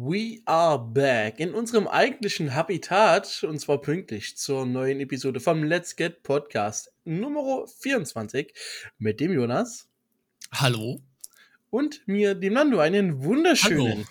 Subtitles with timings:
[0.00, 5.96] We are back in unserem eigentlichen Habitat und zwar pünktlich zur neuen Episode vom Let's
[5.96, 8.54] Get Podcast Nummer 24
[8.98, 9.88] mit dem Jonas.
[10.52, 11.02] Hallo.
[11.70, 13.92] Und mir, dem Nando, einen wunderschönen.
[13.92, 14.04] Hallo.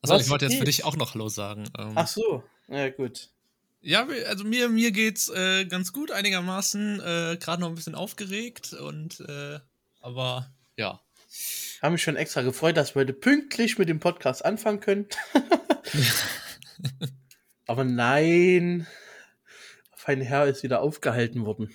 [0.00, 1.68] Also ich wollte jetzt für dich auch noch Hallo sagen.
[1.78, 3.28] Ähm, Ach so, ja gut.
[3.82, 7.00] Ja, also mir, mir geht's äh, ganz gut, einigermaßen.
[7.00, 9.60] Äh, Gerade noch ein bisschen aufgeregt und äh,
[10.00, 11.02] aber ja.
[11.82, 15.06] Haben mich schon extra gefreut, dass wir heute pünktlich mit dem Podcast anfangen können.
[17.66, 18.86] aber nein,
[19.94, 21.74] fein Herr ist wieder aufgehalten worden.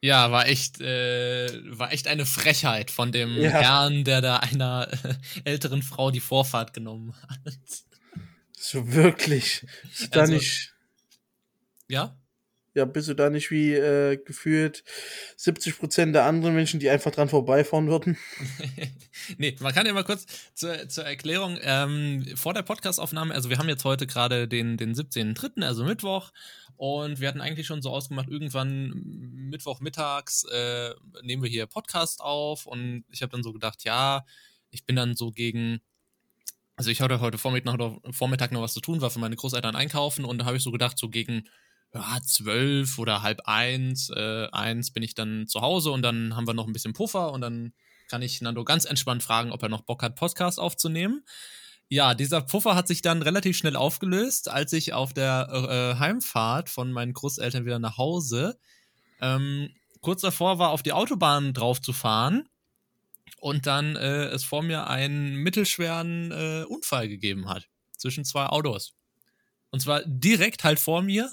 [0.00, 3.50] Ja, war echt, äh, war echt eine Frechheit von dem ja.
[3.50, 7.54] Herrn, der da einer äh, älteren Frau die Vorfahrt genommen hat.
[8.52, 9.64] So wirklich.
[9.92, 10.74] Ist also, da nicht.
[11.88, 12.16] Ja?
[12.76, 14.84] Ja, bist du da nicht wie äh, gefühlt
[15.38, 18.18] 70 Prozent der anderen Menschen, die einfach dran vorbeifahren würden?
[19.38, 21.58] nee, man kann ja mal kurz zur, zur Erklärung.
[21.62, 26.32] Ähm, vor der Podcastaufnahme, also wir haben jetzt heute gerade den, den 17.3., also Mittwoch,
[26.76, 28.92] und wir hatten eigentlich schon so ausgemacht, irgendwann
[29.48, 30.90] Mittwochmittags äh,
[31.22, 34.26] nehmen wir hier Podcast auf und ich habe dann so gedacht, ja,
[34.68, 35.80] ich bin dann so gegen
[36.78, 39.74] also ich hatte heute Vormittag noch, Vormittag noch was zu tun, war für meine Großeltern
[39.74, 41.48] einkaufen und da habe ich so gedacht, so gegen
[41.94, 46.46] ja, zwölf oder halb eins, äh, eins bin ich dann zu Hause und dann haben
[46.46, 47.72] wir noch ein bisschen Puffer und dann
[48.08, 51.24] kann ich Nando ganz entspannt fragen, ob er noch Bock hat, Podcast aufzunehmen.
[51.88, 56.68] Ja, dieser Puffer hat sich dann relativ schnell aufgelöst, als ich auf der äh, Heimfahrt
[56.68, 58.58] von meinen Großeltern wieder nach Hause
[59.20, 59.70] ähm,
[60.00, 62.48] kurz davor war, auf die Autobahn drauf zu fahren
[63.40, 68.94] und dann äh, es vor mir einen mittelschweren äh, Unfall gegeben hat zwischen zwei Autos.
[69.70, 71.30] Und zwar direkt halt vor mir.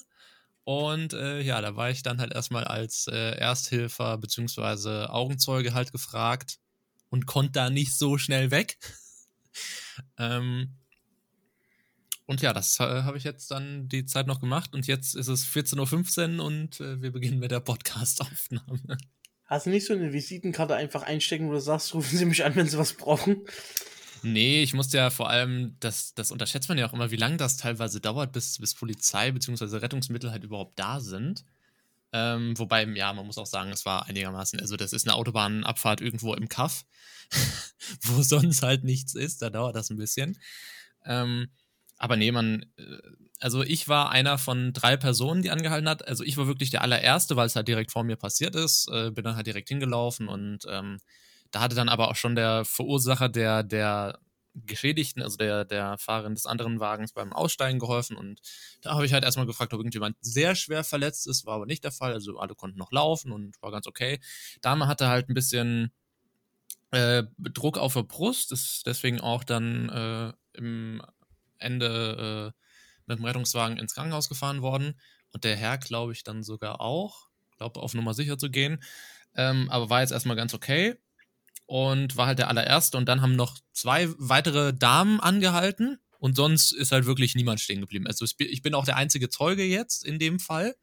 [0.66, 5.08] Und äh, ja, da war ich dann halt erstmal als äh, Ersthilfer bzw.
[5.08, 6.60] Augenzeuge halt gefragt
[7.10, 8.78] und konnte da nicht so schnell weg.
[10.18, 10.76] Ähm,
[12.26, 15.28] und ja, das äh, habe ich jetzt dann die Zeit noch gemacht und jetzt ist
[15.28, 18.98] es 14.15 Uhr und äh, wir beginnen mit der Podcast-Aufnahme.
[19.46, 22.56] Hast du nicht so eine Visitenkarte einfach einstecken, wo du sagst, rufen Sie mich an,
[22.56, 23.46] wenn Sie was brauchen?
[24.26, 27.36] Nee, ich musste ja vor allem, das, das unterschätzt man ja auch immer, wie lange
[27.36, 29.78] das teilweise dauert, bis, bis Polizei bzw.
[29.78, 31.44] Rettungsmittel halt überhaupt da sind.
[32.14, 36.00] Ähm, wobei, ja, man muss auch sagen, es war einigermaßen, also das ist eine Autobahnabfahrt
[36.00, 36.86] irgendwo im Kaff,
[38.04, 40.40] wo sonst halt nichts ist, da dauert das ein bisschen.
[41.06, 41.50] Ähm,
[41.98, 42.84] aber nee, man, äh,
[43.40, 46.08] also ich war einer von drei Personen, die angehalten hat.
[46.08, 48.88] Also ich war wirklich der allererste, weil es halt direkt vor mir passiert ist.
[48.90, 51.00] Äh, bin dann halt direkt hingelaufen und ähm,
[51.54, 54.20] da hatte dann aber auch schon der Verursacher der, der
[54.56, 58.18] Geschädigten, also der, der Fahrerin des anderen Wagens beim Aussteigen geholfen.
[58.18, 58.42] Und
[58.82, 61.84] da habe ich halt erstmal gefragt, ob irgendjemand sehr schwer verletzt ist, war aber nicht
[61.84, 64.20] der Fall, also alle konnten noch laufen und war ganz okay.
[64.62, 65.92] Dame hatte halt ein bisschen
[66.90, 71.04] äh, Druck auf der Brust, ist deswegen auch dann äh, im
[71.60, 72.60] Ende äh,
[73.06, 75.00] mit dem Rettungswagen ins Krankenhaus gefahren worden.
[75.34, 77.28] Und der Herr, glaube ich, dann sogar auch,
[77.58, 78.84] glaube auf Nummer sicher zu gehen,
[79.36, 80.98] ähm, aber war jetzt erstmal ganz okay
[81.74, 82.98] und war halt der allererste.
[82.98, 87.82] Und dann haben noch zwei weitere Damen angehalten und sonst ist halt wirklich niemand stehen
[87.82, 88.06] geblieben.
[88.06, 90.76] Also ich bin auch der einzige Zeuge jetzt in dem Fall.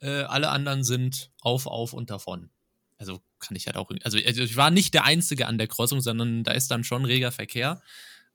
[0.00, 2.50] Äh, alle anderen sind auf, auf und davon.
[2.98, 3.90] Also kann ich halt auch.
[4.04, 7.06] Also, also, ich war nicht der Einzige an der Kreuzung, sondern da ist dann schon
[7.06, 7.80] reger Verkehr.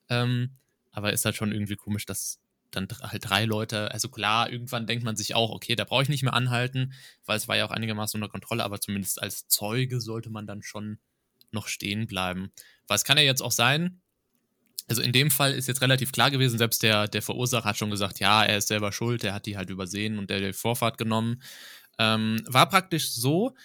[0.09, 0.57] Ähm,
[0.89, 2.39] aber ist halt schon irgendwie komisch, dass
[2.71, 6.09] dann halt drei Leute, also klar, irgendwann denkt man sich auch, okay, da brauche ich
[6.09, 6.93] nicht mehr anhalten,
[7.27, 10.63] weil es war ja auch einigermaßen unter Kontrolle, aber zumindest als Zeuge sollte man dann
[10.63, 10.97] schon
[11.53, 12.51] noch stehen bleiben.
[12.87, 14.01] Was kann ja jetzt auch sein,
[14.87, 17.91] also in dem Fall ist jetzt relativ klar gewesen, selbst der, der Verursacher hat schon
[17.91, 20.97] gesagt, ja, er ist selber schuld, er hat die halt übersehen und der die Vorfahrt
[20.97, 21.41] genommen.
[21.99, 23.55] Ähm, war praktisch so,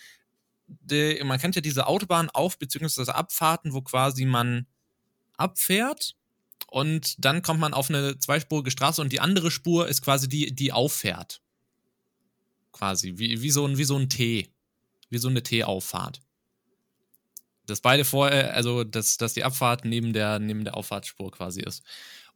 [0.67, 3.11] die, man kennt ja diese Autobahn auf- bzw.
[3.11, 4.67] Abfahrten, wo quasi man
[5.37, 6.15] abfährt
[6.69, 10.55] und dann kommt man auf eine zweispurige Straße und die andere Spur ist quasi die,
[10.55, 11.41] die auffährt.
[12.71, 14.53] Quasi, wie, wie, so, ein, wie so ein T.
[15.11, 16.21] Wie so eine T-Auffahrt
[17.69, 21.83] dass beide vorher, also dass, dass die Abfahrt neben der, neben der Auffahrtsspur quasi ist.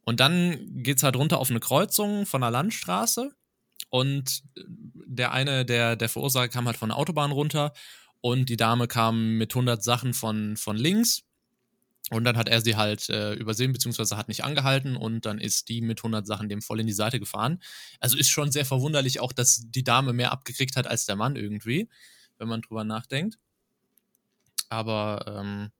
[0.03, 3.31] Und dann geht es halt runter auf eine Kreuzung von einer Landstraße
[3.89, 7.73] und der eine, der, der Verursacher kam halt von der Autobahn runter
[8.21, 11.23] und die Dame kam mit 100 Sachen von, von links
[12.09, 15.69] und dann hat er sie halt äh, übersehen, beziehungsweise hat nicht angehalten und dann ist
[15.69, 17.61] die mit 100 Sachen dem voll in die Seite gefahren.
[17.99, 21.35] Also ist schon sehr verwunderlich auch, dass die Dame mehr abgekriegt hat als der Mann
[21.35, 21.89] irgendwie,
[22.37, 23.37] wenn man drüber nachdenkt.
[24.69, 25.71] Aber ähm,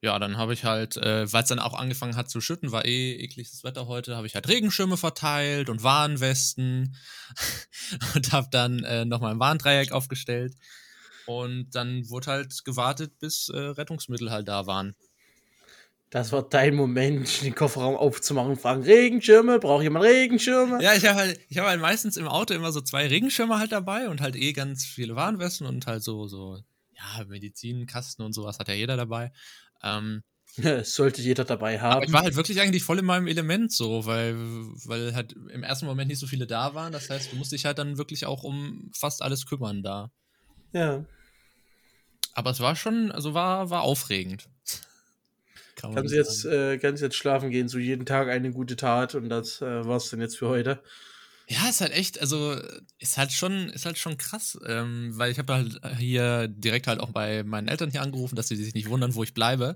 [0.00, 2.84] ja, dann habe ich halt, äh, weil es dann auch angefangen hat zu schütten, war
[2.84, 6.96] eh ekliges Wetter heute, habe ich halt Regenschirme verteilt und Warnwesten
[8.14, 10.54] und habe dann äh, nochmal ein Warndreieck aufgestellt.
[11.26, 14.94] Und dann wurde halt gewartet, bis äh, Rettungsmittel halt da waren.
[16.10, 20.82] Das war dein Moment, den Kofferraum aufzumachen und fragen, Regenschirme, braucht jemand Regenschirme?
[20.82, 23.72] Ja, ich habe halt, ich hab halt meistens im Auto immer so zwei Regenschirme halt
[23.72, 26.60] dabei und halt eh ganz viele Warnwesten und halt so, so,
[26.98, 29.32] ja, Medizinkasten und sowas hat ja jeder dabei.
[29.82, 30.22] Ähm,
[30.82, 31.96] sollte jeder dabei haben.
[31.96, 34.34] Aber ich war halt wirklich eigentlich voll in meinem Element so, weil,
[34.86, 36.92] weil halt im ersten Moment nicht so viele da waren.
[36.92, 40.10] Das heißt, du musst dich halt dann wirklich auch um fast alles kümmern da.
[40.72, 41.04] Ja.
[42.34, 44.48] Aber es war schon, also war, war aufregend.
[45.76, 49.28] Kann kannst, jetzt, äh, kannst jetzt schlafen gehen, so jeden Tag eine gute Tat und
[49.28, 50.82] das äh, war's dann jetzt für heute.
[51.50, 52.60] Ja, ist halt echt, also
[52.98, 57.00] ist halt schon, ist halt schon krass, ähm, weil ich habe halt hier direkt halt
[57.00, 59.74] auch bei meinen Eltern hier angerufen, dass sie sich nicht wundern, wo ich bleibe.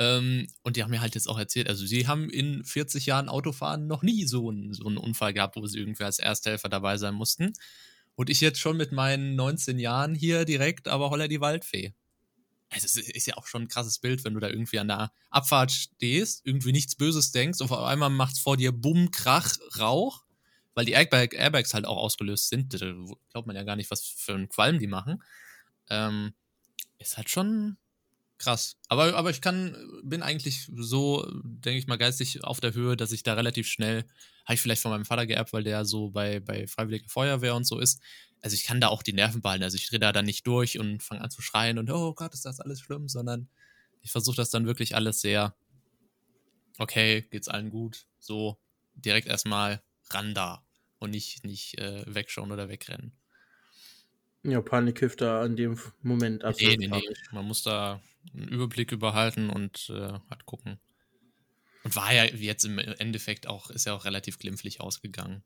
[0.00, 3.28] Ähm, und die haben mir halt jetzt auch erzählt, also sie haben in 40 Jahren
[3.28, 6.96] Autofahren noch nie so einen, so einen Unfall gehabt, wo sie irgendwie als Ersthelfer dabei
[6.98, 7.52] sein mussten.
[8.16, 11.94] Und ich jetzt schon mit meinen 19 Jahren hier direkt, aber holla die Waldfee.
[12.70, 15.12] Also es ist ja auch schon ein krasses Bild, wenn du da irgendwie an der
[15.30, 19.56] Abfahrt stehst, irgendwie nichts Böses denkst, und auf einmal macht es vor dir Bumm, Krach,
[19.78, 20.25] Rauch
[20.76, 22.74] weil die Airbag Airbags halt auch ausgelöst sind.
[22.74, 22.78] Da
[23.32, 25.22] glaubt man ja gar nicht, was für einen Qualm die machen.
[25.88, 26.34] Ähm,
[26.98, 27.78] ist halt schon
[28.38, 28.76] krass.
[28.88, 33.12] Aber, aber ich kann, bin eigentlich so, denke ich mal, geistig auf der Höhe, dass
[33.12, 34.04] ich da relativ schnell,
[34.44, 37.64] habe ich vielleicht von meinem Vater geerbt, weil der so bei, bei Freiwilliger Feuerwehr und
[37.64, 38.02] so ist.
[38.42, 39.64] Also ich kann da auch die Nerven behalten.
[39.64, 42.34] Also ich drehe da dann nicht durch und fange an zu schreien und oh Gott,
[42.34, 43.48] ist das alles schlimm, sondern
[44.02, 45.56] ich versuche das dann wirklich alles sehr,
[46.76, 48.58] okay, geht's allen gut, so
[48.94, 50.65] direkt erstmal ran da
[50.98, 53.12] und nicht, nicht äh, wegschauen oder wegrennen.
[54.42, 57.14] Ja, Panik hilft da an dem Moment absolut nee, nee, nee.
[57.32, 58.00] Man muss da
[58.32, 60.78] einen Überblick überhalten und äh, halt gucken.
[61.82, 65.42] Und war ja jetzt im Endeffekt auch, ist ja auch relativ glimpflich ausgegangen.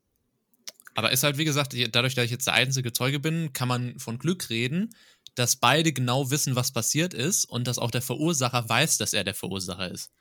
[0.93, 3.97] Aber ist halt, wie gesagt, dadurch, dass ich jetzt der einzige Zeuge bin, kann man
[3.97, 4.93] von Glück reden,
[5.35, 9.23] dass beide genau wissen, was passiert ist und dass auch der Verursacher weiß, dass er
[9.23, 10.11] der Verursacher ist.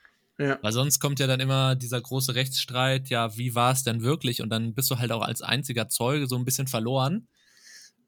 [0.41, 0.59] Ja.
[0.63, 4.41] Weil sonst kommt ja dann immer dieser große Rechtsstreit, ja, wie war es denn wirklich?
[4.41, 7.29] Und dann bist du halt auch als einziger Zeuge so ein bisschen verloren.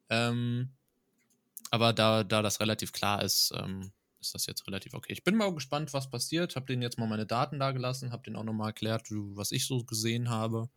[0.09, 0.71] Ähm,
[1.69, 5.13] aber da, da das relativ klar ist, ähm, ist das jetzt relativ okay.
[5.13, 6.55] Ich bin mal gespannt, was passiert.
[6.55, 9.67] Hab denen jetzt mal meine Daten da gelassen, hab denen auch nochmal erklärt, was ich
[9.67, 10.69] so gesehen habe.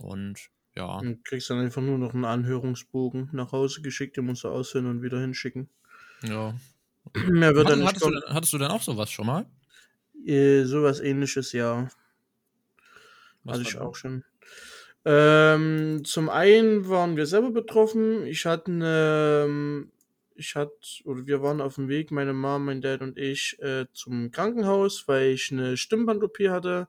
[0.00, 0.98] Und ja.
[1.02, 4.86] Du kriegst dann einfach nur noch einen Anhörungsbogen nach Hause geschickt, den musst du ausfüllen
[4.86, 5.68] und wieder hinschicken.
[6.22, 6.54] Ja.
[7.26, 9.46] Mehr wird dann nicht hattest, du, hattest du denn auch sowas schon mal?
[10.28, 11.88] Äh, sowas ähnliches, ja.
[13.44, 14.24] Was Hatte ich auch schon.
[15.06, 18.26] Ähm, zum einen waren wir selber betroffen.
[18.26, 19.92] Ich hatte eine, ähm,
[20.34, 23.86] ich hatte, oder wir waren auf dem Weg, meine Mom, mein Dad und ich, äh,
[23.94, 26.88] zum Krankenhaus, weil ich eine Stimmband-OP hatte,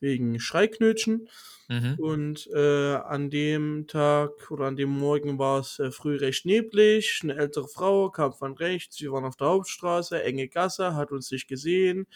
[0.00, 1.28] wegen Schreiknötchen.
[1.68, 1.94] Mhm.
[1.98, 7.20] Und äh, an dem Tag oder an dem Morgen war es äh, früh recht neblig.
[7.22, 9.00] Eine ältere Frau kam von rechts.
[9.00, 12.08] Wir waren auf der Hauptstraße, enge Gasse, hat uns nicht gesehen.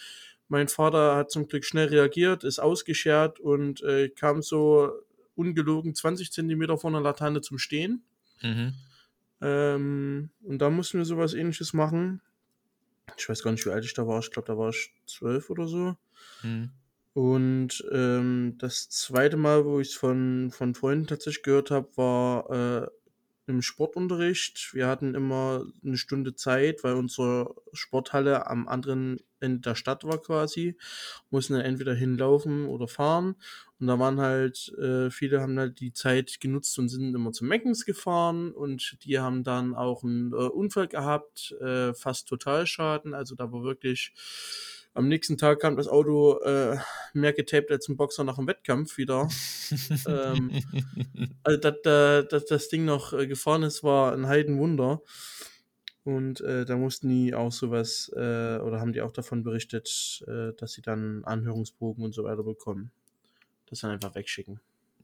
[0.48, 4.92] Mein Vater hat zum Glück schnell reagiert, ist ausgeschert und äh, kam so
[5.34, 8.04] ungelogen 20 Zentimeter vor einer Laterne zum Stehen.
[8.42, 8.74] Mhm.
[9.40, 12.20] Ähm, und da mussten wir sowas ähnliches machen.
[13.18, 14.20] Ich weiß gar nicht, wie alt ich da war.
[14.20, 15.96] Ich glaube, da war ich zwölf oder so.
[16.42, 16.70] Mhm.
[17.14, 22.50] Und ähm, das zweite Mal, wo ich es von, von Freunden tatsächlich gehört habe, war
[22.50, 22.88] äh,
[23.46, 24.74] im Sportunterricht.
[24.74, 30.20] Wir hatten immer eine Stunde Zeit, weil unsere Sporthalle am anderen Ende der Stadt war
[30.20, 30.76] quasi.
[31.30, 33.36] Mussten dann entweder hinlaufen oder fahren.
[33.78, 37.44] Und da waren halt, äh, viele haben halt die Zeit genutzt und sind immer zu
[37.44, 43.14] Meckens gefahren und die haben dann auch einen äh, Unfall gehabt, äh, fast Totalschaden.
[43.14, 44.12] Also da war wirklich
[44.94, 46.78] am nächsten Tag kam das Auto äh,
[47.12, 49.28] mehr getaped als ein Boxer nach dem Wettkampf wieder.
[50.06, 50.50] ähm,
[51.42, 55.02] also, dass da, dass das Ding noch äh, gefahren ist, war ein Heidenwunder.
[56.04, 60.52] Und äh, da mussten die auch sowas, äh, oder haben die auch davon berichtet, äh,
[60.56, 62.90] dass sie dann Anhörungsbogen und so weiter bekommen.
[63.66, 64.60] Das dann einfach wegschicken.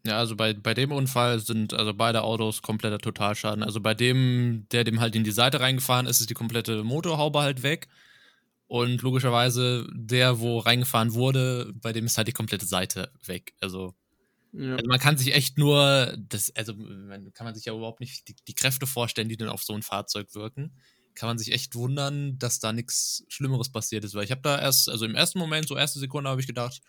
[0.06, 3.62] Ja, also bei, bei dem Unfall sind also beide Autos kompletter Totalschaden.
[3.62, 7.40] Also bei dem, der dem halt in die Seite reingefahren ist, ist die komplette Motorhaube
[7.40, 7.88] halt weg.
[8.70, 13.52] Und logischerweise, der, wo reingefahren wurde, bei dem ist halt die komplette Seite weg.
[13.58, 13.96] Also,
[14.52, 14.76] ja.
[14.76, 18.28] also man kann sich echt nur, das, also man, kann man sich ja überhaupt nicht
[18.28, 20.76] die, die, Kräfte vorstellen, die dann auf so ein Fahrzeug wirken.
[21.16, 24.14] Kann man sich echt wundern, dass da nichts Schlimmeres passiert ist.
[24.14, 26.80] Weil ich habe da erst, also im ersten Moment, so erste Sekunde, habe ich gedacht,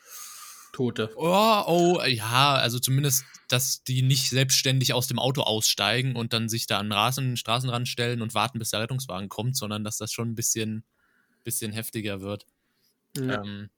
[0.73, 1.09] Tote.
[1.15, 6.47] Oh, oh, ja, also zumindest, dass die nicht selbstständig aus dem Auto aussteigen und dann
[6.47, 10.11] sich da an Rasen, Straßenrand stellen und warten, bis der Rettungswagen kommt, sondern dass das
[10.11, 10.85] schon ein bisschen
[11.43, 12.45] bisschen heftiger wird.
[13.15, 13.69] Ja, ähm,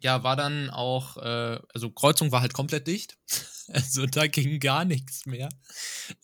[0.00, 3.18] ja war dann auch, äh, also Kreuzung war halt komplett dicht.
[3.68, 5.48] also da ging gar nichts mehr.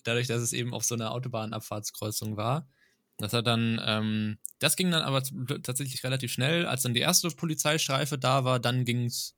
[0.04, 2.68] Dadurch, dass es eben auf so einer Autobahnabfahrtskreuzung war.
[3.18, 5.22] Das hat dann, ähm, das ging dann aber
[5.62, 9.36] tatsächlich relativ schnell, als dann die erste Polizeistreife da war, dann ging's,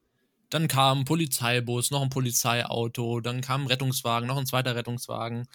[0.49, 5.47] dann kam ein Polizeibus, noch ein Polizeiauto, dann kam ein Rettungswagen, noch ein zweiter Rettungswagen.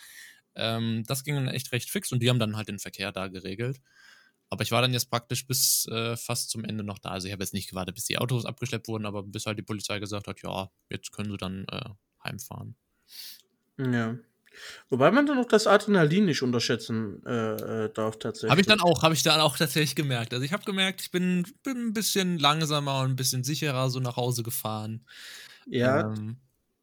[0.56, 3.28] Ähm, das ging dann echt recht fix und die haben dann halt den Verkehr da
[3.28, 3.80] geregelt.
[4.52, 7.10] Aber ich war dann jetzt praktisch bis äh, fast zum Ende noch da.
[7.10, 9.64] Also ich habe jetzt nicht gewartet, bis die Autos abgeschleppt wurden, aber bis halt die
[9.64, 11.90] Polizei gesagt hat, ja, jetzt können sie dann äh,
[12.22, 12.76] heimfahren.
[13.78, 14.18] Ja.
[14.90, 18.52] Wobei man dann auch das Adrenalin nicht unterschätzen äh, äh darf tatsächlich.
[18.52, 20.34] Habe ich dann auch, habe ich dann auch tatsächlich gemerkt.
[20.34, 24.02] Also ich habe gemerkt, ich bin, bin ein bisschen langsamer und ein bisschen sicherer so
[24.02, 25.06] nach Hause gefahren.
[25.66, 26.02] Ja.
[26.02, 26.36] Ähm,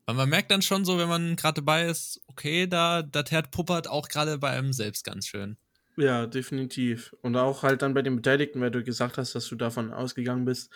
[0.06, 3.50] weil man merkt dann schon so, wenn man gerade dabei ist, okay, da, das Herd
[3.50, 5.58] puppert auch gerade bei einem selbst ganz schön.
[5.98, 7.12] Ja, definitiv.
[7.22, 10.44] Und auch halt dann bei den Beteiligten, weil du gesagt hast, dass du davon ausgegangen
[10.44, 10.72] bist,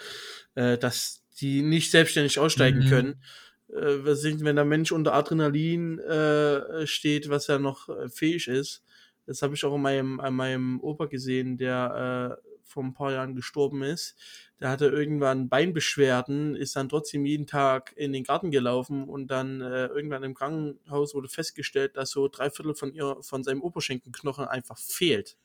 [0.57, 2.89] äh, dass die nicht selbstständig aussteigen mhm.
[2.89, 3.23] können.
[3.69, 8.49] Äh, was ist, wenn der Mensch unter Adrenalin äh, steht, was ja noch äh, fähig
[8.49, 8.83] ist.
[9.27, 13.13] Das habe ich auch in meinem, an meinem Opa gesehen, der äh, vor ein paar
[13.13, 14.17] Jahren gestorben ist.
[14.63, 19.61] Der hatte irgendwann Beinbeschwerden, ist dann trotzdem jeden Tag in den Garten gelaufen und dann
[19.61, 24.47] äh, irgendwann im Krankenhaus wurde festgestellt, dass so drei Viertel von ihr, von seinem Oberschenkelknochen
[24.47, 25.37] einfach fehlt.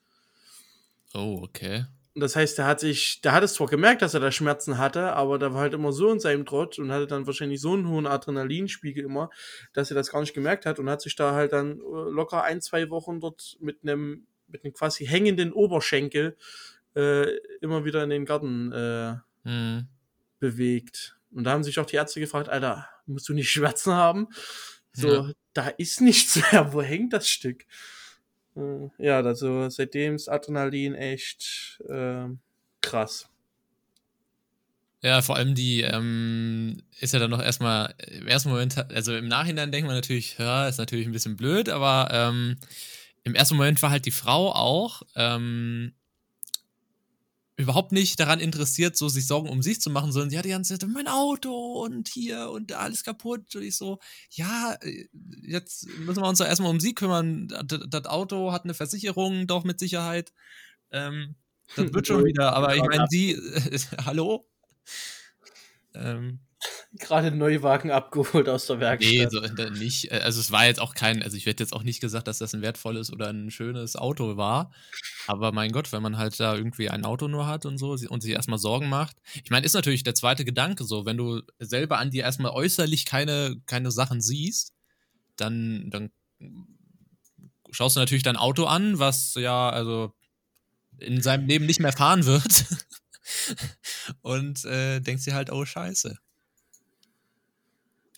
[1.16, 1.86] Oh, okay.
[2.14, 4.78] Und das heißt, der hat sich, der hat es zwar gemerkt, dass er da Schmerzen
[4.78, 7.74] hatte, aber der war halt immer so in seinem Trott und hatte dann wahrscheinlich so
[7.74, 9.32] einen hohen Adrenalinspiegel immer,
[9.74, 12.44] dass er das gar nicht gemerkt hat und hat sich da halt dann äh, locker
[12.44, 16.38] ein, zwei Wochen dort mit einem, mit einem quasi hängenden Oberschenkel
[16.96, 19.88] äh, immer wieder in den Garten äh, mhm.
[20.40, 21.18] bewegt.
[21.32, 24.28] Und da haben sich auch die Ärzte gefragt, Alter, musst du nicht Schmerzen haben?
[24.94, 25.32] So, ja.
[25.54, 26.74] da ist nichts mehr.
[26.74, 27.66] Wo hängt das Stück?
[28.56, 32.26] Äh, ja, also seitdem ist Adrenalin echt äh,
[32.82, 33.30] krass.
[35.04, 39.28] Ja, vor allem die ähm, ist ja dann noch erstmal im ersten Moment, also im
[39.28, 42.58] Nachhinein denkt man natürlich, ja, ist natürlich ein bisschen blöd, aber ähm,
[43.24, 45.94] im ersten Moment war halt die Frau auch ähm,
[47.58, 50.50] überhaupt nicht daran interessiert, so sich Sorgen um sich zu machen, sondern sie hat die
[50.50, 53.56] ganze Zeit mein Auto und hier und alles kaputt.
[53.56, 54.00] Und ich so,
[54.30, 55.08] ja, äh,
[55.42, 57.48] jetzt müssen wir uns doch erstmal um sie kümmern.
[57.66, 60.34] Das Auto hat eine Versicherung, doch mit Sicherheit.
[60.92, 61.36] Ähm,
[61.76, 64.48] das wird schon wieder, aber ich meine, sie, äh, hallo?
[65.96, 66.40] Ähm,
[67.00, 69.14] gerade einen Neuwagen abgeholt aus der Werkstatt.
[69.14, 70.12] Nee, so, nicht.
[70.12, 72.40] Äh, also es war jetzt auch kein, also ich werde jetzt auch nicht gesagt, dass
[72.40, 74.72] das ein wertvolles oder ein schönes Auto war.
[75.28, 78.22] Aber mein Gott, wenn man halt da irgendwie ein Auto nur hat und so und
[78.22, 79.18] sich erstmal Sorgen macht.
[79.44, 83.06] Ich meine, ist natürlich der zweite Gedanke so, wenn du selber an dir erstmal äußerlich
[83.06, 84.74] keine, keine Sachen siehst,
[85.36, 86.12] dann, dann
[87.72, 90.14] schaust du natürlich dein Auto an, was ja, also
[91.00, 92.66] in seinem Leben nicht mehr fahren wird.
[94.22, 96.18] und äh, denkst dir halt, oh Scheiße.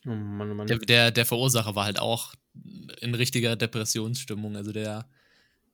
[0.06, 0.68] Oh Mann, oh Mann.
[0.68, 2.34] Der, der, der, Verursacher war halt auch
[3.02, 4.56] in richtiger Depressionsstimmung.
[4.56, 5.10] Also der,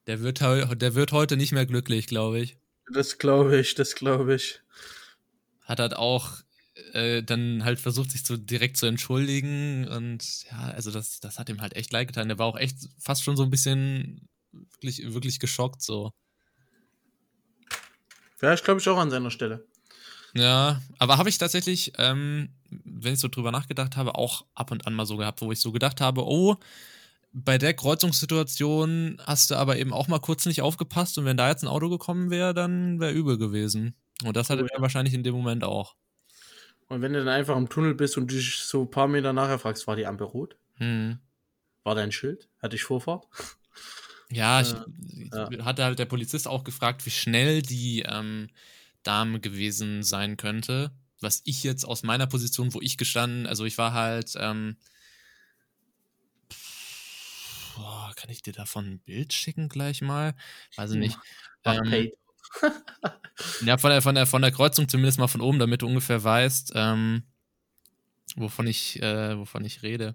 [0.08, 2.58] der, wird, der wird heute nicht mehr glücklich, glaube ich.
[2.92, 4.62] Das glaube ich, das glaube ich.
[5.62, 6.32] Hat halt auch
[6.94, 9.88] äh, dann halt versucht, sich so direkt zu entschuldigen.
[9.88, 12.28] Und ja, also das, das hat ihm halt echt leid getan.
[12.28, 16.12] Der war auch echt fast schon so ein bisschen wirklich, wirklich geschockt so.
[18.42, 19.66] Ja, ich glaube ich auch an seiner Stelle.
[20.34, 24.88] Ja, aber habe ich tatsächlich, ähm, wenn ich so drüber nachgedacht habe, auch ab und
[24.88, 26.58] an mal so gehabt, wo ich so gedacht habe, oh,
[27.32, 31.50] bei der Kreuzungssituation hast du aber eben auch mal kurz nicht aufgepasst und wenn da
[31.50, 33.94] jetzt ein Auto gekommen wäre, dann wäre übel gewesen.
[34.24, 34.76] Und das hatte oh, ja.
[34.76, 35.96] er wahrscheinlich in dem Moment auch.
[36.88, 39.60] Und wenn du dann einfach im Tunnel bist und dich so ein paar Meter nachher
[39.60, 40.56] fragst, war die Ampel rot?
[40.76, 41.20] Hm.
[41.84, 42.48] War dein Schild?
[42.62, 43.26] Hatte ich Vorfahrt?
[44.32, 44.74] Ja, ich,
[45.32, 45.66] ja.
[45.66, 48.50] hatte halt der Polizist auch gefragt, wie schnell die ähm,
[49.04, 50.92] Dame gewesen sein könnte.
[51.26, 54.78] Was ich jetzt aus meiner Position, wo ich gestanden, also ich war halt, ähm,
[57.76, 60.36] boah, kann ich dir davon ein Bild schicken gleich mal?
[60.76, 61.18] Weiß ich nicht.
[61.64, 62.12] Ähm,
[63.66, 66.24] ja, von der, von, der, von der Kreuzung zumindest mal von oben, damit du ungefähr
[66.24, 67.24] weißt, ähm,
[68.36, 70.14] wovon, ich, äh, wovon ich rede.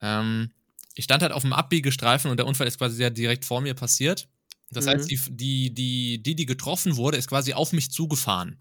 [0.00, 0.50] Ähm,
[0.96, 3.74] ich stand halt auf dem Abbiegestreifen und der Unfall ist quasi ja direkt vor mir
[3.74, 4.28] passiert.
[4.70, 4.90] Das mhm.
[4.90, 8.58] heißt, die, die, die, die, die getroffen wurde, ist quasi auf mich zugefahren.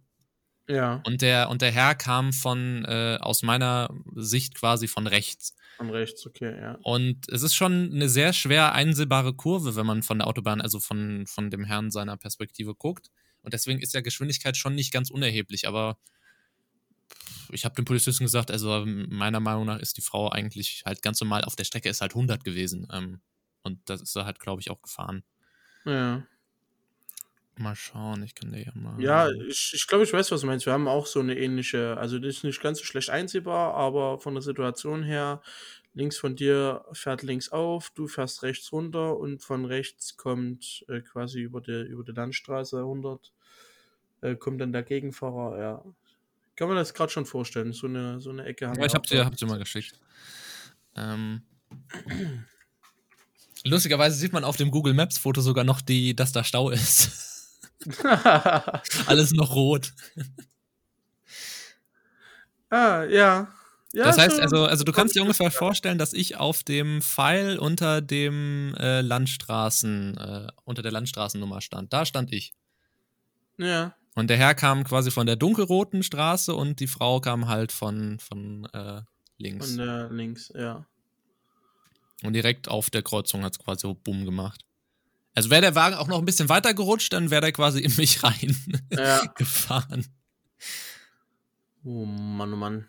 [0.67, 1.01] Ja.
[1.05, 5.55] Und der, und der Herr kam von, äh, aus meiner Sicht quasi von rechts.
[5.77, 6.77] Von rechts, okay, ja.
[6.83, 10.79] Und es ist schon eine sehr schwer einsehbare Kurve, wenn man von der Autobahn, also
[10.79, 13.09] von, von dem Herrn seiner Perspektive guckt.
[13.41, 15.97] Und deswegen ist ja Geschwindigkeit schon nicht ganz unerheblich, aber
[17.51, 21.19] ich habe dem Polizisten gesagt, also meiner Meinung nach ist die Frau eigentlich halt ganz
[21.19, 22.87] normal auf der Strecke ist halt 100 gewesen.
[22.91, 23.21] Ähm,
[23.63, 25.23] und das ist er halt, glaube ich, auch gefahren.
[25.85, 26.25] Ja.
[27.55, 28.99] Mal schauen, ich kann dir ja mal.
[28.99, 30.65] Ja, ich, ich glaube, ich weiß, was du meinst.
[30.65, 34.19] Wir haben auch so eine ähnliche, also das ist nicht ganz so schlecht einsehbar, aber
[34.19, 35.41] von der Situation her
[35.93, 41.01] links von dir fährt links auf, du fährst rechts runter und von rechts kommt äh,
[41.01, 43.31] quasi über die, über die Landstraße 100,
[44.21, 45.83] äh, kommt dann der Gegenfahrer, ja.
[46.55, 49.03] Kann man das gerade schon vorstellen, so eine, so eine Ecke haben Ja, ich hab
[49.03, 49.99] dir, hab dir mal geschickt.
[50.95, 51.41] Ähm,
[53.63, 57.29] lustigerweise sieht man auf dem Google Maps Foto sogar noch die, dass da Stau ist.
[59.07, 59.93] Alles noch rot.
[62.69, 63.47] ah, ja.
[63.95, 67.59] Ja, das heißt, also, also du kannst dir ungefähr vorstellen, dass ich auf dem Pfeil
[67.59, 71.93] unter dem äh, Landstraßen, äh, unter der Landstraßennummer stand.
[71.93, 72.55] Da stand ich.
[73.57, 73.95] Ja.
[74.15, 78.17] Und der Herr kam quasi von der dunkelroten Straße und die Frau kam halt von,
[78.19, 79.01] von äh,
[79.37, 79.75] links.
[79.75, 80.85] Von der links, ja.
[82.23, 84.65] Und direkt auf der Kreuzung hat es quasi so Bumm gemacht.
[85.33, 87.95] Also wäre der Wagen auch noch ein bisschen weiter gerutscht, dann wäre der quasi in
[87.95, 88.55] mich rein
[88.91, 89.25] ja.
[89.35, 90.05] gefahren.
[91.83, 92.87] Oh Mann, oh Mann.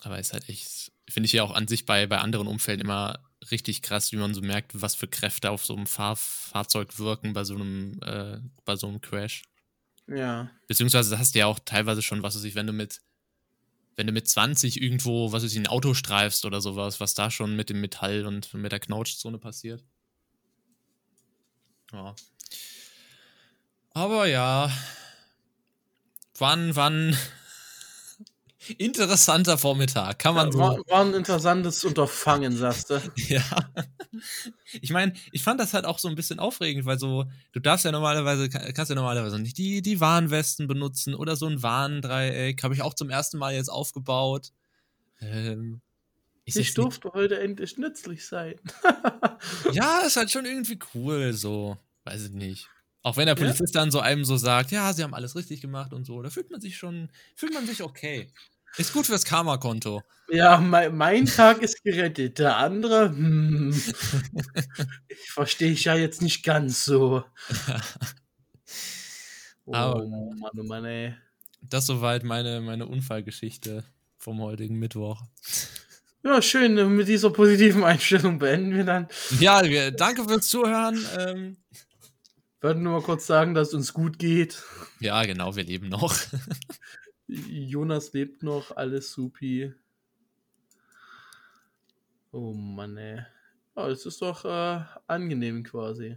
[0.00, 3.18] Aber ist halt echt, finde ich ja auch an sich bei, bei anderen Umfällen immer
[3.50, 7.32] richtig krass, wie man so merkt, was für Kräfte auf so einem Fahr Fahrzeug wirken
[7.32, 9.42] bei so einem, äh, bei so einem Crash.
[10.08, 10.50] Ja.
[10.68, 13.00] Beziehungsweise hast du ja auch teilweise schon, was weiß ich, wenn du mit,
[13.96, 17.30] wenn du mit 20 irgendwo, was weiß ich, ein Auto streifst oder sowas, was da
[17.30, 19.84] schon mit dem Metall und mit der Knautschzone passiert.
[21.92, 22.14] Ja.
[23.92, 24.70] Aber ja.
[26.38, 27.16] Wann, wann
[28.78, 30.58] Interessanter Vormittag, kann man ja, so.
[30.58, 33.00] War, war, ein interessantes Unterfangen, sagst du.
[33.16, 33.42] ja.
[34.80, 37.84] Ich meine, ich fand das halt auch so ein bisschen aufregend, weil so, du darfst
[37.84, 42.62] ja normalerweise, kannst ja normalerweise nicht die, die Warnwesten benutzen oder so ein Warndreieck.
[42.62, 44.52] Habe ich auch zum ersten Mal jetzt aufgebaut.
[45.20, 45.80] Ähm,
[46.46, 48.54] ich durfte heute endlich nützlich sein.
[49.72, 51.76] ja, ist halt schon irgendwie cool, so.
[52.04, 52.68] Weiß ich nicht.
[53.02, 53.80] Auch wenn der Polizist ja?
[53.80, 56.50] dann so einem so sagt, ja, sie haben alles richtig gemacht und so, da fühlt
[56.50, 58.32] man sich schon, fühlt man sich okay.
[58.78, 60.02] Ist gut fürs Karma-Konto.
[60.28, 62.38] Ja, mein, mein, Tag ist gerettet.
[62.38, 63.72] Der andere, hm,
[65.28, 67.24] verstehe ich ja jetzt nicht ganz so.
[69.68, 71.14] Oh Aber Mann, oh Mann, ey.
[71.60, 73.82] Das soweit meine, meine Unfallgeschichte
[74.16, 75.24] vom heutigen Mittwoch.
[76.26, 76.96] Ja, schön.
[76.96, 79.06] Mit dieser positiven Einstellung beenden wir dann.
[79.38, 79.62] Ja,
[79.92, 80.98] danke fürs Zuhören.
[81.16, 81.56] Ähm,
[82.60, 84.60] Würden nur mal kurz sagen, dass es uns gut geht.
[84.98, 86.16] Ja, genau, wir leben noch.
[87.28, 89.72] Jonas lebt noch, alles supi.
[92.32, 93.24] Oh Mann, ey.
[93.76, 96.16] Ja, das ist doch äh, angenehm quasi.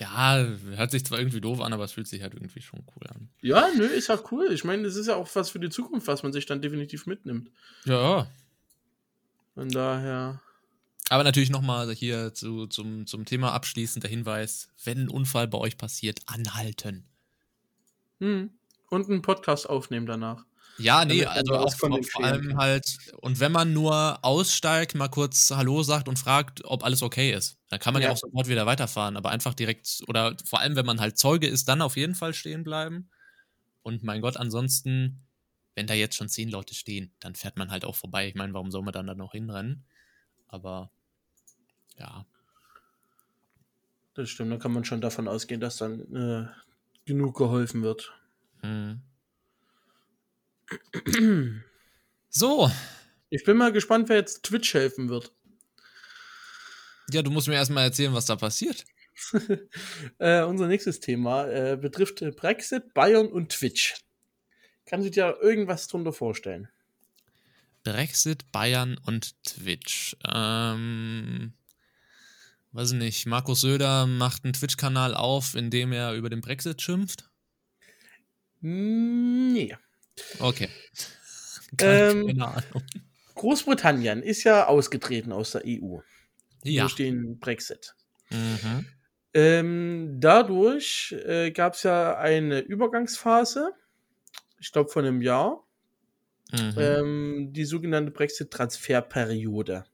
[0.00, 3.06] Ja, hört sich zwar irgendwie doof an, aber es fühlt sich halt irgendwie schon cool
[3.14, 3.28] an.
[3.42, 4.50] Ja, nö, ist ja cool.
[4.50, 7.06] Ich meine, es ist ja auch was für die Zukunft, was man sich dann definitiv
[7.06, 7.52] mitnimmt.
[7.84, 8.28] Ja.
[9.56, 10.40] Von daher.
[11.08, 15.58] Aber natürlich nochmal hier zu, zum, zum Thema abschließend der Hinweis: Wenn ein Unfall bei
[15.58, 17.08] euch passiert, anhalten.
[18.20, 18.50] Hm
[18.88, 20.44] und einen Podcast aufnehmen danach.
[20.78, 25.50] Ja, nee, also auch vor, vor allem halt, und wenn man nur aussteigt, mal kurz
[25.50, 28.46] Hallo sagt und fragt, ob alles okay ist, dann kann man ja, ja auch sofort
[28.46, 31.96] wieder weiterfahren, aber einfach direkt, oder vor allem, wenn man halt Zeuge ist, dann auf
[31.96, 33.08] jeden Fall stehen bleiben.
[33.82, 35.25] Und mein Gott, ansonsten,
[35.76, 38.26] wenn da jetzt schon zehn Leute stehen, dann fährt man halt auch vorbei.
[38.26, 39.84] Ich meine, warum soll man dann da noch hinrennen?
[40.48, 40.90] Aber
[41.98, 42.26] ja.
[44.14, 46.48] Das stimmt, da kann man schon davon ausgehen, dass dann äh,
[47.04, 48.12] genug geholfen wird.
[48.62, 49.02] Mhm.
[52.28, 52.70] So.
[53.30, 55.32] Ich bin mal gespannt, wer jetzt Twitch helfen wird.
[57.10, 58.84] Ja, du musst mir erstmal erzählen, was da passiert.
[60.18, 63.94] äh, unser nächstes Thema äh, betrifft Brexit, Bayern und Twitch.
[64.86, 66.68] Kannst du dir irgendwas drunter vorstellen?
[67.82, 70.16] Brexit, Bayern und Twitch.
[70.26, 71.52] Ähm,
[72.72, 77.28] weiß nicht, Markus Söder macht einen Twitch-Kanal auf, in dem er über den Brexit schimpft.
[78.60, 79.76] Nee.
[80.38, 80.68] Okay.
[81.82, 82.82] Ähm, keine Ahnung.
[83.34, 85.98] Großbritannien ist ja ausgetreten aus der EU.
[86.62, 86.84] Ja.
[86.84, 87.94] Durch den Brexit.
[88.30, 88.86] Mhm.
[89.34, 93.72] Ähm, dadurch äh, gab es ja eine Übergangsphase,
[94.58, 95.64] ich glaube von einem Jahr,
[96.52, 96.74] mhm.
[96.76, 99.84] ähm, die sogenannte Brexit-Transferperiode.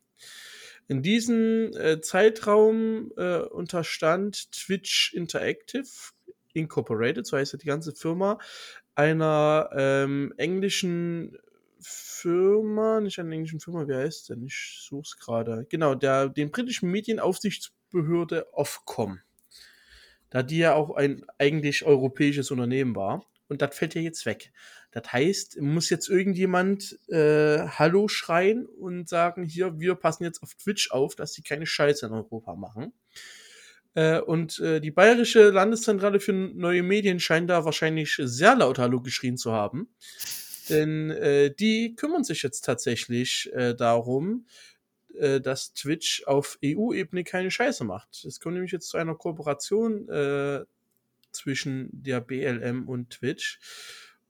[0.88, 5.88] In diesem äh, Zeitraum äh, unterstand Twitch Interactive
[6.52, 8.38] Incorporated, so heißt ja die ganze Firma,
[8.94, 11.38] einer ähm, englischen
[11.80, 14.44] Firma, nicht einer englischen Firma, wie heißt denn?
[14.44, 15.66] Ich suche es gerade.
[15.68, 19.20] Genau, der, den britischen Medienaufsichtsbehörde Ofcom.
[20.30, 23.26] Da die ja auch ein eigentlich europäisches Unternehmen war.
[23.52, 24.50] Und das fällt ja jetzt weg.
[24.92, 30.54] Das heißt, muss jetzt irgendjemand äh, Hallo schreien und sagen, hier, wir passen jetzt auf
[30.54, 32.94] Twitch auf, dass sie keine Scheiße in Europa machen.
[33.94, 39.02] Äh, und äh, die Bayerische Landeszentrale für neue Medien scheint da wahrscheinlich sehr laut Hallo
[39.02, 39.94] geschrien zu haben.
[40.70, 44.46] Denn äh, die kümmern sich jetzt tatsächlich äh, darum,
[45.14, 48.24] äh, dass Twitch auf EU-Ebene keine Scheiße macht.
[48.24, 50.64] Es kommt nämlich jetzt zu einer Kooperation äh,
[51.32, 53.58] zwischen der BLM und Twitch.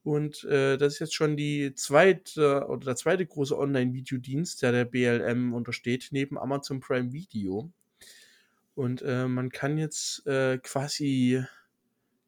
[0.04, 4.84] Und äh, das ist jetzt schon die zweite oder der zweite große Online-Videodienst, der der
[4.84, 7.70] BLM untersteht, neben Amazon Prime Video.
[8.74, 11.44] Und äh, man kann jetzt äh, quasi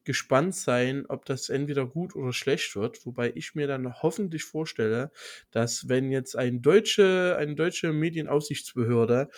[0.05, 5.11] gespannt sein, ob das entweder gut oder schlecht wird, wobei ich mir dann hoffentlich vorstelle,
[5.51, 9.31] dass wenn jetzt ein deutsche, eine deutsche Medienaufsichtsbehörde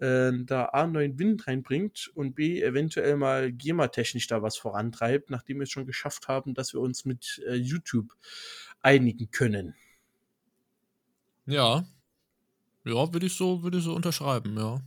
[0.00, 5.58] äh, da A neuen Wind reinbringt und B eventuell mal GEMA-technisch da was vorantreibt, nachdem
[5.58, 8.16] wir es schon geschafft haben, dass wir uns mit äh, YouTube
[8.82, 9.74] einigen können.
[11.46, 11.84] Ja.
[12.84, 14.80] Ja, würde ich so, würde ich so unterschreiben, ja.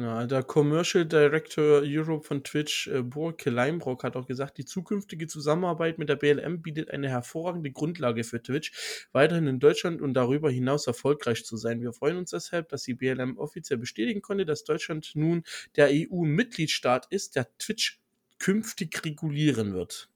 [0.00, 5.26] Ja, der Commercial Director Europe von Twitch, äh, Burke Leimbrock, hat auch gesagt, die zukünftige
[5.26, 10.52] Zusammenarbeit mit der BLM bietet eine hervorragende Grundlage für Twitch, weiterhin in Deutschland und darüber
[10.52, 11.82] hinaus erfolgreich zu sein.
[11.82, 15.42] Wir freuen uns deshalb, dass die BLM offiziell bestätigen konnte, dass Deutschland nun
[15.74, 17.98] der EU-Mitgliedstaat ist, der Twitch
[18.38, 20.08] künftig regulieren wird.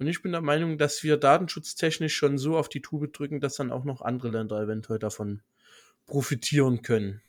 [0.00, 3.54] Und ich bin der Meinung, dass wir datenschutztechnisch schon so auf die Tube drücken, dass
[3.54, 5.40] dann auch noch andere Länder eventuell davon
[6.06, 7.22] profitieren können.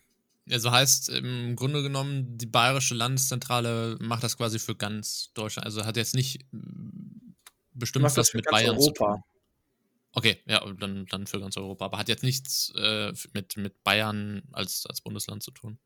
[0.51, 5.65] Also heißt im Grunde genommen, die bayerische Landeszentrale macht das quasi für ganz Deutschland.
[5.65, 6.45] Also hat jetzt nicht
[7.73, 8.83] bestimmt macht was mit Bayern Europa.
[8.83, 9.23] zu tun.
[10.13, 11.85] Okay, ja, dann, dann für ganz Europa.
[11.85, 15.77] Aber hat jetzt nichts äh, mit, mit Bayern als, als Bundesland zu tun.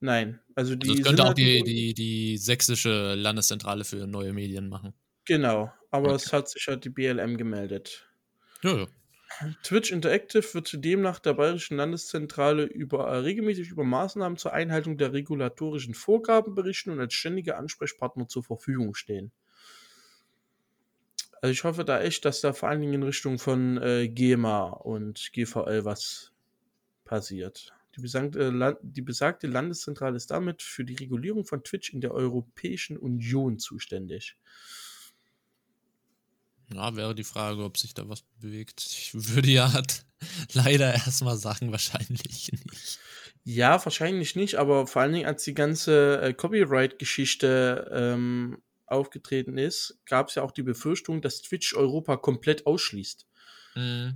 [0.00, 0.90] Nein, also die.
[0.90, 4.92] Also könnte auch halt die, die, die sächsische Landeszentrale für neue Medien machen.
[5.24, 6.16] Genau, aber okay.
[6.16, 8.06] es hat sich halt die BLM gemeldet.
[8.62, 8.86] Ja, ja.
[9.62, 15.12] Twitch Interactive wird demnach der Bayerischen Landeszentrale über, äh, regelmäßig über Maßnahmen zur Einhaltung der
[15.12, 19.32] regulatorischen Vorgaben berichten und als ständiger Ansprechpartner zur Verfügung stehen.
[21.42, 24.68] Also ich hoffe da echt, dass da vor allen Dingen in Richtung von äh, GEMA
[24.68, 26.32] und GVL was
[27.04, 27.72] passiert.
[27.94, 32.96] Die besagte, die besagte Landeszentrale ist damit für die Regulierung von Twitch in der Europäischen
[32.96, 34.36] Union zuständig.
[36.72, 38.84] Ja, wäre die Frage, ob sich da was bewegt.
[38.84, 39.70] Ich würde ja
[40.52, 42.98] leider erstmal sagen, wahrscheinlich nicht.
[43.44, 50.00] Ja, wahrscheinlich nicht, aber vor allen Dingen, als die ganze äh, Copyright-Geschichte ähm, aufgetreten ist,
[50.04, 53.26] gab es ja auch die Befürchtung, dass Twitch Europa komplett ausschließt.
[53.76, 54.14] Mhm.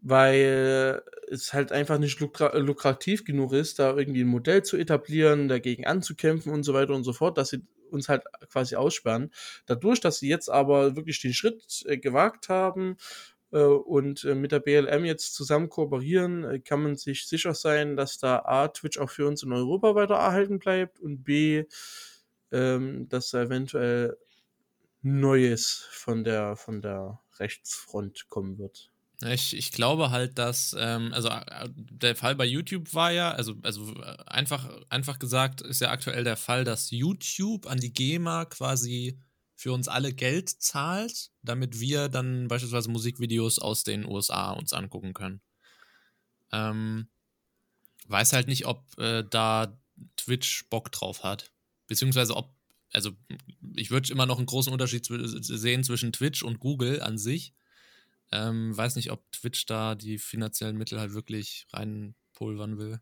[0.00, 5.48] Weil es halt einfach nicht lukra lukrativ genug ist, da irgendwie ein Modell zu etablieren,
[5.48, 9.32] dagegen anzukämpfen und so weiter und so fort, dass sie uns halt quasi aussperren.
[9.66, 12.96] Dadurch, dass sie jetzt aber wirklich den Schritt äh, gewagt haben
[13.52, 17.96] äh, und äh, mit der BLM jetzt zusammen kooperieren, äh, kann man sich sicher sein,
[17.96, 21.64] dass da A, Twitch auch für uns in Europa weiter erhalten bleibt und B,
[22.52, 24.16] ähm, dass da eventuell
[25.02, 28.90] Neues von der, von der Rechtsfront kommen wird.
[29.22, 33.56] Ich, ich glaube halt, dass, ähm, also äh, der Fall bei YouTube war ja, also,
[33.62, 38.44] also äh, einfach, einfach gesagt, ist ja aktuell der Fall, dass YouTube an die GEMA
[38.44, 39.20] quasi
[39.56, 45.14] für uns alle Geld zahlt, damit wir dann beispielsweise Musikvideos aus den USA uns angucken
[45.14, 45.40] können.
[46.52, 47.08] Ähm,
[48.06, 49.76] weiß halt nicht, ob äh, da
[50.16, 51.50] Twitch Bock drauf hat.
[51.88, 52.54] Beziehungsweise ob,
[52.92, 53.10] also
[53.74, 57.52] ich würde immer noch einen großen Unterschied sehen zwischen Twitch und Google an sich
[58.32, 63.00] ähm, weiß nicht, ob Twitch da die finanziellen Mittel halt wirklich reinpulvern will.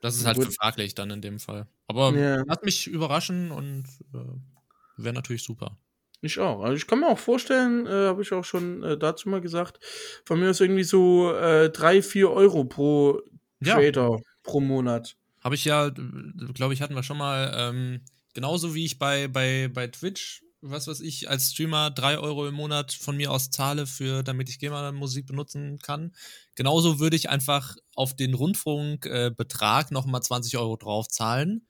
[0.00, 0.54] Das ist halt Gut.
[0.54, 1.66] fraglich dann in dem Fall.
[1.88, 2.44] Aber ja.
[2.48, 5.76] hat mich überraschen und äh, wäre natürlich super.
[6.20, 6.62] Ich auch.
[6.62, 9.78] Also ich kann mir auch vorstellen, äh, habe ich auch schon äh, dazu mal gesagt,
[10.24, 13.20] von mir ist irgendwie so äh, 3, 4 Euro pro
[13.62, 14.18] Trader ja.
[14.42, 15.16] pro Monat.
[15.42, 18.00] Habe ich ja, glaube ich, hatten wir schon mal, ähm,
[18.34, 22.54] genauso wie ich bei, bei, bei Twitch was weiß ich, als Streamer drei Euro im
[22.54, 26.14] Monat von mir aus zahle, für, damit ich GEMA-Musik benutzen kann.
[26.54, 31.66] Genauso würde ich einfach auf den Rundfunkbetrag äh, nochmal 20 Euro drauf zahlen,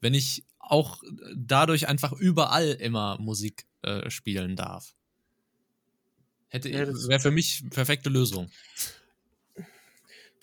[0.00, 1.02] wenn ich auch
[1.36, 4.94] dadurch einfach überall immer Musik äh, spielen darf.
[6.48, 6.70] Hätte
[7.08, 8.50] wäre für mich perfekte Lösung.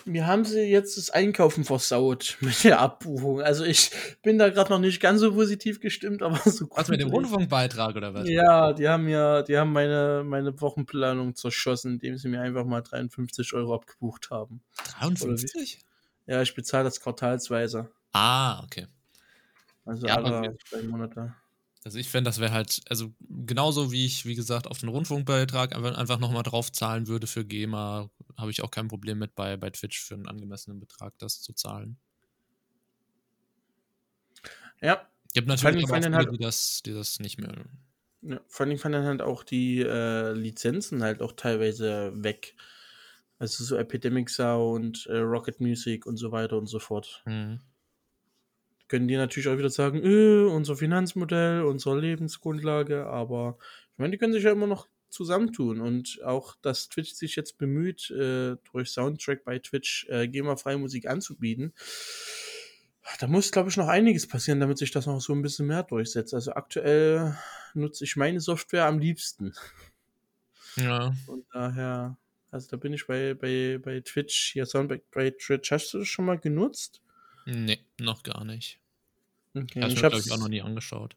[0.06, 3.42] Mir haben sie jetzt das Einkaufen versaut mit der Abbuchung.
[3.42, 3.92] Also ich
[4.24, 6.78] bin da gerade noch nicht ganz so positiv gestimmt, aber so gut.
[6.78, 8.28] Was mit dem Rundfunkbeitrag oder was?
[8.28, 12.82] Ja, die haben ja, die haben meine, meine Wochenplanung zerschossen, indem sie mir einfach mal
[12.82, 14.62] 53 Euro abgebucht haben.
[15.00, 15.80] 53?
[16.26, 17.90] Ja, ich bezahle das quartalsweise.
[18.14, 18.88] Ah, okay.
[19.86, 21.34] Also ja, alle zwei Monate.
[21.86, 25.76] Also ich fände, das wäre halt, also genauso wie ich, wie gesagt, auf den Rundfunkbeitrag
[25.76, 29.56] einfach, einfach nochmal drauf zahlen würde für GEMA, habe ich auch kein Problem mit bei,
[29.56, 31.98] bei Twitch für einen angemessenen Betrag das zu zahlen.
[34.82, 35.08] Ja.
[35.34, 37.66] Gibt natürlich auch viele, halt die, das, die das nicht mehr
[38.22, 42.56] Ja, vor allem fallen dann halt auch die äh, Lizenzen halt auch teilweise weg.
[43.38, 47.24] Also so Epidemic Sound, äh, Rocket Music und so weiter und so fort.
[47.26, 47.62] Mhm.
[48.90, 53.58] Können die natürlich auch wieder sagen, äh, unser Finanzmodell, unsere Lebensgrundlage, aber
[53.94, 57.58] ich meine, die können sich ja immer noch zusammentun und auch, dass Twitch sich jetzt
[57.58, 61.74] bemüht, äh, durch Soundtrack bei Twitch äh, GEMA-freie Musik anzubieten.
[63.20, 65.84] Da muss, glaube ich, noch einiges passieren, damit sich das noch so ein bisschen mehr
[65.84, 66.34] durchsetzt.
[66.34, 67.36] Also aktuell
[67.74, 69.54] nutze ich meine Software am liebsten.
[70.76, 71.12] Ja.
[71.26, 72.18] Von daher,
[72.52, 75.72] also da bin ich bei, bei, bei Twitch, hier Soundback bei Twitch.
[75.72, 77.02] Hast du das schon mal genutzt?
[77.46, 78.80] Nee, noch gar nicht.
[79.56, 81.16] Okay, ich habe ich, auch noch nie angeschaut.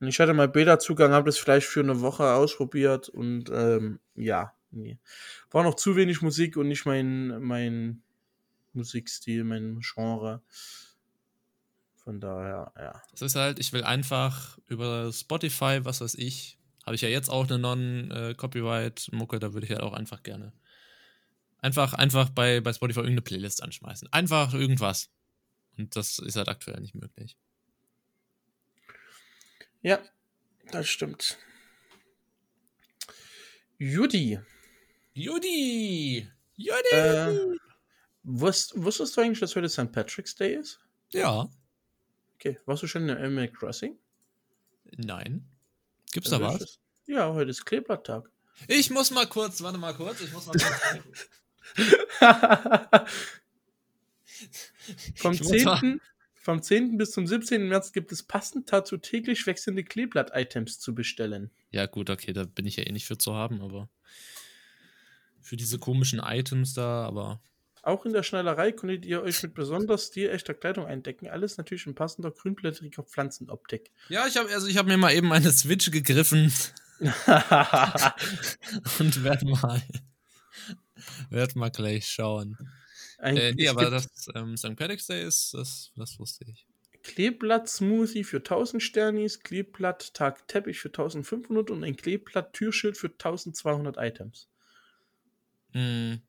[0.00, 4.98] ich hatte mal Beta-Zugang, habe das vielleicht für eine Woche ausprobiert und ähm, ja, nee.
[5.50, 8.02] War noch zu wenig Musik und nicht mein, mein
[8.72, 10.42] Musikstil, mein Genre.
[11.94, 13.02] Von daher, ja.
[13.12, 17.28] Das ist halt, ich will einfach über Spotify, was weiß ich, habe ich ja jetzt
[17.28, 20.52] auch eine Non-Copyright-Mucke, da würde ich halt auch einfach gerne.
[21.58, 24.12] Einfach, einfach bei, bei Spotify irgendeine Playlist anschmeißen.
[24.12, 25.10] Einfach irgendwas.
[25.82, 27.36] Und das ist halt aktuell nicht möglich.
[29.82, 30.00] Ja,
[30.70, 31.38] das stimmt.
[33.78, 34.38] Judy,
[35.12, 36.28] Judy!
[36.54, 36.88] Judy!
[36.92, 37.56] äh,
[38.22, 39.90] wusst, wusstest du eigentlich, dass heute St.
[39.90, 40.80] Patrick's Day ist?
[41.10, 41.50] ja.
[42.36, 43.96] Okay, warst du schon in Animal Crossing?
[44.96, 45.48] Nein.
[46.12, 46.60] Gibt's da was?
[46.62, 48.28] Ist- Ja, heute ist Kleeblatttag.
[48.68, 51.28] Ich muss mal kurz, warte mal kurz, ich muss mal kurz.
[55.16, 56.00] vom, Ich muss mal- 10.,
[56.34, 56.96] vom 10.
[56.98, 57.68] bis zum 17.
[57.68, 61.50] März gibt es passend dazu täglich wechselnde Kleeblatt-Items zu bestellen.
[61.70, 63.88] Ja, gut, okay, da bin ich ja eh nicht für zu haben, aber.
[65.40, 67.40] Für diese komischen Items da, aber.
[67.84, 71.28] Auch in der Schneiderei könntet ihr euch mit besonders stilechter Kleidung eindecken.
[71.28, 73.90] Alles natürlich in passender grünblättriger Pflanzenoptik.
[74.08, 76.52] Ja, ich habe also ich habe mir mal eben eine Switch gegriffen
[79.00, 79.82] und werde mal
[81.30, 82.56] werd mal gleich schauen.
[83.22, 84.76] Ein, Äh, nee, aber das ähm, St.
[84.76, 86.66] Patrick's Day ist, das, das wusste ich.
[87.04, 94.48] Kleeblatt-Smoothie für 1000 Sternis, Kleeblatt-Tag-Teppich für 1500 und ein Kleeblatt-Türschild für 1200 Items.
[95.74, 96.22] Hm,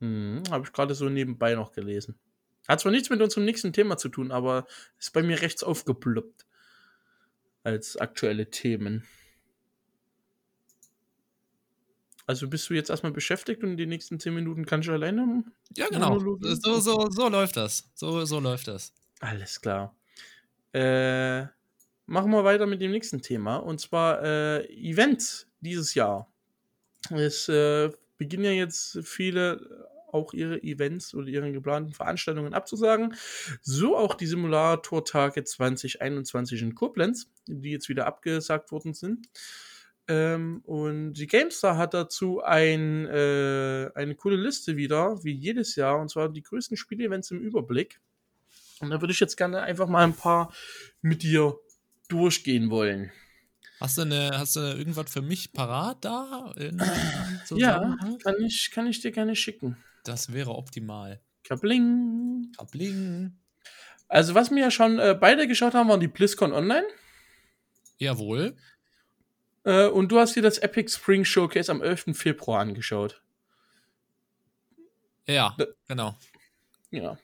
[0.00, 2.18] Hm, Habe ich gerade so nebenbei noch gelesen.
[2.68, 4.66] Hat zwar nichts mit unserem nächsten Thema zu tun, aber
[4.98, 6.46] ist bei mir rechts aufgeploppt.
[7.62, 9.06] Als aktuelle Themen.
[12.28, 15.44] Also bist du jetzt erstmal beschäftigt und die nächsten 10 Minuten kannst du alleine?
[15.74, 16.18] ja, genau.
[16.18, 17.90] So, so, so läuft das.
[17.94, 18.92] So, so läuft das.
[19.20, 19.96] Alles klar.
[20.74, 21.44] Äh,
[22.04, 23.56] machen wir weiter mit dem nächsten Thema.
[23.56, 26.30] Und zwar äh, Events dieses Jahr.
[27.08, 33.14] Es äh, beginnen ja jetzt viele auch ihre Events oder ihre geplanten Veranstaltungen abzusagen.
[33.62, 39.30] So auch die Simulator-Tage 2021 in Koblenz, die jetzt wieder abgesagt worden sind.
[40.08, 46.00] Ähm, und die GameStar hat dazu ein, äh, eine coole Liste wieder, wie jedes Jahr,
[46.00, 48.00] und zwar die größten Spielevents im Überblick.
[48.80, 50.52] Und da würde ich jetzt gerne einfach mal ein paar
[51.02, 51.58] mit dir
[52.08, 53.12] durchgehen wollen.
[53.80, 56.52] Hast du, eine, hast du irgendwas für mich parat da?
[56.56, 56.82] In,
[57.54, 59.76] Ja, kann ich, kann ich dir gerne schicken.
[60.04, 61.20] Das wäre optimal.
[61.44, 62.52] Kabling.
[62.56, 63.36] Kabling.
[64.08, 66.86] Also, was wir ja schon äh, beide geschaut haben, waren die BlizzCon Online.
[67.98, 68.56] Jawohl.
[69.68, 72.14] Äh, und du hast dir das Epic Spring Showcase am 11.
[72.14, 73.20] Februar angeschaut.
[75.26, 76.16] Ja, Da- genau.
[76.90, 77.18] Ja.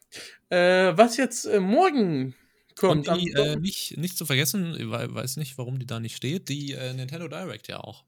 [0.50, 2.34] Äh, was jetzt äh, morgen
[2.76, 3.08] kommt.
[3.08, 6.16] Und die, äh, nicht, nicht zu vergessen, ich wei- weiß nicht, warum die da nicht
[6.16, 8.04] steht, die äh, Nintendo Direct ja auch.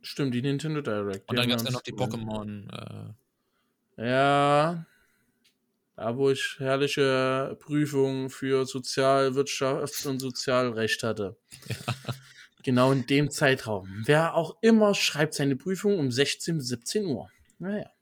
[0.00, 1.28] Stimmt, die Nintendo Direct.
[1.28, 1.92] Und dann gab es ja noch die.
[1.92, 3.14] Pokémon.
[3.96, 4.86] Ja.
[5.96, 11.36] Da, wo ich herrliche Prüfungen für Sozialwirtschaft und Sozialrecht hatte.
[12.66, 14.02] Genau in dem Zeitraum.
[14.06, 17.30] Wer auch immer schreibt seine Prüfung um 16 bis 17 Uhr.
[17.60, 17.92] Naja.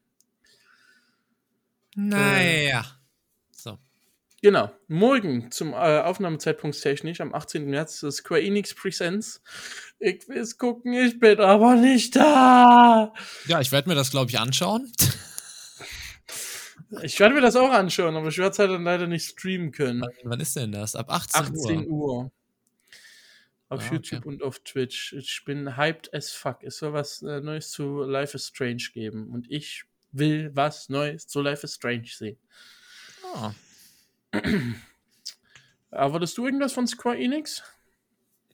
[1.94, 2.86] Naja.
[3.54, 3.76] So.
[4.40, 4.72] Genau.
[4.88, 7.66] Morgen zum äh, Aufnahmezeitpunkt technisch am 18.
[7.66, 9.42] März ist Square Enix Presents.
[9.98, 13.12] Ich will es gucken, ich bin aber nicht da.
[13.46, 14.90] Ja, ich werde mir das, glaube ich, anschauen.
[17.02, 19.72] Ich werde mir das auch anschauen, aber ich werde es halt dann leider nicht streamen
[19.72, 20.02] können.
[20.02, 20.94] wann, wann ist denn das?
[20.94, 21.90] Ab 18, 18 Uhr.
[21.90, 22.32] Uhr.
[23.68, 23.94] Auf Ah, okay.
[23.96, 25.12] YouTube und auf Twitch.
[25.14, 26.62] Ich bin hyped as fuck.
[26.62, 29.30] Es soll was äh, Neues zu Life is Strange geben.
[29.30, 32.38] Und ich will was Neues zu Life is Strange sehen.
[33.34, 33.54] Ah.
[35.90, 37.62] Erwartest du irgendwas von Square Enix?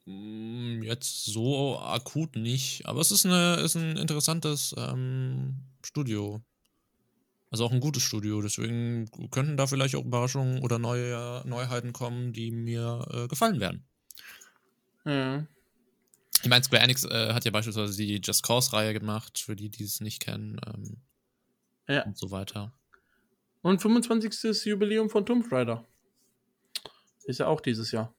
[0.06, 6.42] Mm, Jetzt so akut nicht, aber es ist, eine, ist ein interessantes ähm, Studio.
[7.50, 12.32] Also auch ein gutes Studio, deswegen könnten da vielleicht auch Überraschungen oder neue Neuheiten kommen,
[12.32, 13.89] die mir äh, gefallen werden.
[15.04, 15.46] Ja.
[16.42, 19.84] Ich meine, Square Enix äh, hat ja beispielsweise die Just Cause-Reihe gemacht, für die, die
[19.84, 20.60] es nicht kennen.
[20.66, 21.02] Ähm,
[21.88, 22.04] Ja.
[22.04, 22.72] Und so weiter.
[23.62, 24.64] Und 25.
[24.64, 25.84] Jubiläum von Tomb Raider.
[27.24, 28.14] Ist ja auch dieses Jahr.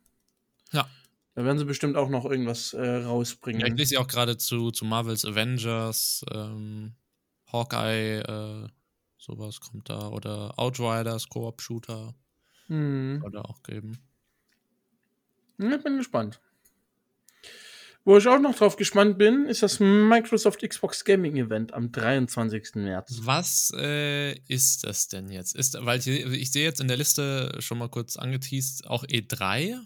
[0.71, 0.87] Ja.
[1.33, 3.61] Da werden sie bestimmt auch noch irgendwas äh, rausbringen.
[3.61, 6.93] Ja, ich lese ja auch gerade zu, zu Marvels Avengers, ähm,
[7.51, 8.67] Hawkeye, äh,
[9.17, 10.09] sowas kommt da.
[10.09, 12.13] Oder Outriders, Koop-Shooter
[12.67, 13.19] Hm.
[13.21, 13.97] soll da auch geben.
[15.57, 16.39] Ich bin gespannt.
[18.03, 22.75] Wo ich auch noch drauf gespannt bin, ist das Microsoft Xbox Gaming Event am 23.
[22.75, 23.19] März.
[23.21, 25.55] Was äh, ist das denn jetzt?
[25.55, 29.77] Ist, weil ich, ich sehe jetzt in der Liste schon mal kurz angeteased, auch E3.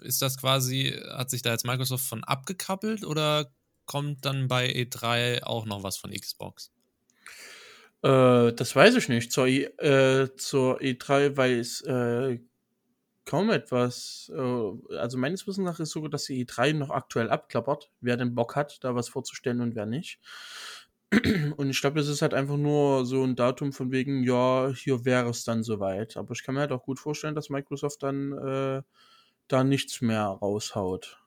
[0.00, 3.52] Ist das quasi, hat sich da jetzt Microsoft von abgekappelt oder
[3.86, 6.72] kommt dann bei E3 auch noch was von Xbox?
[8.02, 9.30] Äh, das weiß ich nicht.
[9.30, 12.38] Zur, I äh, zur E3 weiß äh,
[13.28, 14.32] kaum etwas.
[14.34, 18.34] Äh, also meines Wissens nach ist sogar, dass die E3 noch aktuell abklappert, wer den
[18.34, 20.18] Bock hat, da was vorzustellen und wer nicht.
[21.56, 25.06] Und ich glaube, das ist halt einfach nur so ein Datum von wegen, ja, hier
[25.06, 26.18] wäre es dann soweit.
[26.18, 28.82] Aber ich kann mir halt auch gut vorstellen, dass Microsoft dann äh,
[29.48, 31.18] da nichts mehr raushaut.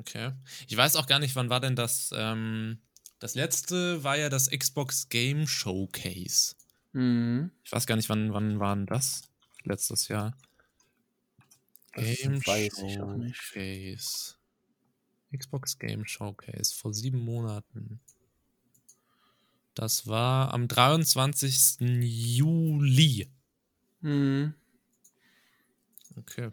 [0.00, 0.32] Okay.
[0.66, 2.10] Ich weiß auch gar nicht, wann war denn das.
[2.12, 2.80] Ähm,
[3.20, 6.56] das letzte war ja das Xbox Game Showcase.
[6.94, 7.52] Mhm.
[7.62, 9.22] Ich weiß gar nicht, wann, wann war denn das?
[9.62, 10.34] Letztes Jahr.
[11.98, 13.36] Auch nicht.
[13.36, 14.34] Showcase.
[15.36, 18.00] Xbox Game Showcase vor sieben Monaten.
[19.74, 21.78] Das war am 23.
[22.02, 23.30] Juli.
[24.00, 24.54] Mhm.
[26.16, 26.50] Okay.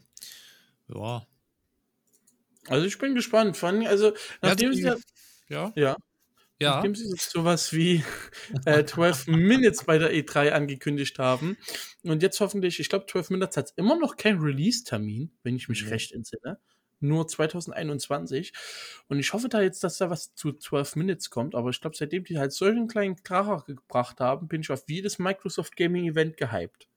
[0.88, 1.26] Ja.
[2.68, 3.58] Also ich bin gespannt.
[3.58, 4.96] Vor allem, also, nachdem sie ja,
[5.50, 5.72] Ja.
[5.76, 5.98] ja,
[6.62, 6.76] Ja.
[6.76, 8.04] nachdem sie jetzt sowas wie
[8.66, 11.58] äh, 12 Minutes bei der E3 angekündigt haben
[12.04, 15.84] und jetzt hoffentlich, ich glaube 12 Minutes hat immer noch keinen Release-Termin, wenn ich mich
[15.84, 15.90] Nee.
[15.90, 16.58] recht entsinne.
[17.02, 18.54] Nur 2021.
[19.10, 21.54] Und ich hoffe da jetzt, dass da was zu 12 Minutes kommt.
[21.54, 25.20] Aber ich glaube, seitdem die halt solchen kleinen Kracher gebracht haben, bin ich auf jedes
[25.20, 26.88] Microsoft Gaming Event gehypt.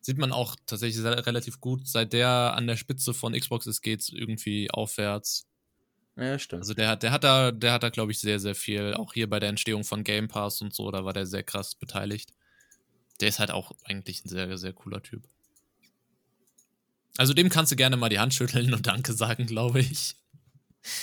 [0.00, 1.88] Sieht man auch tatsächlich relativ gut.
[1.88, 5.46] Seit der an der Spitze von Xbox ist, geht es irgendwie aufwärts.
[6.16, 6.62] Ja, stimmt.
[6.62, 8.94] Also der hat, der hat da, der hat da, glaube ich, sehr, sehr viel.
[8.94, 11.74] Auch hier bei der Entstehung von Game Pass und so, da war der sehr krass
[11.74, 12.32] beteiligt.
[13.18, 15.28] Der ist halt auch eigentlich ein sehr, sehr cooler Typ.
[17.18, 20.16] Also dem kannst du gerne mal die Hand schütteln und Danke sagen, glaube ich.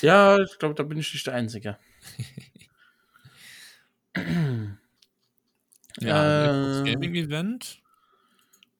[0.01, 1.77] ja, ich glaube, da bin ich nicht der Einzige.
[5.99, 7.81] Ja, Äh, Xbox Gaming Event.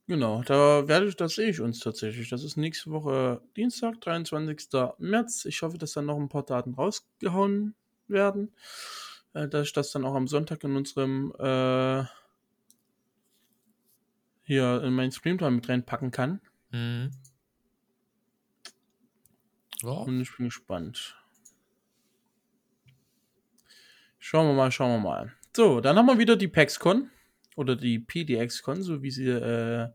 [0.07, 2.29] Genau, da werde ich, das sehe ich uns tatsächlich.
[2.29, 4.67] Das ist nächste Woche Dienstag, 23.
[4.97, 5.45] März.
[5.45, 7.73] Ich hoffe, dass dann noch ein paar Daten rausgehauen
[8.07, 8.53] werden.
[9.33, 12.03] Äh, dass ich das dann auch am Sonntag in unserem äh,
[14.53, 16.41] hier in meinen Streamtime mit reinpacken kann.
[16.71, 17.11] Mhm.
[19.81, 21.17] Ja, Und ich bin gespannt.
[24.19, 25.33] Schauen wir mal, schauen wir mal.
[25.55, 27.09] So, dann haben wir wieder die PAXCon
[27.55, 29.89] oder die PDXCon, so wie sie äh,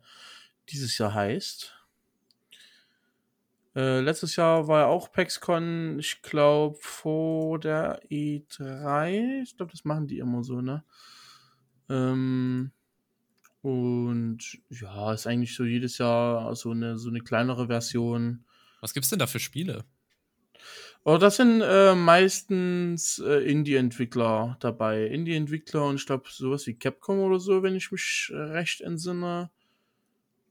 [0.69, 1.75] dieses Jahr heißt.
[3.75, 9.43] Äh, letztes Jahr war ja auch PAXCon, ich glaube, vor der E3.
[9.43, 10.85] Ich glaube, das machen die immer so, ne?
[11.89, 12.73] Ähm,
[13.63, 18.45] und ja, ist eigentlich so jedes Jahr so eine, so eine kleinere Version.
[18.81, 19.85] was gibt's denn da für Spiele?
[21.05, 25.07] Oh, das sind äh, meistens äh, Indie-Entwickler dabei.
[25.07, 29.51] Indie-Entwickler und ich glaube sowas wie Capcom oder so, wenn ich mich recht entsinne.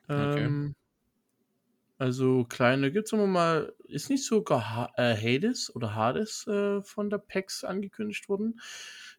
[0.09, 0.73] Ähm,
[1.97, 3.73] Also kleine gibt's immer mal.
[3.85, 8.59] Ist nicht sogar ha äh, Hades oder Hades äh, von der PAX angekündigt worden?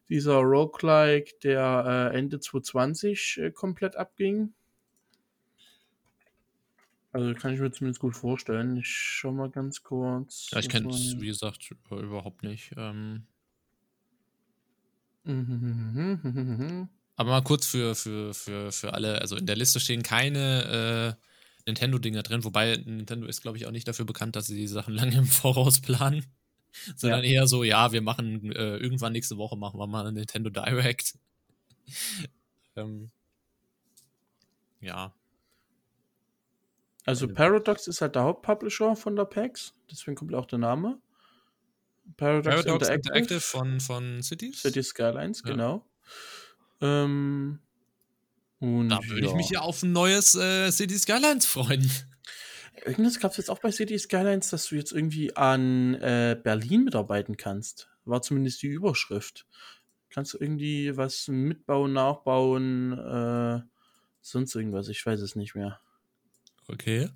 [0.07, 4.53] Dieser Roguelike, der äh, Ende 2020 äh, komplett abging.
[7.11, 8.77] Also kann ich mir zumindest gut vorstellen.
[8.77, 10.49] Ich schau mal ganz kurz.
[10.51, 12.71] Ja, ich kenne es, wie gesagt, überhaupt nicht.
[12.77, 13.25] Ähm,
[15.25, 16.89] Mhm.
[17.15, 21.25] Aber mal kurz für, für, für, für alle, also in der Liste stehen keine äh,
[21.65, 24.93] Nintendo-Dinger drin, wobei Nintendo ist, glaube ich, auch nicht dafür bekannt, dass sie die Sachen
[24.95, 26.25] lange im Voraus planen.
[26.95, 27.31] Sondern ja.
[27.31, 31.17] eher so, ja, wir machen äh, irgendwann nächste Woche machen wir mal eine Nintendo Direct.
[32.75, 33.09] ähm,
[34.79, 35.13] ja.
[37.05, 40.99] Also Paradox ist halt der Hauptpublisher von der PAX, deswegen kommt auch der Name.
[42.17, 44.61] Paradox, Paradox Interactive, Interactive, von, von Cities?
[44.61, 45.51] Cities Skylines, ja.
[45.51, 45.85] genau.
[46.81, 47.59] Ähm,
[48.59, 49.29] und da würde ja.
[49.29, 51.89] ich mich ja auf ein neues äh, City Skylines freuen.
[52.85, 56.85] Irgendwas gab es jetzt auch bei City Skylines, dass du jetzt irgendwie an äh, Berlin
[56.85, 57.89] mitarbeiten kannst.
[58.05, 59.45] War zumindest die Überschrift.
[60.09, 63.61] Kannst du irgendwie was mitbauen, nachbauen, äh,
[64.21, 65.79] sonst irgendwas, ich weiß es nicht mehr.
[66.67, 67.09] Okay.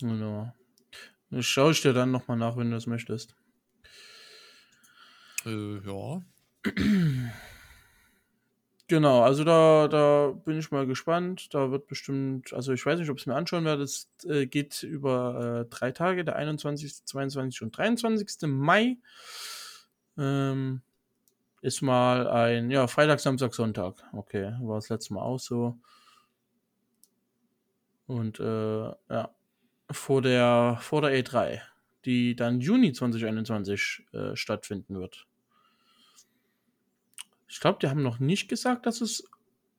[0.00, 0.52] Genau.
[1.30, 3.34] Das schaue ich dir dann nochmal nach, wenn du es möchtest.
[5.46, 6.22] Äh, ja.
[8.92, 11.54] Genau, also da, da bin ich mal gespannt.
[11.54, 13.84] Da wird bestimmt, also ich weiß nicht, ob ich es mir anschauen werde.
[13.84, 17.62] Es äh, geht über äh, drei Tage, der 21., 22.
[17.62, 18.50] und 23.
[18.50, 18.98] Mai.
[20.18, 20.82] Ähm,
[21.62, 23.94] ist mal ein, ja, Freitag, Samstag, Sonntag.
[24.12, 25.78] Okay, war das letzte Mal auch so.
[28.06, 29.34] Und äh, ja,
[29.90, 31.62] vor der, vor der E3,
[32.04, 35.26] die dann Juni 2021 äh, stattfinden wird.
[37.52, 39.24] Ich glaube, die haben noch nicht gesagt, dass es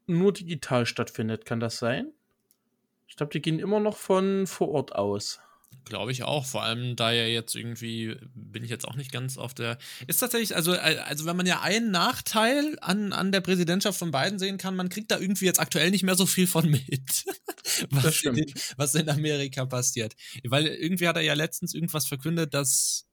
[0.06, 1.44] nur digital stattfindet.
[1.44, 2.12] Kann das sein?
[3.08, 5.40] Ich glaube, die gehen immer noch von vor Ort aus.
[5.84, 6.46] Glaube ich auch.
[6.46, 9.80] Vor allem, da ja jetzt irgendwie, bin ich jetzt auch nicht ganz auf der.
[10.06, 14.12] Ist tatsächlich, also, äh, also wenn man ja einen Nachteil an, an der Präsidentschaft von
[14.12, 17.26] Biden sehen kann, man kriegt da irgendwie jetzt aktuell nicht mehr so viel von mit.
[17.90, 20.14] was, in, was in Amerika passiert.
[20.44, 23.08] Weil irgendwie hat er ja letztens irgendwas verkündet, dass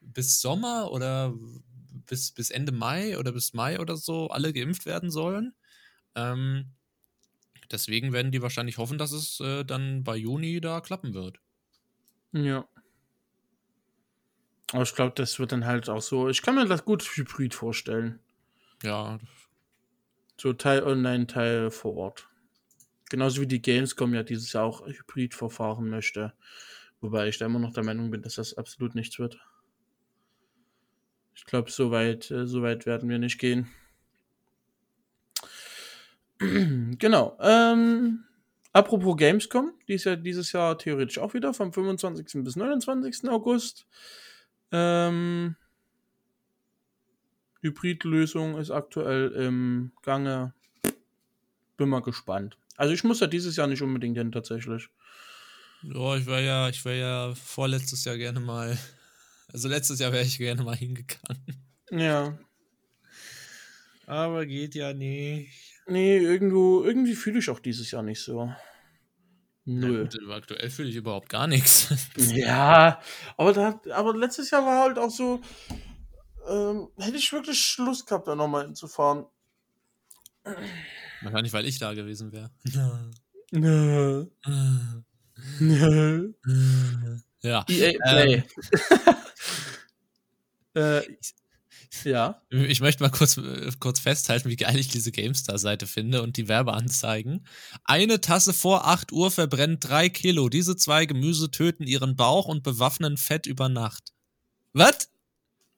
[0.00, 1.34] bis Sommer oder
[2.10, 5.54] bis, bis Ende Mai oder bis Mai oder so alle geimpft werden sollen.
[6.16, 6.72] Ähm,
[7.70, 11.38] deswegen werden die wahrscheinlich hoffen, dass es äh, dann bei Juni da klappen wird.
[12.32, 12.68] Ja.
[14.72, 16.28] Aber ich glaube, das wird dann halt auch so.
[16.28, 18.18] Ich kann mir das gut hybrid vorstellen.
[18.82, 19.18] Ja.
[20.36, 22.28] So Teil online, Teil vor Ort.
[23.08, 26.32] Genauso wie die Gamescom ja dieses Jahr auch hybrid verfahren möchte.
[27.00, 29.38] Wobei ich da immer noch der Meinung bin, dass das absolut nichts wird.
[31.34, 33.68] Ich glaube, so weit, äh, so weit werden wir nicht gehen.
[36.38, 37.36] genau.
[37.40, 38.24] Ähm,
[38.72, 42.42] apropos Gamescom, die ist ja dieses Jahr theoretisch auch wieder vom 25.
[42.44, 43.28] bis 29.
[43.28, 43.86] August.
[44.72, 45.56] Ähm,
[47.60, 50.54] Hybridlösung ist aktuell im Gange.
[51.76, 52.56] Bin mal gespannt.
[52.76, 54.88] Also ich muss ja dieses Jahr nicht unbedingt hin tatsächlich.
[55.82, 58.78] Ja, ich war ja, ich war ja vorletztes Jahr gerne mal
[59.52, 61.64] also letztes Jahr wäre ich gerne mal hingegangen.
[61.90, 62.38] Ja.
[64.06, 65.52] Aber geht ja nicht.
[65.86, 68.52] Nee, irgendwo, irgendwie fühle ich auch dieses Jahr nicht so.
[69.64, 70.08] Null.
[70.12, 71.88] Ja, aktuell fühle ich überhaupt gar nichts.
[72.16, 73.00] ja,
[73.36, 75.40] aber, da, aber letztes Jahr war halt auch so,
[76.48, 79.26] ähm, hätte ich wirklich Lust gehabt, da nochmal hinzufahren.
[81.22, 82.50] Wahrscheinlich, weil ich da gewesen wäre.
[83.52, 84.26] Nö.
[85.58, 86.32] Nö.
[87.42, 87.64] Ja.
[87.68, 88.34] EA Play.
[88.34, 88.42] Ähm,
[90.74, 91.02] äh,
[92.04, 92.42] ja.
[92.50, 93.40] Ich möchte mal kurz,
[93.80, 97.46] kurz festhalten, wie geil ich diese GameStar-Seite finde und die Werbeanzeigen.
[97.84, 100.48] Eine Tasse vor 8 Uhr verbrennt 3 Kilo.
[100.48, 104.12] Diese zwei Gemüse töten ihren Bauch und bewaffnen Fett über Nacht.
[104.72, 105.10] Was?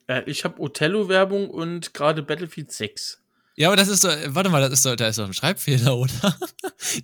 [0.06, 3.21] Äh, ich habe Othello-Werbung und gerade Battlefield 6.
[3.54, 5.96] Ja, aber das ist doch, warte mal, das ist doch, da ist doch ein Schreibfehler,
[5.98, 6.36] oder?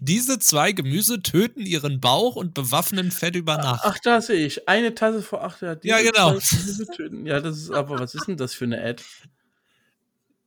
[0.01, 3.82] Diese zwei Gemüse töten ihren Bauch und bewaffnen Fett über Nacht.
[3.84, 4.68] Ach, da sehe ich.
[4.68, 5.78] Eine Tasse vor acht Jahren.
[5.82, 6.38] Ja, genau.
[7.24, 9.03] Ja, das ist, aber was ist denn das für eine Ad?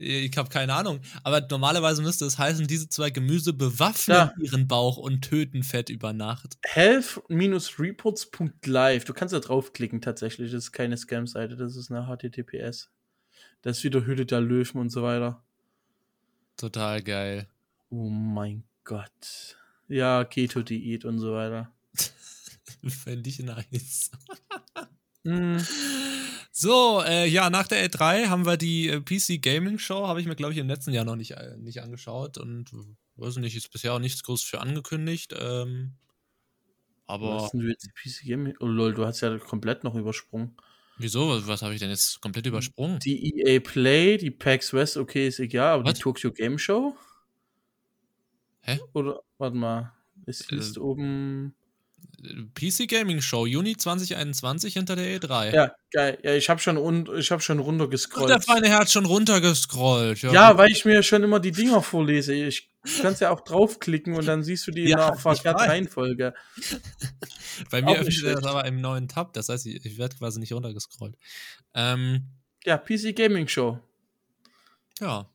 [0.03, 0.99] Ich habe keine Ahnung.
[1.23, 4.33] Aber normalerweise müsste es heißen, diese zwei Gemüse bewaffnen ja.
[4.41, 6.57] ihren Bauch und töten Fett über Nacht.
[6.63, 9.05] Health-reports.live.
[9.05, 10.51] Du kannst da draufklicken tatsächlich.
[10.51, 12.89] Das ist keine Scam-Seite, das ist eine HTTPS.
[13.61, 15.43] Das ist wieder Hütte der Löwen und so weiter.
[16.61, 17.47] Total geil.
[17.89, 19.57] Oh mein Gott.
[19.87, 21.73] Ja, Keto-Diät und so weiter.
[22.87, 24.11] Fände ich nice.
[25.23, 25.57] mm.
[26.51, 30.27] So, äh, ja, nach der E3 haben wir die äh, PC Gaming Show, habe ich
[30.27, 32.69] mir, glaube ich, im letzten Jahr noch nicht, äh, nicht angeschaut und
[33.15, 35.33] weiß nicht, ist bisher auch nichts groß für angekündigt.
[35.35, 35.95] Ähm,
[37.07, 37.37] aber.
[37.37, 38.53] Was denn du jetzt die PC Gaming?
[38.59, 40.55] Oh lol, du hast ja komplett noch übersprungen.
[41.01, 41.29] Wieso?
[41.29, 42.99] Was, was habe ich denn jetzt komplett übersprungen?
[42.99, 45.93] Die EA Play, die PAX West, okay, ist egal, aber was?
[45.95, 46.95] die Tokyo Game Show?
[48.61, 48.79] Hä?
[48.93, 49.93] Oder, warte mal,
[50.25, 51.55] ist, ist äh, oben.
[52.53, 55.55] PC Gaming Show, Juni 2021 hinter der E3.
[55.55, 56.19] Ja, geil.
[56.23, 58.23] Ja, ich habe schon, hab schon runtergescrollt.
[58.23, 60.21] Und der feine Herr hat schon runtergescrollt.
[60.21, 62.33] Ja, ja weil ich mir schon immer die Dinger vorlese.
[62.33, 62.70] Ich
[63.01, 66.33] kann ja auch draufklicken und dann siehst du die ja, nach verkehrter Reihenfolge.
[67.71, 70.39] Bei mir öffnet er das aber im neuen Tab, das heißt, ich, ich werde quasi
[70.39, 71.15] nicht runtergescrollt.
[71.73, 72.27] Ähm,
[72.65, 73.79] ja, PC Gaming Show.
[74.99, 75.29] Ja.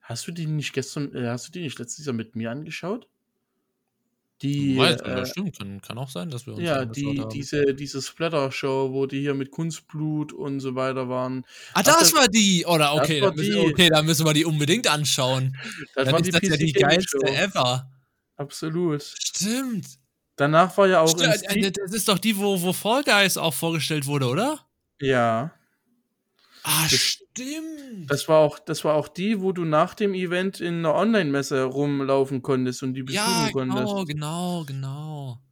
[0.00, 3.08] Hast du die nicht gestern, äh, hast du die nicht letztes Jahr mit mir angeschaut?
[4.42, 8.02] Die, Weiß, äh, stimmt, kann, kann, auch sein, dass wir uns Ja, die, diese, diese
[8.02, 11.44] Splatter-Show, wo die hier mit Kunstblut und so weiter waren.
[11.74, 12.66] Ah, das, das war die!
[12.66, 15.56] Oder okay, da müssen, okay, müssen wir die unbedingt anschauen.
[15.94, 17.32] Das Dann war ist die das ja die geilste Show.
[17.34, 17.90] ever.
[18.36, 19.02] Absolut.
[19.02, 19.86] Stimmt.
[20.36, 21.08] Danach war ja auch.
[21.08, 24.66] Stimmt, äh, das ist doch die, wo, wo Fall Guys auch vorgestellt wurde, oder?
[25.00, 25.52] Ja.
[26.64, 28.10] Ah, das, stimmt.
[28.10, 31.64] Das war, auch, das war auch die, wo du nach dem Event in einer Online-Messe
[31.64, 33.96] rumlaufen konntest und die besuchen ja, genau, konntest.
[33.96, 35.42] Ja, genau, genau.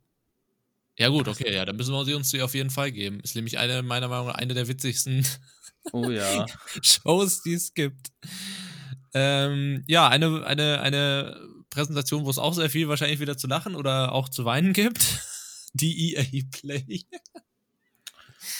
[0.99, 3.21] Ja, gut, okay, ja, dann müssen wir sie uns die auf jeden Fall geben.
[3.21, 5.27] Ist nämlich eine, meiner Meinung nach, eine der witzigsten
[5.93, 6.47] oh, ja.
[6.83, 8.13] Shows, die es gibt.
[9.15, 11.41] Ähm, ja, eine, eine, eine
[11.71, 15.03] Präsentation, wo es auch sehr viel wahrscheinlich wieder zu lachen oder auch zu weinen gibt.
[15.73, 17.05] Die EA Play.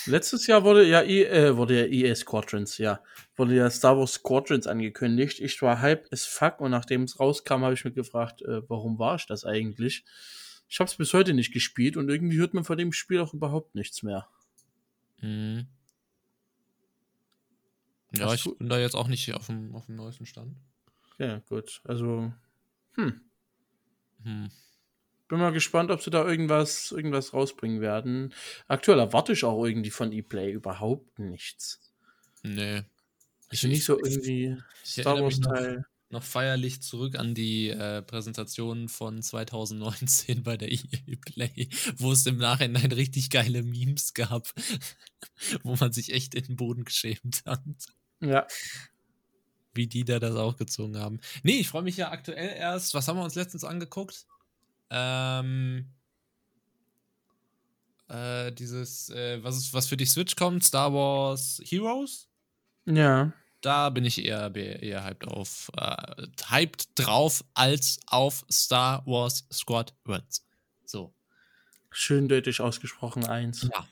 [0.05, 3.01] Letztes Jahr wurde ja, äh, wurde ja EA Squadrons, ja,
[3.35, 5.39] wurde ja Star Wars Squadrons angekündigt.
[5.39, 8.99] Ich war hype as fuck und nachdem es rauskam, habe ich mich gefragt, äh, warum
[8.99, 10.05] war ich das eigentlich?
[10.69, 13.33] Ich habe es bis heute nicht gespielt und irgendwie hört man von dem Spiel auch
[13.33, 14.27] überhaupt nichts mehr.
[15.19, 15.67] Mhm.
[18.15, 18.55] Ja, Hast ich du?
[18.55, 20.57] bin da jetzt auch nicht auf dem, auf dem neuesten Stand.
[21.17, 21.81] Ja, gut.
[21.85, 22.31] Also,
[22.95, 23.21] hm.
[24.23, 24.49] Hm.
[25.31, 28.33] Bin mal gespannt, ob sie da irgendwas, irgendwas rausbringen werden.
[28.67, 31.79] Aktuell erwarte ich auch irgendwie von E-Play überhaupt nichts.
[32.43, 32.81] Nee.
[33.49, 35.85] Ich, nicht so irgendwie Star Wars Teil.
[36.09, 42.11] Noch, noch, feierlich zurück an die äh, Präsentation von 2019 bei der EA Play, wo
[42.11, 44.53] es im Nachhinein richtig geile Memes gab,
[45.63, 47.63] wo man sich echt in den Boden geschämt hat.
[48.19, 48.47] Ja.
[49.73, 51.21] Wie die da das auch gezogen haben.
[51.43, 52.93] Nee, ich freue mich ja aktuell erst.
[52.93, 54.25] Was haben wir uns letztens angeguckt?
[54.91, 55.85] Ähm,
[58.09, 62.27] äh, dieses, äh, was, ist, was für die Switch kommt, Star Wars Heroes.
[62.85, 63.31] Ja.
[63.61, 69.93] Da bin ich eher, eher hyped auf, äh, hyped drauf als auf Star Wars Squad
[70.03, 70.45] Words.
[70.83, 71.13] So.
[71.89, 73.69] Schön deutlich ausgesprochen, eins.
[73.71, 73.87] Ja.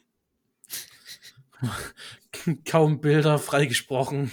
[2.65, 4.31] Kaum Bilder freigesprochen.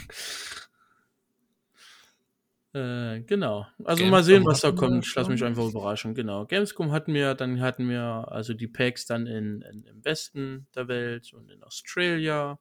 [2.77, 3.67] Äh, genau.
[3.85, 5.07] Also Gamescom mal sehen, was da kommt.
[5.07, 6.15] Ich lasse mich einfach überraschen.
[6.15, 6.45] Genau.
[6.45, 10.87] Gamescom hatten wir, dann hatten wir also die Packs dann in, in, im Westen der
[10.87, 12.59] Welt und in Australia.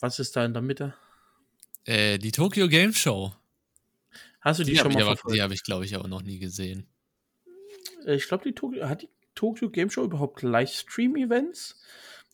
[0.00, 0.94] Was ist da in der Mitte?
[1.84, 3.34] Äh, die Tokyo Game Show.
[4.40, 6.38] Hast du die, die schon mal aber, Die habe ich, glaube ich, aber noch nie
[6.38, 6.86] gesehen.
[8.06, 11.82] Äh, ich glaube, die Tokyo, hat die Tokyo Game Show überhaupt Livestream-Events?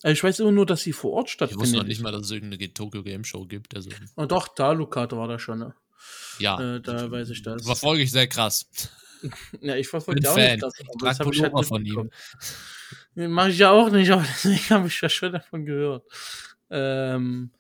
[0.03, 1.66] Ich weiß immer nur, dass sie vor Ort stattfindet.
[1.66, 3.74] Ich wusste noch nicht mal, dass es irgendeine Tokyo Game Show gibt.
[3.74, 3.90] Also.
[4.16, 5.59] Oh, doch, da Lukat war da schon.
[5.59, 5.74] Ne?
[6.38, 6.76] Ja.
[6.76, 7.64] Äh, da weiß ich das.
[7.64, 8.68] Verfolge ich sehr krass.
[9.61, 10.53] ja, ich verfolge auch Fan.
[10.53, 10.74] nicht krass.
[10.80, 12.11] Aber das habe ich halt von ihm.
[13.14, 16.05] Mache ich ja auch nicht, aber deswegen habe ich ja schon davon gehört.
[16.70, 17.51] Ähm,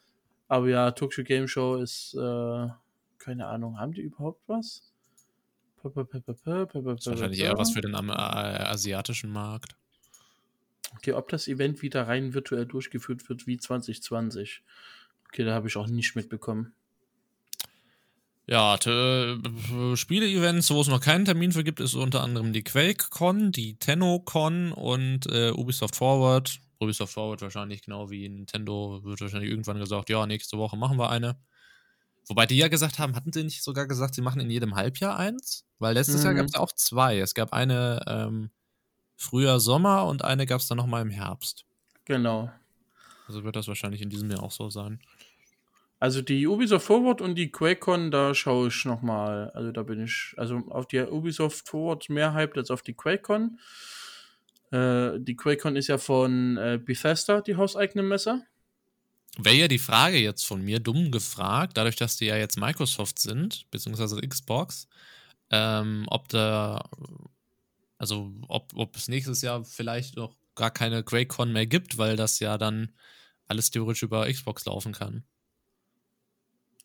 [0.48, 2.66] aber ja, Tokyo Game Show ist, äh,
[3.18, 4.90] keine Ahnung, haben die überhaupt was?
[5.82, 9.76] Wahrscheinlich eher was für den äh, asiatischen Markt.
[10.96, 14.62] Okay, ob das Event wieder rein virtuell durchgeführt wird wie 2020.
[15.28, 16.74] Okay, da habe ich auch nicht mitbekommen.
[18.46, 23.52] Ja, äh, Spiele-Events, wo es noch keinen Termin für gibt, ist unter anderem die QuakeCon,
[23.52, 26.58] die TennoCon und äh, Ubisoft Forward.
[26.80, 31.10] Ubisoft Forward wahrscheinlich genau wie Nintendo wird wahrscheinlich irgendwann gesagt, ja, nächste Woche machen wir
[31.10, 31.38] eine.
[32.26, 35.16] Wobei die ja gesagt haben, hatten sie nicht sogar gesagt, sie machen in jedem Halbjahr
[35.16, 35.64] eins?
[35.78, 36.24] Weil letztes mhm.
[36.24, 37.18] Jahr gab es auch zwei.
[37.18, 38.50] Es gab eine ähm,
[39.20, 41.66] Frühjahr, Sommer und eine gab es dann nochmal im Herbst.
[42.06, 42.50] Genau.
[43.28, 44.98] Also wird das wahrscheinlich in diesem Jahr auch so sein.
[45.98, 49.50] Also die Ubisoft Forward und die QuakeCon, da schaue ich nochmal.
[49.50, 53.60] Also da bin ich, also auf die Ubisoft Forward mehr hyped als auf die QuakeCon.
[54.72, 58.46] Äh, die QuakeCon ist ja von äh, Bethesda, die hauseigene Messe.
[59.36, 63.18] Wäre ja die Frage jetzt von mir dumm gefragt, dadurch, dass die ja jetzt Microsoft
[63.18, 64.88] sind, beziehungsweise Xbox,
[65.50, 66.82] ähm, ob da
[68.00, 72.40] also ob, ob es nächstes Jahr vielleicht noch gar keine QuakeCon mehr gibt, weil das
[72.40, 72.94] ja dann
[73.46, 75.22] alles theoretisch über Xbox laufen kann.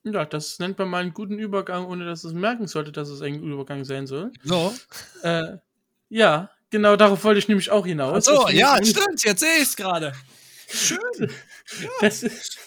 [0.03, 3.22] Ja, das nennt man mal einen guten Übergang, ohne dass es merken sollte, dass es
[3.22, 4.34] ein Übergang sein soll.
[4.43, 4.76] So.
[5.24, 5.57] Äh,
[6.09, 8.26] ja, genau darauf wollte ich nämlich auch hinaus.
[8.26, 10.13] So, ja, stimmt, jetzt sehe ich es gerade.
[10.68, 10.99] Schön.
[11.20, 11.28] Ja.
[12.01, 12.59] Das ist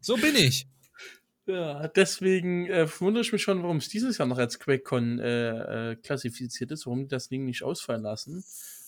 [0.00, 0.68] so bin ich.
[1.46, 5.92] Ja, deswegen äh, wundere ich mich schon, warum es dieses Jahr noch als QuakeCon äh,
[5.92, 8.44] äh, klassifiziert ist, warum die das Ding nicht ausfallen lassen.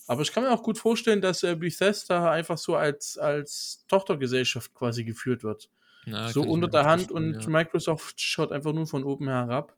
[0.08, 4.74] Aber ich kann mir auch gut vorstellen, dass äh, Bethesda einfach so als, als Tochtergesellschaft
[4.74, 5.70] quasi geführt wird.
[6.06, 7.48] Na, so unter der Hand und ja.
[7.48, 9.76] Microsoft schaut einfach nur von oben herab.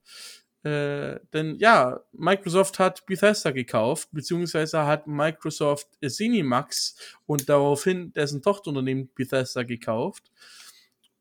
[0.63, 9.11] Äh, denn ja, Microsoft hat Bethesda gekauft, beziehungsweise hat Microsoft Cinemax und daraufhin dessen Tochterunternehmen
[9.15, 10.31] Bethesda gekauft.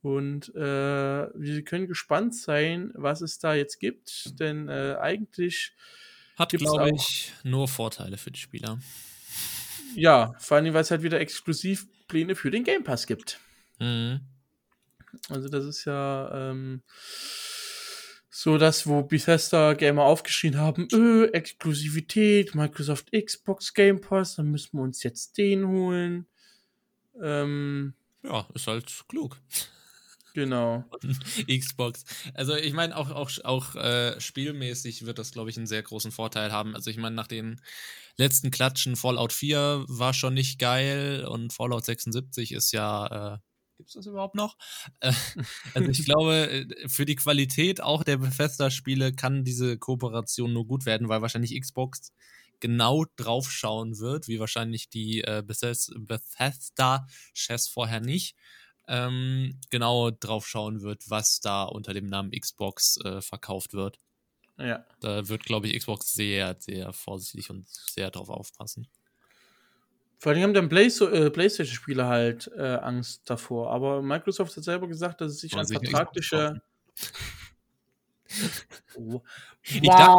[0.02, 5.74] Und äh, wir können gespannt sein, was es da jetzt gibt, denn äh, eigentlich,
[6.38, 8.80] Hat, glaube ich, nur Vorteile für die Spieler.
[9.96, 13.40] ja, vor allem, weil es halt wieder Exklusivpläne für den Game Pass gibt.
[13.80, 14.22] Mhm.
[15.28, 16.82] Also das ist ja ähm,
[18.30, 24.78] so das, wo Bethesda Gamer aufgeschrien haben, öh, Exklusivität, Microsoft Xbox Game Pass, dann müssen
[24.78, 26.26] wir uns jetzt den holen.
[27.22, 29.38] Ähm, Ja, ist halt klug.
[30.34, 30.86] Genau.
[31.48, 32.04] Xbox.
[32.34, 36.12] Also ich meine, auch, auch, auch äh, spielmäßig wird das, glaube ich, einen sehr großen
[36.12, 36.76] Vorteil haben.
[36.76, 37.62] Also ich meine, nach den
[38.18, 43.36] letzten Klatschen, Fallout 4 war schon nicht geil und Fallout 76 ist ja.
[43.36, 43.38] Äh,
[43.78, 44.58] Gibt es das überhaupt noch?
[45.00, 45.14] Äh,
[45.74, 50.86] also ich glaube, äh, für die Qualität auch der Bethesda-Spiele kann diese Kooperation nur gut
[50.86, 52.12] werden, weil wahrscheinlich Xbox
[52.60, 58.36] genau drauf schauen wird, wie wahrscheinlich die äh, Bethes- Bethesda-Chefs vorher nicht
[58.90, 64.00] ähm, genau drauf schauen wird, was da unter dem Namen Xbox äh, verkauft wird.
[64.58, 64.86] Ja.
[65.00, 68.88] Da wird, glaube ich, Xbox sehr, sehr vorsichtig und sehr drauf aufpassen.
[70.18, 73.72] Vor allem haben dann Play äh, PlayStation-Spieler halt äh, Angst davor.
[73.72, 76.62] Aber Microsoft hat selber gesagt, dass es sich an vertragliche.
[78.96, 79.22] Oh.
[79.64, 80.18] Ich, darf,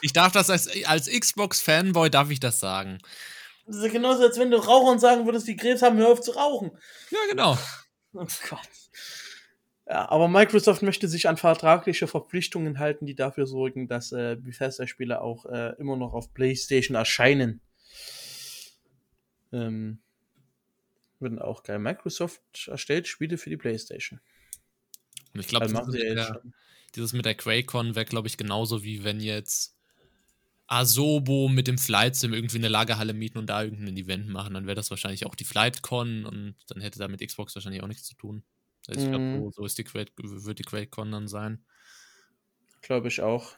[0.00, 2.98] ich darf das als, als Xbox-Fanboy, darf ich das sagen.
[3.66, 6.20] Das ist ja genauso, als wenn du Rauchern sagen würdest, die Krebs haben, hör auf
[6.20, 6.72] zu rauchen.
[7.10, 7.56] Ja, genau.
[8.14, 8.68] Oh Gott.
[9.86, 15.20] Ja, aber Microsoft möchte sich an vertragliche Verpflichtungen halten, die dafür sorgen, dass äh, Bethesda-Spiele
[15.20, 17.60] auch äh, immer noch auf PlayStation erscheinen.
[19.52, 20.00] Ähm,
[21.18, 21.78] würden auch geil.
[21.78, 24.20] Microsoft erstellt Spiele für die PlayStation.
[25.34, 26.42] Und ich glaube, Also dieses, ja
[26.94, 29.76] dieses mit der QuakeCon wäre, glaube ich, genauso wie wenn jetzt
[30.72, 34.66] Asobo mit dem Flight Sim irgendwie eine Lagerhalle mieten und da irgendein Event machen, dann
[34.66, 38.04] wäre das wahrscheinlich auch die FlightCon und dann hätte da mit Xbox wahrscheinlich auch nichts
[38.04, 38.42] zu tun.
[38.88, 39.42] Also ich glaube, Mhm.
[39.44, 41.64] so, so ist die Quake, wird die QuakeCon dann sein.
[42.80, 43.52] Glaube ich auch.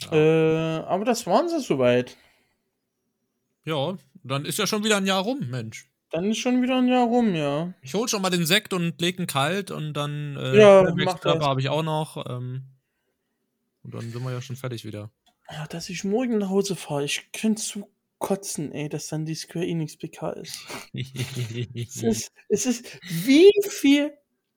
[0.00, 0.12] Ja.
[0.12, 2.16] Äh, aber das waren sie soweit.
[3.64, 5.86] Ja, dann ist ja schon wieder ein Jahr rum, Mensch.
[6.10, 7.72] Dann ist schon wieder ein Jahr rum, ja.
[7.82, 11.60] Ich hol schon mal den Sekt und leg ihn kalt und dann äh, Ja, habe
[11.60, 12.24] ich auch noch.
[12.28, 12.64] Ähm,
[13.82, 15.10] und dann sind wir ja schon fertig wieder.
[15.46, 19.34] Ah, Dass ich morgen nach Hause fahre, ich könnte zu kotzen, ey, dass dann die
[19.34, 20.66] Square Enix PK ist.
[20.92, 24.12] Es ist, es ist, wie viel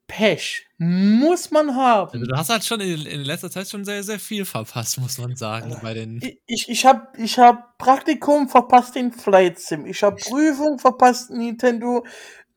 [0.06, 2.12] Pech muss man haben?
[2.14, 5.18] Also du hast halt schon in, in letzter Zeit schon sehr, sehr viel verpasst, muss
[5.18, 6.20] man sagen, bei den.
[6.46, 9.86] Ich, ich, habe ich hab Praktikum verpasst den Flight Sim.
[9.86, 12.06] Ich habe Prüfung verpasst Nintendo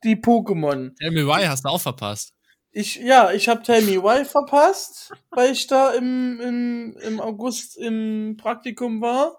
[0.02, 0.94] die Pokémon.
[0.98, 2.35] Tell me why hast du auch verpasst.
[2.78, 7.78] Ich, ja, ich habe Tell Me Why verpasst, weil ich da im, im, im August
[7.78, 9.38] im Praktikum war.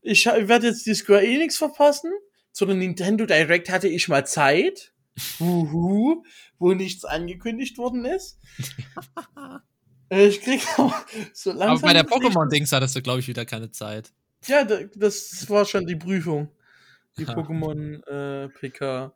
[0.00, 2.12] Ich, werde jetzt die Square Enix verpassen.
[2.52, 4.92] Zu der Nintendo Direct hatte ich mal Zeit.
[5.40, 6.22] Huhu,
[6.60, 8.38] wo nichts angekündigt worden ist.
[10.08, 10.94] Äh, ich krieg auch
[11.32, 11.70] so langsam.
[11.70, 14.12] Aber bei der Pokémon-Dings hattest du, glaube ich, wieder keine Zeit.
[14.46, 16.50] Ja, da- das war schon die Prüfung.
[17.16, 17.32] Die Ja.
[17.34, 19.14] Pokémon äh, PK.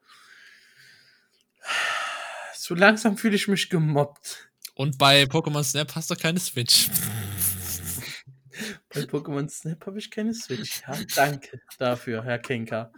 [2.66, 4.50] So langsam fühle ich mich gemobbt.
[4.74, 6.88] Und bei Pokémon Snap hast du keine Switch.
[8.92, 10.82] Bei Pokémon Snap habe ich keine Switch.
[10.88, 12.90] Ja, danke dafür, Herr Kenker.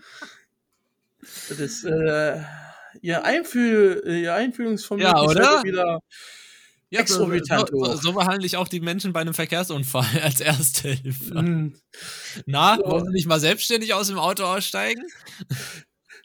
[1.50, 2.40] Das, äh,
[3.02, 5.62] ihr, Einfühl, ihr Einfühlungsvermögen Ja, ist oder?
[5.64, 5.98] wieder.
[6.88, 8.00] Ja, so, so, Exorbitant so, hoch.
[8.02, 11.34] so behandle ich auch die Menschen bei einem Verkehrsunfall als Erste Hilfe.
[11.34, 11.78] Hm,
[12.46, 12.90] Na, So.
[12.90, 15.04] wollen Sie nicht mal selbstständig aus dem Auto aussteigen?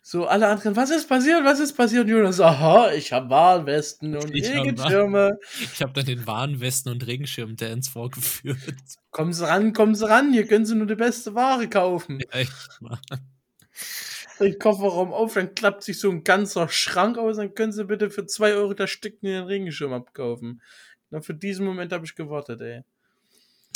[0.05, 1.45] So, alle anderen, was ist passiert?
[1.45, 2.03] Was ist passiert?
[2.03, 5.39] Und Jonas, aha, ich habe Warnwesten und Ich hab Regenschirme.
[5.73, 8.57] Ich habe dann den Warnwesten und Regenschirm-Dance vorgeführt.
[9.11, 12.19] Kommen Sie ran, kommen Sie ran, hier können Sie nur die beste Ware kaufen.
[12.31, 12.99] Echt mal.
[14.41, 18.09] Den Kofferraum auf, dann klappt sich so ein ganzer Schrank aus, dann können Sie bitte
[18.09, 20.61] für 2 Euro das Stück in den Regenschirm abkaufen.
[21.11, 22.81] Na, für diesen Moment habe ich gewartet, ey.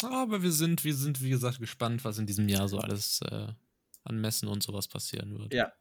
[0.03, 3.47] Aber wir sind, wir sind, wie gesagt, gespannt, was in diesem Jahr so alles äh,
[4.03, 5.53] an Messen und sowas passieren wird.
[5.53, 5.71] Ja.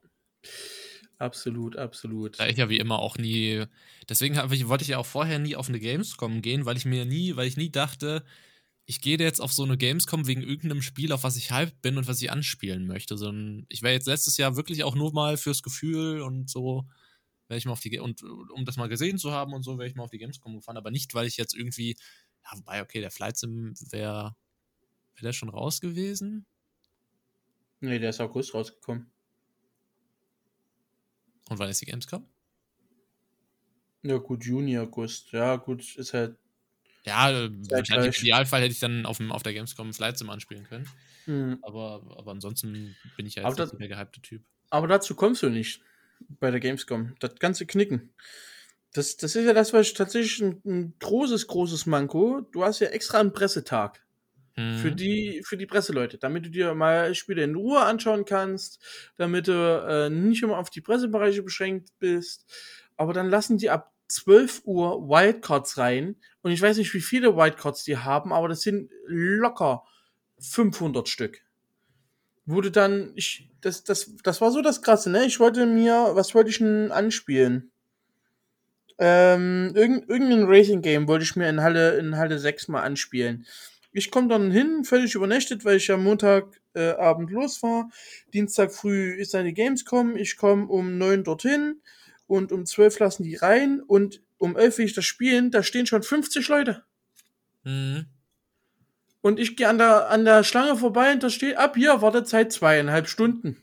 [1.18, 2.38] Absolut, absolut.
[2.38, 3.64] Da ich ja wie immer auch nie.
[4.08, 7.06] Deswegen ich, wollte ich ja auch vorher nie auf eine Gamescom gehen, weil ich mir
[7.06, 8.22] nie, weil ich nie dachte,
[8.84, 11.96] ich gehe jetzt auf so eine Gamescom wegen irgendeinem Spiel, auf was ich hyped bin
[11.96, 13.16] und was ich anspielen möchte.
[13.16, 16.86] Sondern ich wäre jetzt letztes Jahr wirklich auch nur mal fürs Gefühl und so
[17.48, 19.88] wäre ich mal auf die und um das mal gesehen zu haben und so, wäre
[19.88, 21.96] ich mal auf die Gamescom gefahren, aber nicht, weil ich jetzt irgendwie,
[22.44, 24.36] ja, wobei, okay, der Flight Sim wäre,
[25.14, 26.46] wäre der schon raus gewesen?
[27.80, 29.12] Nee, der ist August rausgekommen.
[31.48, 32.26] Und wann ist die Gamescom?
[34.02, 35.32] Ja, gut, Juni, August.
[35.32, 36.36] Ja, gut, ist halt.
[37.04, 40.30] Ja, äh, wahrscheinlich im Idealfall hätte ich dann auf, dem, auf der Gamescom Flight Sim
[40.30, 40.88] anspielen können.
[41.26, 41.58] Mhm.
[41.62, 44.42] Aber, aber ansonsten bin ich ja jetzt nicht der gehypte Typ.
[44.70, 45.80] Aber dazu kommst du nicht
[46.40, 47.14] bei der Gamescom.
[47.20, 48.12] Das ganze Knicken.
[48.92, 52.40] Das, das ist ja das, was tatsächlich ein, ein großes, großes Manko.
[52.52, 54.05] Du hast ja extra einen Pressetag.
[54.56, 54.78] Mhm.
[54.78, 58.82] Für, die, für die Presseleute, damit du dir mal Spiele in Ruhe anschauen kannst,
[59.16, 62.46] damit du äh, nicht immer auf die Pressebereiche beschränkt bist.
[62.96, 66.16] Aber dann lassen die ab 12 Uhr Wildcards rein.
[66.42, 69.84] Und ich weiß nicht, wie viele Wildcards die haben, aber das sind locker
[70.38, 71.42] 500 Stück.
[72.46, 75.24] Wurde dann, ich, das, das, das war so das Krasse, ne?
[75.24, 77.72] Ich wollte mir, was wollte ich denn anspielen?
[78.98, 83.44] Ähm, irgend, irgendein Racing Game wollte ich mir in Halle, in Halle 6 mal anspielen.
[83.96, 87.90] Ich komme dann hin, völlig übernächtet, weil ich ja Montagabend äh, Abend los war.
[88.34, 90.16] Dienstag früh ist eine Gamescom.
[90.16, 91.80] Ich komme um 9 dorthin
[92.26, 95.50] und um 12 lassen die rein und um 11 will ich das spielen.
[95.50, 96.84] Da stehen schon 50 Leute.
[97.64, 98.06] Mhm.
[99.22, 102.52] Und ich gehe an der, an der Schlange vorbei und da steht ab hier Wartezeit
[102.52, 103.62] zweieinhalb Stunden.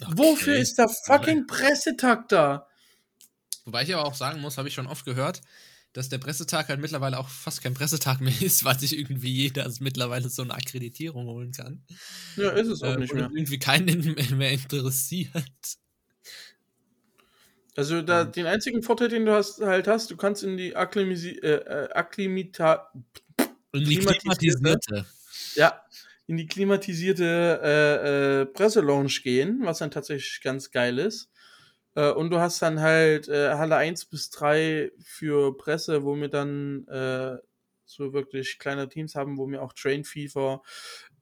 [0.00, 0.12] Okay.
[0.16, 2.66] Wofür ist der fucking Pressetag da?
[3.64, 5.42] Wobei ich aber auch sagen muss, habe ich schon oft gehört,
[5.92, 9.70] dass der Pressetag halt mittlerweile auch fast kein Pressetag mehr ist, weil sich irgendwie jeder
[9.80, 11.84] mittlerweile so eine Akkreditierung holen kann.
[12.36, 13.30] Ja, ist es auch äh, nicht mehr.
[13.32, 15.36] irgendwie keinen mehr interessiert.
[17.74, 21.30] Also da, den einzigen Vorteil, den du hast, halt hast, du kannst in die Akklimisi
[21.30, 22.92] äh, äh Akklimita
[23.72, 25.06] in die klimatisierte.
[25.54, 25.82] Ja,
[26.26, 31.31] in die klimatisierte äh, äh, Presselounge gehen, was dann tatsächlich ganz geil ist.
[31.94, 36.28] Äh, und du hast dann halt äh, Halle 1 bis 3 für Presse, wo wir
[36.28, 37.36] dann äh,
[37.84, 40.62] so wirklich kleine Teams haben, wo wir auch Train FIFA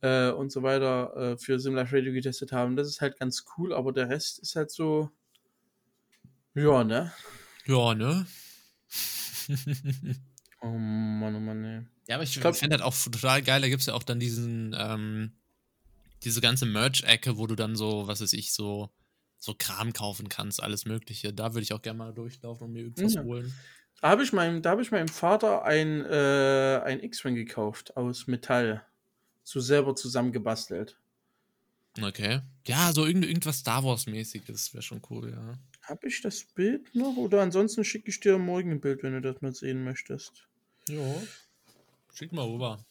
[0.03, 2.77] äh, und so weiter äh, für Simlife Radio getestet haben.
[2.77, 5.11] Das ist halt ganz cool, aber der Rest ist halt so.
[6.55, 7.13] Ja, ne?
[7.67, 8.27] Ja, ne?
[10.61, 11.89] oh Mann, oh Mann, ne.
[12.09, 13.61] Ja, aber ich, ich finde das auch total geil.
[13.61, 15.33] Da gibt es ja auch dann diesen, ähm,
[16.25, 18.91] diese ganze Merch-Ecke, wo du dann so, was weiß ich, so,
[19.41, 21.33] so Kram kaufen kannst, alles Mögliche.
[21.33, 23.25] Da würde ich auch gerne mal durchlaufen und mir irgendwas ja.
[23.25, 23.53] holen.
[24.01, 28.85] Da habe ich, meinem, hab ich meinem Vater ein, äh, ein X-Wing gekauft aus Metall.
[29.43, 30.97] So selber zusammengebastelt.
[32.01, 32.41] Okay.
[32.67, 35.59] Ja, so irgend, irgendwas Star Wars-mäßiges wäre schon cool, ja.
[35.83, 37.17] Habe ich das Bild noch?
[37.17, 40.47] Oder ansonsten schicke ich dir morgen ein Bild, wenn du das mal sehen möchtest.
[40.89, 41.23] Ja.
[42.15, 42.85] Schick mal rüber.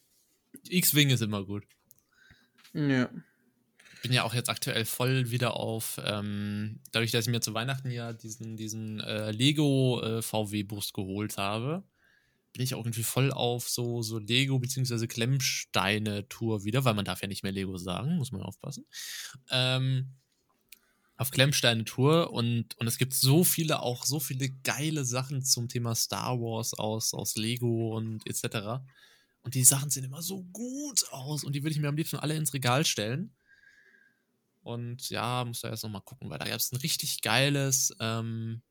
[0.67, 1.63] X-Wing ist immer gut.
[2.73, 3.09] Ja.
[4.01, 7.91] Bin ja auch jetzt aktuell voll wieder auf, ähm, dadurch, dass ich mir zu Weihnachten
[7.91, 10.21] ja diesen, diesen äh, Lego äh,
[10.93, 11.83] geholt habe,
[12.53, 15.07] bin ich auch irgendwie voll auf so, so Lego- bzw.
[15.07, 18.85] Klemmsteine-Tour wieder, weil man darf ja nicht mehr Lego sagen, muss man aufpassen.
[19.51, 20.15] Ähm,
[21.17, 25.93] auf Klemmsteine-Tour und, und es gibt so viele, auch so viele geile Sachen zum Thema
[25.93, 28.81] Star Wars aus, aus Lego und etc.
[29.41, 32.17] Und die Sachen sehen immer so gut aus und die würde ich mir am liebsten
[32.17, 33.35] alle ins Regal stellen.
[34.61, 37.95] Und ja, muss da jetzt nochmal gucken, weil da gab es ein richtig geiles.
[37.99, 38.61] Ähm,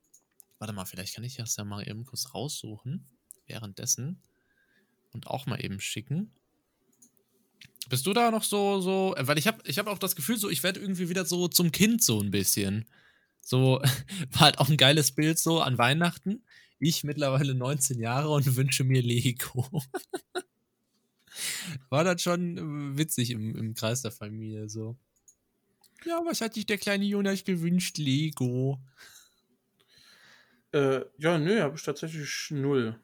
[0.59, 3.07] warte mal, vielleicht kann ich das ja mal eben kurz raussuchen.
[3.47, 4.21] Währenddessen.
[5.11, 6.31] Und auch mal eben schicken.
[7.89, 10.37] Bist du da noch so, so, äh, weil ich habe ich hab auch das Gefühl,
[10.37, 12.85] so, ich werde irgendwie wieder so zum Kind so ein bisschen.
[13.41, 13.81] So,
[14.31, 16.43] war halt auch ein geiles Bild so an Weihnachten.
[16.77, 19.67] Ich mittlerweile 19 Jahre und wünsche mir Lego.
[21.89, 24.95] war das schon äh, witzig im, im Kreis der Familie so.
[26.05, 27.97] Ja, was hat sich der kleine Jonas gewünscht?
[27.97, 28.79] Lego.
[30.71, 32.99] Äh, ja, nö, habe ich tatsächlich null.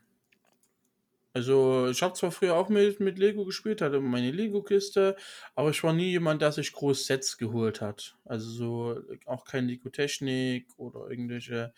[1.34, 5.18] Also, ich habe zwar früher auch mit, mit Lego gespielt, hatte meine Lego-Kiste,
[5.54, 8.18] aber ich war nie jemand, der sich groß Sets geholt hat.
[8.24, 11.74] Also so auch kein Lego-Technik oder irgendwelche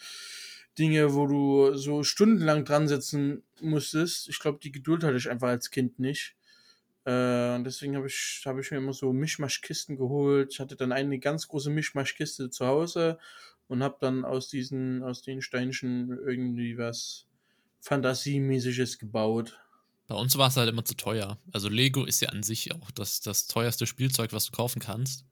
[0.78, 4.30] Dinge, wo du so stundenlang dran sitzen musstest.
[4.30, 6.37] Ich glaube, die Geduld hatte ich einfach als Kind nicht.
[7.08, 10.52] Äh, und deswegen habe ich, hab ich mir immer so Mischmaschkisten geholt.
[10.52, 13.18] Ich hatte dann eine ganz große Mischmaschkiste zu Hause
[13.70, 17.26] und habe dann aus diesen, aus den Steinchen irgendwie was
[17.80, 19.58] Fantasiemäßiges gebaut.
[20.08, 21.38] Bei uns war es halt immer zu teuer.
[21.54, 25.24] Also Lego ist ja an sich auch das, das teuerste Spielzeug, was du kaufen kannst.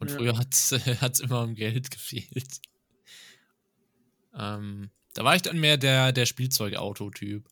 [0.00, 0.16] Und ja.
[0.16, 0.72] früher hat es
[1.20, 2.60] immer um Geld gefehlt.
[4.36, 7.48] Ähm, da war ich dann mehr der, der Spielzeugauto-Typ.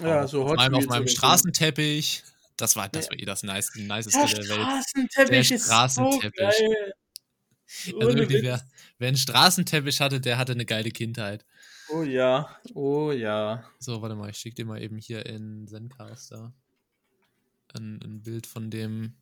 [0.00, 2.22] Ja, so Hot auf meinem Straßenteppich.
[2.56, 4.60] Das war, das war eh das nice, niceste der, der Welt.
[4.60, 6.40] Straßenteppich der Straßenteppich.
[6.40, 6.94] Ist so geil.
[8.00, 8.66] Also wirklich, wer,
[8.98, 11.44] wer einen Straßenteppich hatte, der hatte eine geile Kindheit.
[11.88, 13.64] Oh ja, oh ja.
[13.78, 16.52] So, warte mal, ich schicke dir mal eben hier in Zencaster
[17.74, 19.14] ein, ein Bild von dem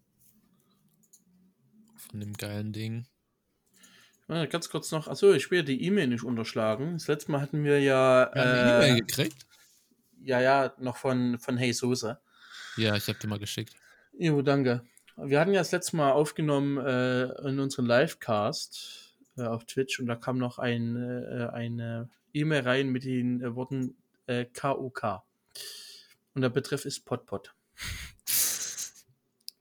[1.97, 3.07] von dem geilen Ding.
[4.29, 6.95] Ja, ganz kurz noch, achso, ich will die E-Mail nicht unterschlagen.
[6.95, 8.31] Das letzte Mal hatten wir ja.
[8.33, 9.47] Wir äh, E-Mail gekriegt?
[10.25, 12.19] Ja, ja, noch von, von Hey Soße.
[12.77, 13.75] Ja, ich habe dir mal geschickt.
[14.19, 14.83] Jo, danke.
[15.17, 20.07] Wir hatten ja das letzte Mal aufgenommen äh, in unserem Livecast äh, auf Twitch und
[20.07, 23.95] da kam noch ein, äh, eine E-Mail rein mit den äh, Worten
[24.27, 25.03] KOK.
[25.03, 25.19] Äh,
[26.35, 27.55] und der Betreff ist Potpot.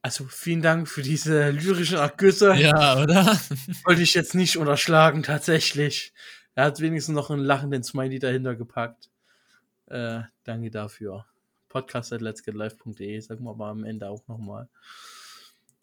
[0.06, 2.54] Also vielen Dank für diese lyrischen Ergüsse.
[2.56, 3.24] Ja, oder?
[3.86, 6.14] Wollte ich jetzt nicht unterschlagen, tatsächlich.
[6.56, 9.10] Er hat wenigstens noch einen lachenden Smiley dahinter gepackt.
[9.88, 11.26] Äh, danke dafür.
[11.70, 14.70] Podcast at letsgetlive.de, sagen wir mal am Ende auch nochmal.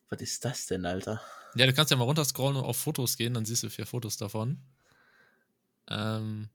[0.09, 1.21] Was ist das denn, Alter?
[1.55, 4.17] Ja, du kannst ja mal runterscrollen und auf Fotos gehen, dann siehst du vier Fotos
[4.17, 4.59] davon.
[5.89, 6.49] Ähm.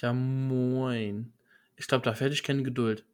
[0.00, 1.32] Ja, moin.
[1.76, 3.04] Ich glaube, dafür hätte ich keine Geduld.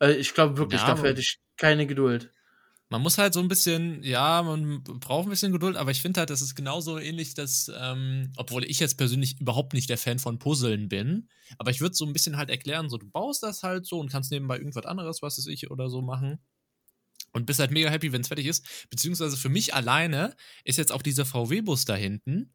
[0.00, 2.32] Äh, ich glaube wirklich, ja, dafür hätte ich keine Geduld.
[2.92, 6.20] Man muss halt so ein bisschen, ja, man braucht ein bisschen Geduld, aber ich finde
[6.20, 10.18] halt, das ist genauso ähnlich, dass, ähm, obwohl ich jetzt persönlich überhaupt nicht der Fan
[10.18, 11.28] von Puzzeln bin,
[11.58, 14.10] aber ich würde so ein bisschen halt erklären, so du baust das halt so und
[14.10, 16.38] kannst nebenbei irgendwas anderes, was weiß ich, oder so machen.
[17.32, 18.88] Und bist halt mega happy, wenn es fertig ist.
[18.90, 22.54] Beziehungsweise für mich alleine ist jetzt auch dieser VW-Bus da hinten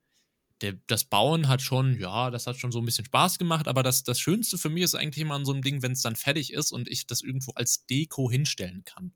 [0.61, 3.83] der, das Bauen hat schon, ja, das hat schon so ein bisschen Spaß gemacht, aber
[3.83, 6.15] das, das Schönste für mich ist eigentlich immer an so einem Ding, wenn es dann
[6.15, 9.13] fertig ist und ich das irgendwo als Deko hinstellen kann.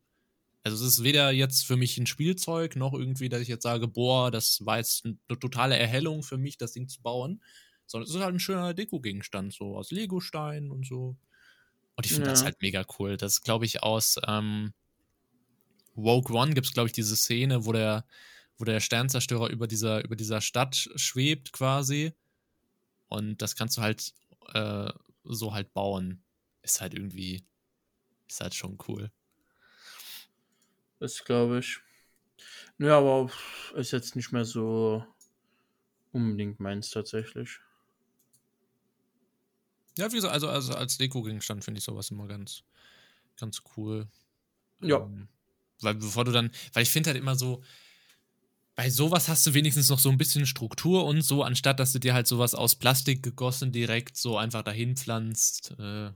[0.63, 3.87] Also es ist weder jetzt für mich ein Spielzeug, noch irgendwie, dass ich jetzt sage,
[3.87, 7.41] boah, das war jetzt eine totale Erhellung für mich, das Ding zu bauen,
[7.87, 11.17] sondern es ist halt ein schöner Deko-Gegenstand, so aus Legostein und so.
[11.95, 12.33] Und ich finde ja.
[12.33, 13.17] das halt mega cool.
[13.17, 14.73] Das ist, glaube ich, aus ähm,
[15.95, 18.05] Woke One gibt es, glaube ich, diese Szene, wo der
[18.61, 22.13] wo der Sternzerstörer über dieser, über dieser Stadt schwebt quasi.
[23.07, 24.13] Und das kannst du halt
[24.53, 24.91] äh,
[25.23, 26.23] so halt bauen.
[26.61, 27.43] Ist halt irgendwie,
[28.29, 29.11] ist halt schon cool.
[31.01, 31.79] Das glaube ich.
[32.77, 33.31] Ja, aber
[33.73, 35.03] ist jetzt nicht mehr so
[36.11, 37.59] unbedingt meins tatsächlich.
[39.97, 42.63] Ja, wie gesagt, also, also als Deko-Gegenstand finde ich sowas immer ganz,
[43.35, 44.07] ganz cool.
[44.79, 44.97] Ja.
[44.97, 45.27] Ähm,
[45.81, 47.63] weil bevor du dann, weil ich finde halt immer so,
[48.75, 51.99] bei sowas hast du wenigstens noch so ein bisschen Struktur und so, anstatt dass du
[51.99, 56.11] dir halt sowas aus Plastik gegossen direkt so einfach dahin pflanzt, äh,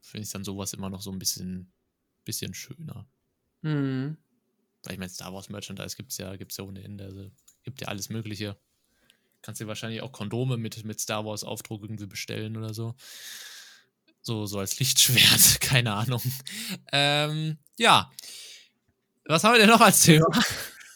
[0.00, 1.72] finde ich dann sowas immer noch so ein bisschen,
[2.24, 3.08] bisschen schöner.
[3.62, 4.16] Mhm.
[4.84, 7.04] Weil ich meine, Star Wars Merchandise gibt es ja, gibt's ja ohne Ende.
[7.04, 7.30] Also
[7.62, 8.56] gibt ja alles Mögliche.
[9.42, 12.94] Kannst dir wahrscheinlich auch Kondome mit, mit Star Wars Aufdruck irgendwie bestellen oder so.
[14.22, 16.22] So, so als Lichtschwert, keine Ahnung.
[16.92, 18.10] Ähm, ja.
[19.24, 20.26] Was haben wir denn noch als Thema?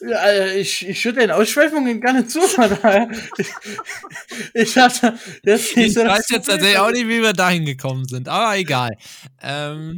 [0.01, 2.41] Ja, äh, ich, ich schütte den Ausschweifungen gerne zu,
[3.37, 3.47] ich,
[4.53, 8.91] ich hatte Ich weiß jetzt tatsächlich auch nicht, wie wir dahin gekommen sind, aber egal.
[9.41, 9.97] Ähm,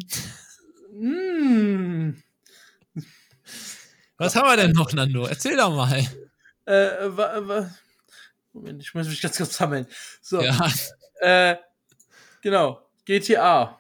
[0.92, 2.25] mm.
[4.18, 5.26] Was haben wir denn noch, Nando?
[5.26, 6.00] Erzähl doch mal.
[6.66, 7.70] Äh, wa, wa,
[8.54, 9.86] Moment, ich muss mich ganz kurz sammeln.
[10.22, 10.42] So.
[10.42, 10.72] Ja.
[11.20, 11.58] Äh,
[12.42, 12.82] genau.
[13.04, 13.80] GTA.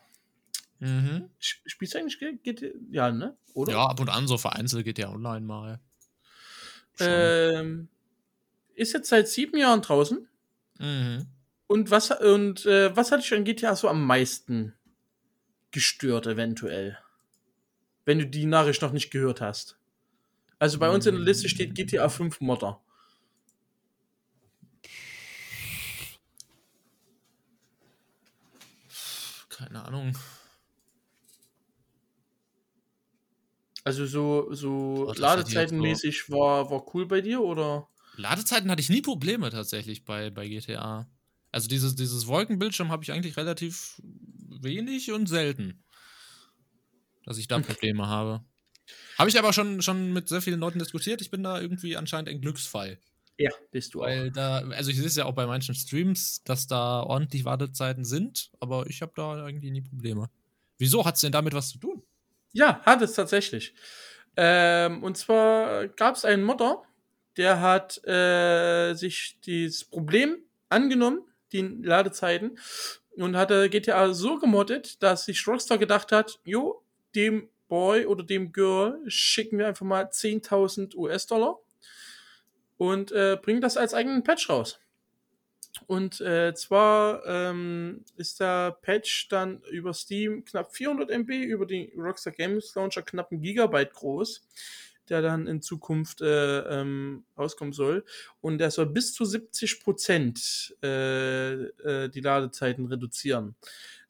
[0.79, 1.29] Mhm.
[1.39, 2.67] Spielst du eigentlich GTA?
[2.91, 3.35] Ja, ne?
[3.53, 3.73] Oder?
[3.73, 5.79] Ja, ab und an so vereinzelt GTA Online mal.
[6.99, 7.87] Ähm,
[8.75, 10.27] ist jetzt seit sieben Jahren draußen.
[10.79, 11.27] Mhm.
[11.67, 14.73] Und was und äh, was hat dich an GTA so am meisten
[15.71, 16.97] gestört, eventuell?
[18.03, 19.77] Wenn du die Nachricht noch nicht gehört hast.
[20.59, 22.81] Also bei uns in der Liste steht GTA 5 Modder.
[29.49, 30.17] Keine Ahnung.
[33.85, 37.87] Also so, so Ladezeitenmäßig war, war cool bei dir, oder?
[38.15, 41.07] Ladezeiten hatte ich nie Probleme tatsächlich bei, bei GTA.
[41.51, 45.83] Also dieses, dieses Wolkenbildschirm habe ich eigentlich relativ wenig und selten.
[47.25, 48.43] Dass ich da Probleme habe.
[49.17, 51.21] Habe ich aber schon, schon mit sehr vielen Leuten diskutiert.
[51.21, 52.99] Ich bin da irgendwie anscheinend ein Glücksfall.
[53.37, 54.33] Ja, bist du Weil auch.
[54.33, 58.51] Da, also ich sehe es ja auch bei manchen Streams, dass da ordentlich Wartezeiten sind,
[58.59, 60.29] aber ich habe da irgendwie nie Probleme.
[60.77, 62.03] Wieso hat es denn damit was zu tun?
[62.53, 63.73] Ja, hat es tatsächlich.
[64.37, 66.83] Ähm, und zwar gab es einen Modder,
[67.37, 70.37] der hat äh, sich dieses Problem
[70.69, 72.57] angenommen, die Ladezeiten,
[73.17, 76.83] und hat GTA so gemoddet, dass sich Rockstar gedacht hat, jo,
[77.15, 81.57] dem Boy oder dem Girl schicken wir einfach mal 10.000 US-Dollar
[82.77, 84.79] und äh, bringen das als eigenen Patch raus.
[85.87, 91.91] Und äh, zwar ähm, ist der Patch dann über Steam knapp 400 MB, über die
[91.97, 94.41] Rockstar Games Launcher knapp ein Gigabyte groß.
[95.09, 98.03] der dann in Zukunft äh, ähm, rauskommen soll.
[98.41, 103.55] Und der soll bis zu 70 Prozent äh, äh, die Ladezeiten reduzieren.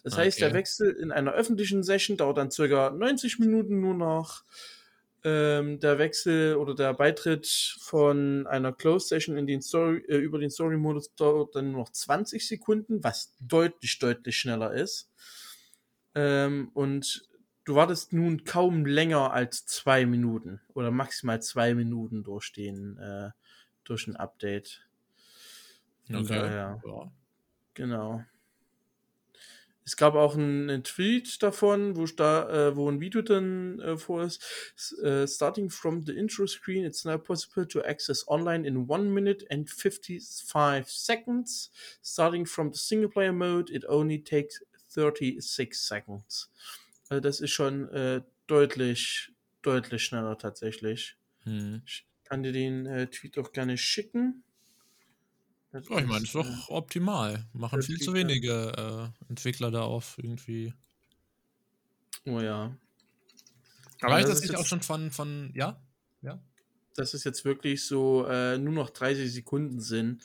[0.05, 0.25] Das okay.
[0.25, 4.43] heißt, der Wechsel in einer öffentlichen Session dauert dann circa 90 Minuten nur noch.
[5.23, 7.47] Ähm, der Wechsel oder der Beitritt
[7.79, 11.89] von einer Closed Session in den Story, äh, über den Story-Modus dauert dann nur noch
[11.89, 15.09] 20 Sekunden, was deutlich, deutlich schneller ist.
[16.13, 17.27] Ähm, und
[17.63, 23.31] du wartest nun kaum länger als zwei Minuten oder maximal zwei Minuten durch den äh,
[23.83, 24.85] durch ein Update.
[26.07, 26.27] Okay.
[26.27, 27.11] Daher, ja.
[27.73, 28.23] Genau.
[29.85, 34.23] Es gab auch einen, Tweet davon, wo, da, äh, wo ein Video dann äh, vor
[34.23, 34.41] ist.
[35.03, 39.45] Uh, starting from the intro screen, it's now possible to access online in 1 minute
[39.51, 41.71] and 55 seconds.
[42.03, 46.49] Starting from the single player mode, it only takes 36 seconds.
[47.09, 49.31] Also das ist schon äh, deutlich,
[49.61, 51.15] deutlich schneller tatsächlich.
[51.43, 51.83] Hm.
[51.85, 54.44] Ich kann dir den äh, Tweet auch gerne schicken.
[55.75, 57.45] Ja, ich meine, ist doch äh, optimal.
[57.53, 60.73] Machen viel zu wenige äh, Entwickler da auf irgendwie.
[62.25, 62.75] Oh ja.
[64.01, 65.81] Aber Reicht das, das nicht auch schon von, von, ja?
[66.21, 66.39] Ja.
[66.95, 70.23] Dass es jetzt wirklich so äh, nur noch 30 Sekunden sind,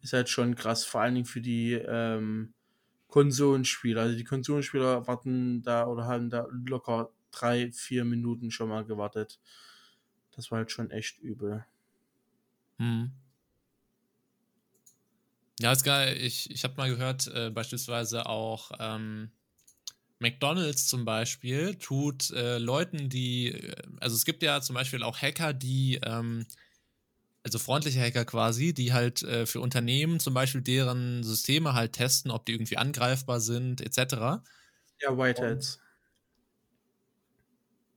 [0.00, 2.54] ist halt schon krass, vor allen Dingen für die ähm,
[3.08, 4.02] Konsolenspieler.
[4.02, 9.40] Also die Konsolenspieler warten da oder haben da locker drei, vier Minuten schon mal gewartet.
[10.34, 11.64] Das war halt schon echt übel.
[12.78, 13.12] Hm.
[15.62, 16.16] Ja, ist geil.
[16.20, 19.30] Ich, ich habe mal gehört, äh, beispielsweise auch ähm,
[20.18, 25.18] McDonalds zum Beispiel tut äh, Leuten, die, äh, also es gibt ja zum Beispiel auch
[25.22, 26.46] Hacker, die, ähm,
[27.44, 32.30] also freundliche Hacker quasi, die halt äh, für Unternehmen zum Beispiel deren Systeme halt testen,
[32.32, 34.42] ob die irgendwie angreifbar sind, etc.
[35.00, 35.78] Ja, Whiteheads.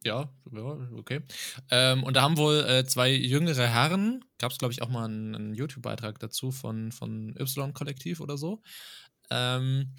[0.06, 1.22] Ja, ja, okay.
[1.72, 5.06] Ähm, und da haben wohl äh, zwei jüngere Herren, gab es glaube ich auch mal
[5.06, 8.62] einen, einen YouTube-Beitrag dazu von, von Y-Kollektiv oder so,
[9.32, 9.96] ähm,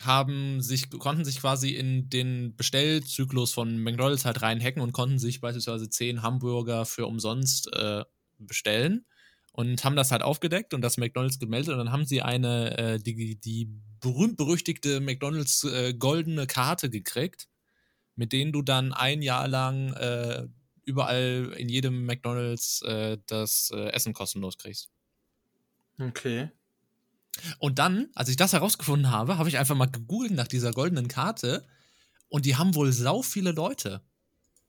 [0.00, 5.42] haben sich, konnten sich quasi in den Bestellzyklus von McDonalds halt reinhacken und konnten sich
[5.42, 8.04] beispielsweise zehn Hamburger für umsonst äh,
[8.38, 9.04] bestellen
[9.52, 12.98] und haben das halt aufgedeckt und das McDonalds gemeldet und dann haben sie eine, äh,
[12.98, 13.68] die, die
[14.00, 17.49] berühmt-berüchtigte McDonalds äh, goldene Karte gekriegt
[18.16, 20.46] mit denen du dann ein Jahr lang äh,
[20.84, 24.90] überall in jedem McDonalds äh, das äh, Essen kostenlos kriegst.
[25.98, 26.50] Okay.
[27.58, 31.08] Und dann, als ich das herausgefunden habe, habe ich einfach mal gegoogelt nach dieser goldenen
[31.08, 31.66] Karte
[32.28, 34.02] und die haben wohl sau viele Leute.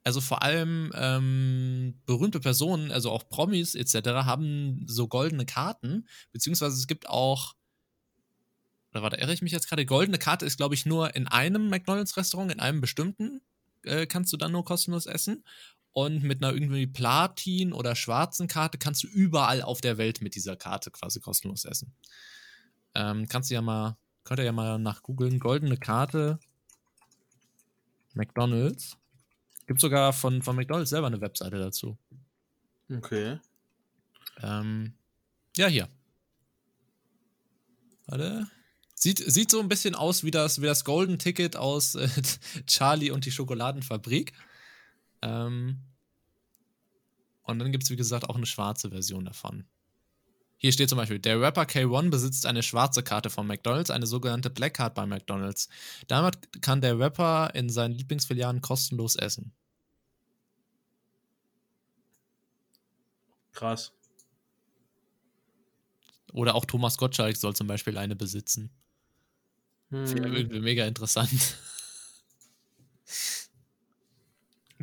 [0.04, 6.76] Also vor allem ähm, berühmte Personen, also auch Promis etc., haben so goldene Karten, beziehungsweise
[6.76, 7.54] es gibt auch
[8.92, 9.86] oder warte, irre ich mich jetzt gerade?
[9.86, 13.42] Goldene Karte ist, glaube ich, nur in einem McDonalds-Restaurant, in einem bestimmten,
[13.84, 15.44] äh, kannst du dann nur kostenlos essen.
[15.94, 20.36] Und mit einer irgendwie Platin- oder schwarzen Karte kannst du überall auf der Welt mit
[20.36, 21.94] dieser Karte quasi kostenlos essen.
[22.96, 25.40] Ähm, kannst du ja mal, könnt ihr ja mal nach googeln.
[25.40, 26.40] Goldene Karte
[28.14, 28.98] McDonalds.
[29.68, 31.98] Gibt sogar von, von McDonalds selber eine Webseite dazu.
[32.90, 33.40] Okay.
[34.42, 34.94] Ähm,
[35.56, 35.90] ja, hier.
[38.08, 38.48] Warte.
[39.04, 42.08] Sieht, sieht so ein bisschen aus wie das, wie das Golden Ticket aus äh,
[42.68, 44.34] Charlie und die Schokoladenfabrik.
[45.24, 45.80] Ähm,
[47.42, 49.66] und dann gibt es, wie gesagt, auch eine schwarze Version davon.
[50.58, 54.52] Hier steht zum Beispiel, der Rapper K1 besitzt eine schwarze Karte von McDonald's, eine sogenannte
[54.52, 55.68] Black Card bei McDonald's.
[56.08, 59.52] Damit kann der Rapper in seinen Lieblingsfilialen kostenlos essen.
[63.52, 63.94] Krass.
[66.34, 68.70] Oder auch Thomas Gottschalk soll zum Beispiel eine besitzen.
[69.92, 70.62] Hm.
[70.62, 71.58] mega interessant.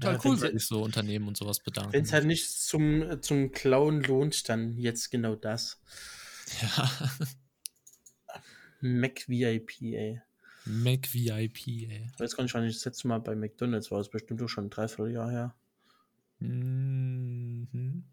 [0.03, 1.93] Ja, halt cool, wenn sich so Unternehmen und sowas bedanken.
[1.93, 5.81] Wenn es halt nicht zum, zum Klauen lohnt, dann jetzt genau das.
[6.63, 6.91] Ja.
[8.81, 10.21] Mac VIP, ey.
[10.67, 12.11] Mac VIP, ey.
[12.15, 13.99] Ich weiß gar nicht, wann ich das letzte Mal bei McDonalds war.
[13.99, 15.55] Das ist bestimmt auch schon ein Dreivierteljahr her.
[16.39, 18.05] Mhm.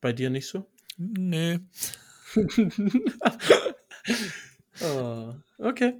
[0.00, 0.66] Bei dir nicht so?
[0.98, 1.60] Nee.
[4.82, 5.34] oh.
[5.58, 5.94] Okay.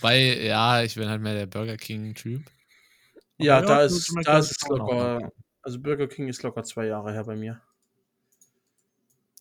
[0.00, 2.42] Weil, ja, ich bin halt mehr der Burger King-Typ.
[3.38, 5.32] Ja, da ist, da ist es locker.
[5.62, 7.60] Also Burger King ist locker zwei Jahre her bei mir.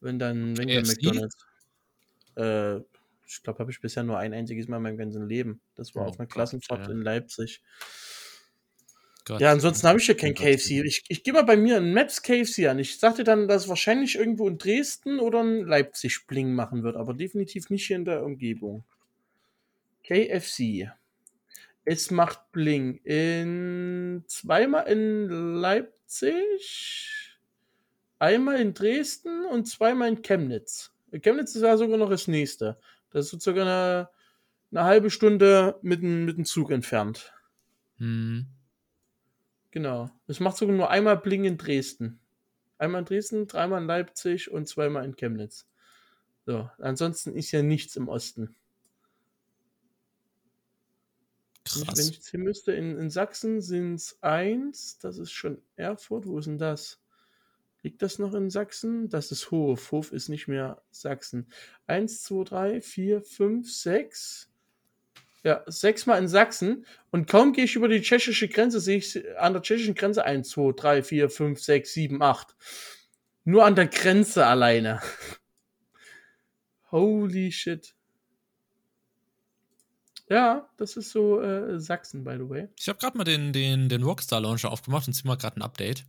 [0.01, 1.37] Wenn dann, wenn dann McDonalds.
[2.35, 2.77] Äh,
[3.25, 5.61] ich glaube, habe ich bisher nur ein einziges Mal in meinem ganzen Leben.
[5.75, 6.91] Das war oh, auf einer Klassenfahrt ja.
[6.91, 7.61] in Leipzig.
[9.25, 9.39] Gott.
[9.39, 10.83] Ja, ansonsten habe ich ja kein KFC.
[10.83, 12.79] Ich, ich gehe mal bei mir ein Maps KFC an.
[12.79, 16.97] Ich sagte dann, dass es wahrscheinlich irgendwo in Dresden oder in Leipzig Bling machen wird,
[16.97, 18.83] aber definitiv nicht hier in der Umgebung.
[20.03, 20.91] KFC.
[21.85, 27.37] Es macht Bling in zweimal in Leipzig
[28.19, 30.91] einmal in Dresden und zweimal in Chemnitz.
[31.21, 32.77] Chemnitz ist ja sogar noch das nächste.
[33.11, 34.09] Das ist so circa eine,
[34.71, 37.33] eine halbe Stunde mit mit dem Zug entfernt.
[37.97, 38.47] Hm.
[39.73, 40.11] Genau.
[40.27, 42.19] Es macht sogar nur einmal Bling in Dresden.
[42.77, 45.67] Einmal in Dresden, dreimal in Leipzig und zweimal in Chemnitz.
[46.45, 48.55] So, ansonsten ist ja nichts im Osten.
[51.65, 51.97] Krass.
[51.97, 56.27] Wenn ich jetzt hier müsste, in, in Sachsen sind es eins, das ist schon Erfurt.
[56.27, 57.01] Wo ist denn das?
[57.81, 59.09] Liegt das noch in Sachsen?
[59.09, 59.91] Das ist Hof.
[59.91, 61.47] Hof ist nicht mehr Sachsen.
[61.87, 64.52] Eins, zwei, drei, vier, fünf, sechs.
[65.43, 66.85] Ja, sechsmal in Sachsen.
[67.11, 70.49] Und kaum gehe ich über die tschechische Grenze, sehe ich an der tschechischen Grenze eins,
[70.49, 72.55] zwei, drei, vier, fünf, sechs, sieben, acht.
[73.43, 75.01] Nur an der Grenze alleine.
[76.91, 77.93] Holy shit.
[80.29, 82.69] Ja, das ist so äh, Sachsen, by the way.
[82.79, 85.61] Ich habe gerade mal den, den, den Rockstar Launcher aufgemacht und zieh mal gerade ein
[85.61, 86.05] Update.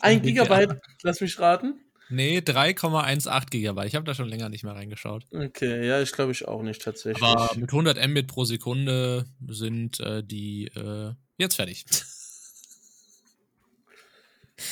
[0.00, 0.22] Ein.
[0.22, 1.83] Gigabyte, lass mich raten.
[2.10, 3.86] Nee, 3,18 Gigabyte.
[3.86, 5.24] Ich habe da schon länger nicht mehr reingeschaut.
[5.32, 7.22] Okay, ja, ich glaube ich auch nicht tatsächlich.
[7.22, 11.86] Aber mit 100 Mbit pro Sekunde sind äh, die äh, jetzt fertig.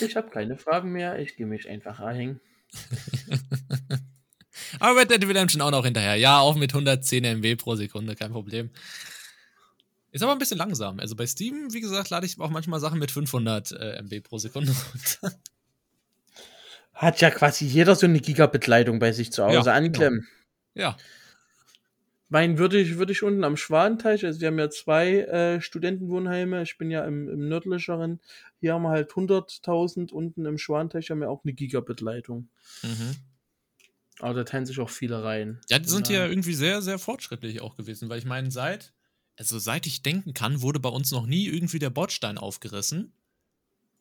[0.00, 2.40] Ich habe keine Fragen mehr, ich gehe mich einfach anhängen.
[4.80, 6.16] Aber Red Dead Redemption auch noch hinterher.
[6.16, 8.70] Ja, auch mit 110 MB pro Sekunde, kein Problem.
[10.10, 11.00] Ist aber ein bisschen langsam.
[11.00, 14.38] Also bei Steam, wie gesagt, lade ich auch manchmal Sachen mit 500 äh, MB pro
[14.38, 15.38] Sekunde runter.
[16.94, 20.26] Hat ja quasi jeder so eine Gigabit-Leitung bei sich zu Hause Ja, anklemmen.
[20.74, 20.96] Ja,
[22.28, 26.62] Mein würde ich, würde ich unten am Schwanteich, also wir haben ja zwei äh, Studentenwohnheime,
[26.62, 28.20] ich bin ja im, im nördlicheren,
[28.58, 32.48] hier haben wir halt 100.000, unten im Schwanteich haben wir auch eine Gigabit-Leitung.
[32.82, 33.16] mhm.
[34.18, 35.60] Aber da teilen sich auch viele rein.
[35.68, 36.20] Ja, die sind Ja.
[36.20, 38.92] ja irgendwie sehr, sehr fortschrittlich auch gewesen, weil ich meine, seit,
[39.36, 43.12] also seit ich denken kann, wurde bei uns noch nie irgendwie der Bordstein aufgerissen.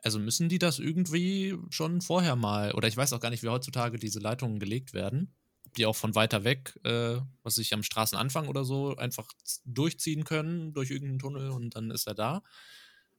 [0.02, 3.50] Also müssen die das irgendwie schon vorher mal, oder ich weiß auch gar nicht, wie
[3.50, 5.34] heutzutage diese Leitungen gelegt werden.
[5.68, 9.32] Ob die auch von weiter weg, äh, was sich am Straßenanfang oder so, einfach
[9.66, 12.44] durchziehen können durch irgendeinen Tunnel und dann ist er da.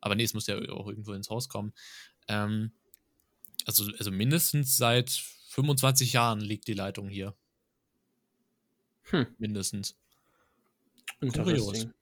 [0.00, 1.72] Aber nee, es muss ja auch irgendwo ins Haus kommen.
[2.26, 2.72] Ähm,
[3.64, 5.10] also, also mindestens seit
[5.50, 7.36] 25 Jahren liegt die Leitung hier.
[9.04, 9.26] Hm.
[9.38, 9.96] Mindestens.
[11.20, 11.92] Interesting.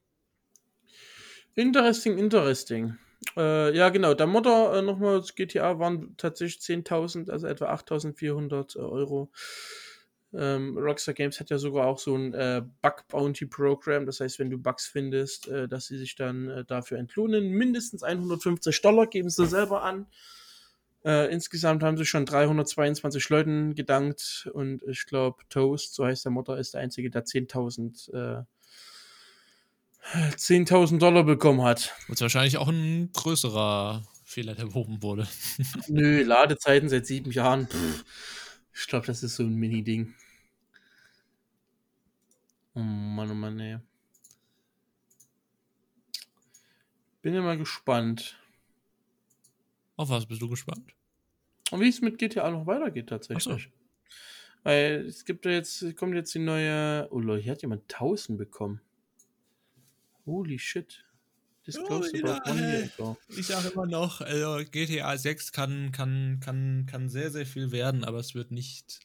[1.54, 2.98] Interesting, interesting.
[3.36, 4.14] Äh, ja, genau.
[4.14, 9.30] Der Modder äh, nochmal GTA waren tatsächlich 10.000, also etwa 8.400 Euro.
[10.32, 14.06] Ähm, Rockstar Games hat ja sogar auch so ein äh, Bug Bounty Program.
[14.06, 17.48] Das heißt, wenn du Bugs findest, äh, dass sie sich dann äh, dafür entlohnen.
[17.50, 20.06] Mindestens 150 Dollar geben sie selber an.
[21.04, 26.32] Äh, insgesamt haben sie schon 322 Leuten gedankt und ich glaube, Toast, so heißt der
[26.32, 28.44] Modder, ist der einzige, der 10.000 äh,
[30.12, 31.94] 10.000 Dollar bekommen hat.
[32.09, 35.26] Und wahrscheinlich auch ein größerer Fehler, der behoben wurde.
[35.88, 37.68] Nö, Ladezeiten seit sieben Jahren.
[37.68, 38.05] Pff,
[38.74, 40.14] ich glaube, das ist so ein Mini-Ding.
[42.74, 43.78] Oh Mann, oh Mann, ey.
[47.22, 48.38] Bin ja mal gespannt.
[49.96, 50.94] Auf was bist du gespannt?
[51.70, 53.64] Und wie es mit GTA noch weitergeht tatsächlich.
[53.64, 53.70] So.
[54.62, 57.09] Weil es gibt ja jetzt, kommt jetzt die neue.
[57.11, 58.80] Oh Leute, hier hat jemand 1000 bekommen.
[60.30, 61.04] Holy shit.
[61.64, 63.18] This Oh, close about one year ago.
[63.28, 68.04] Ich sage immer noch, also GTA 6 kann, kann, kann, kann sehr, sehr viel werden,
[68.04, 69.00] aber es wird nicht,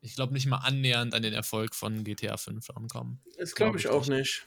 [0.00, 3.20] ich glaube, nicht mal annähernd an den Erfolg von GTA 5 ankommen.
[3.38, 4.46] Das glaube Glaub ich auch nicht.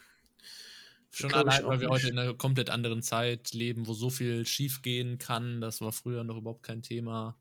[1.12, 2.04] Schon allein, weil wir nicht.
[2.04, 5.60] heute in einer komplett anderen Zeit leben, wo so viel schief gehen kann.
[5.60, 7.36] Das war früher noch überhaupt kein Thema.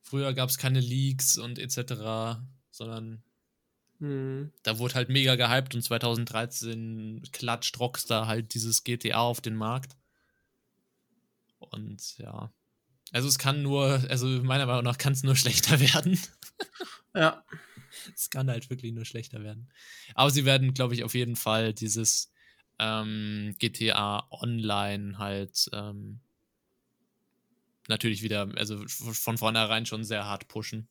[0.00, 3.22] Früher gab es keine Leaks und etc., sondern
[4.00, 4.52] Hm.
[4.62, 9.96] da wurde halt mega gehypt und 2013 klatscht Rockstar halt dieses GTA auf den Markt.
[11.58, 12.52] Und ja.
[13.10, 16.18] Also es kann nur, also meiner Meinung nach kann es nur schlechter werden.
[17.14, 17.44] Ja.
[18.14, 19.68] es kann halt wirklich nur schlechter werden.
[20.14, 22.30] Aber sie werden, glaube ich, auf jeden Fall dieses
[22.78, 26.20] ähm, GTA Online halt ähm,
[27.88, 30.88] natürlich wieder, also von vornherein schon sehr hart pushen.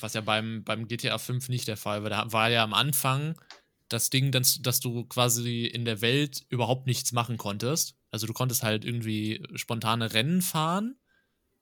[0.00, 2.10] Was ja beim, beim GTA 5 nicht der Fall war.
[2.10, 3.40] Da war ja am Anfang
[3.88, 7.96] das Ding, dass, dass du quasi in der Welt überhaupt nichts machen konntest.
[8.10, 10.96] Also du konntest halt irgendwie spontane Rennen fahren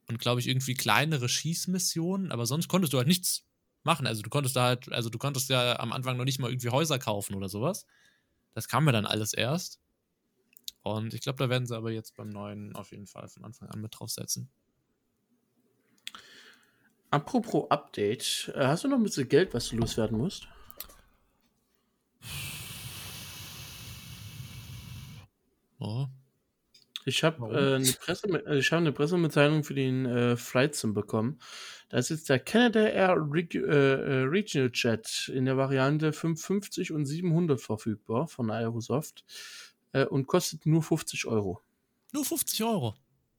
[0.08, 3.44] und glaube ich irgendwie kleinere Schießmissionen, aber sonst konntest du halt nichts
[3.84, 4.06] machen.
[4.06, 6.70] Also du konntest da halt, also du konntest ja am Anfang noch nicht mal irgendwie
[6.70, 7.86] Häuser kaufen oder sowas.
[8.54, 9.80] Das kam mir dann alles erst.
[10.82, 13.68] Und ich glaube, da werden sie aber jetzt beim neuen auf jeden Fall von Anfang
[13.68, 14.50] an mit draufsetzen.
[17.12, 20.48] Apropos Update, äh, hast du noch ein bisschen Geld, was du loswerden musst?
[25.78, 26.06] Oh.
[27.04, 31.38] Ich habe äh, eine, Presse, hab eine Pressemitteilung für den äh, Flight Sim bekommen.
[31.90, 36.92] Da ist jetzt der Canada Air Reg äh, äh, Regional Jet in der Variante 550
[36.92, 39.22] und 700 verfügbar von Aerosoft
[39.92, 41.60] äh, und kostet nur 50 Euro.
[42.14, 42.94] Nur 50 Euro?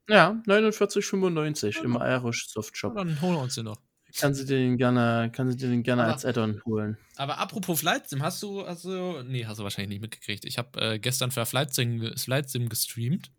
[0.09, 2.95] Ja, 49,95 ja, im Aerosoft Shop.
[2.95, 3.77] Dann holen wir uns den noch.
[4.15, 6.97] Kann sie den gerne, kann sie den gerne aber, als Add-on holen.
[7.15, 10.45] Aber apropos Flight Sim, hast du, also, nee, hast du wahrscheinlich nicht mitgekriegt.
[10.45, 13.31] Ich habe äh, gestern für Flight Sim, Flight Sim gestreamt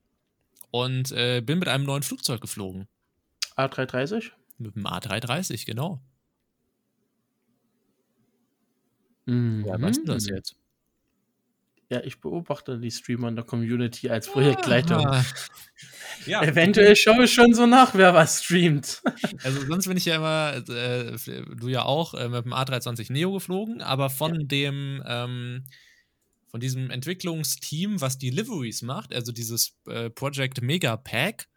[0.72, 2.88] und äh, bin mit einem neuen Flugzeug geflogen.
[3.56, 4.32] A330?
[4.58, 6.02] Mit dem A330, genau.
[9.26, 9.64] Mhm.
[9.66, 10.56] Ja, weißt du das jetzt?
[11.90, 15.06] Ja, ich beobachte die Streamer in der Community als Projektleitung.
[15.06, 15.24] Ah.
[16.26, 16.42] Ja.
[16.42, 19.02] Eventuell schaue ich schon so nach, wer was streamt.
[19.42, 21.16] Also sonst bin ich ja immer, äh,
[21.56, 24.46] du ja auch, äh, mit dem A320 Neo geflogen, aber von ja.
[24.46, 25.64] dem, ähm,
[26.50, 31.48] von diesem Entwicklungsteam, was die Liveries macht, also dieses äh, Project Mega Pack,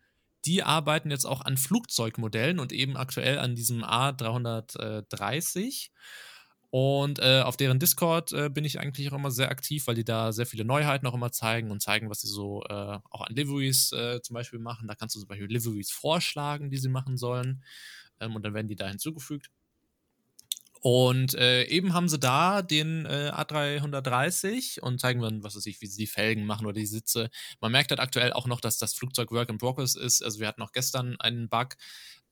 [0.46, 5.90] die arbeiten jetzt auch an Flugzeugmodellen und eben aktuell an diesem A330.
[6.70, 10.04] Und äh, auf deren Discord äh, bin ich eigentlich auch immer sehr aktiv, weil die
[10.04, 13.34] da sehr viele Neuheiten auch immer zeigen und zeigen, was sie so äh, auch an
[13.34, 14.88] Liveries äh, zum Beispiel machen.
[14.88, 17.64] Da kannst du zum Beispiel Liveries vorschlagen, die sie machen sollen.
[18.20, 19.50] Ähm, und dann werden die da hinzugefügt.
[20.82, 25.82] Und äh, eben haben sie da den äh, A330 und zeigen dann, was weiß ich,
[25.82, 27.30] wie sie die Felgen machen oder die Sitze.
[27.60, 30.22] Man merkt halt aktuell auch noch, dass das Flugzeug Work in Progress ist.
[30.22, 31.76] Also wir hatten auch gestern einen Bug,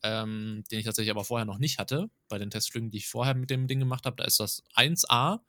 [0.05, 3.33] ähm, den ich tatsächlich aber vorher noch nicht hatte, bei den Testflügen, die ich vorher
[3.33, 4.17] mit dem Ding gemacht habe.
[4.17, 5.39] Da ist das 1A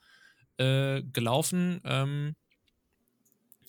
[0.57, 1.81] äh, gelaufen.
[1.85, 2.37] Ähm,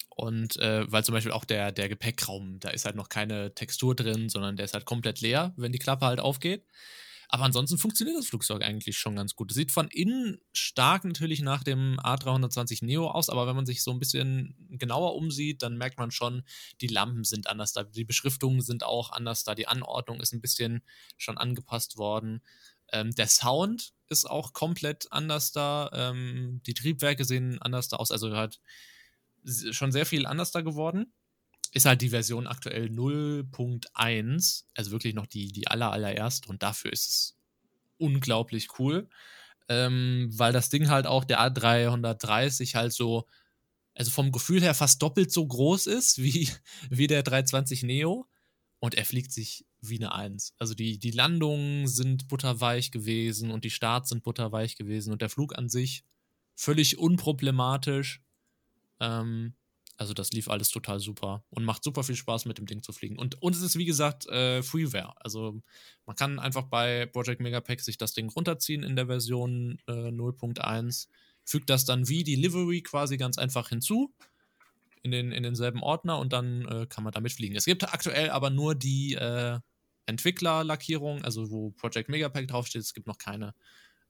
[0.10, 3.94] und äh, weil zum Beispiel auch der, der Gepäckraum, da ist halt noch keine Textur
[3.96, 6.66] drin, sondern der ist halt komplett leer, wenn die Klappe halt aufgeht.
[7.30, 9.52] Aber ansonsten funktioniert das Flugzeug eigentlich schon ganz gut.
[9.52, 13.92] Sieht von innen stark natürlich nach dem A320 Neo aus, aber wenn man sich so
[13.92, 16.44] ein bisschen genauer umsieht, dann merkt man schon,
[16.80, 20.42] die Lampen sind anders da, die Beschriftungen sind auch anders da, die Anordnung ist ein
[20.42, 20.82] bisschen
[21.18, 22.42] schon angepasst worden.
[22.94, 25.90] Ähm, der Sound ist auch komplett anders da.
[25.94, 28.12] Ähm, die Triebwerke sehen anders da aus.
[28.12, 28.62] Also halt
[29.72, 31.14] schon sehr viel anders da geworden
[31.74, 36.92] ist halt die Version aktuell 0.1, also wirklich noch die, die aller, allererste und dafür
[36.94, 37.38] ist es
[37.98, 39.10] unglaublich cool,
[39.70, 43.28] ähm, weil das Ding halt auch der A330 halt so,
[43.96, 46.50] also vom Gefühl her fast doppelt so groß ist wie,
[46.90, 48.28] wie der 320 Neo
[48.80, 50.54] und er fliegt sich wie eine Eins.
[50.58, 55.30] Also die, die Landungen sind butterweich gewesen und die Starts sind butterweich gewesen und der
[55.30, 56.04] Flug an sich
[56.56, 58.22] völlig unproblematisch.
[59.00, 59.54] Ähm,
[59.98, 62.94] also das lief alles total super und macht super viel Spaß mit dem Ding zu
[62.94, 63.18] fliegen.
[63.18, 65.14] Und, und es ist wie gesagt äh, Freeware.
[65.18, 65.60] Also
[66.06, 71.08] man kann einfach bei Project Megapack sich das Ding runterziehen in der Version äh, 0.1,
[71.44, 74.14] fügt das dann wie die Livery quasi ganz einfach hinzu
[75.02, 77.56] in, den, in denselben Ordner und dann äh, kann man damit fliegen.
[77.56, 79.60] Es gibt aktuell aber nur die äh,
[80.06, 82.82] Entwicklerlackierung, also wo Project Megapack draufsteht.
[82.82, 83.54] Es gibt noch keine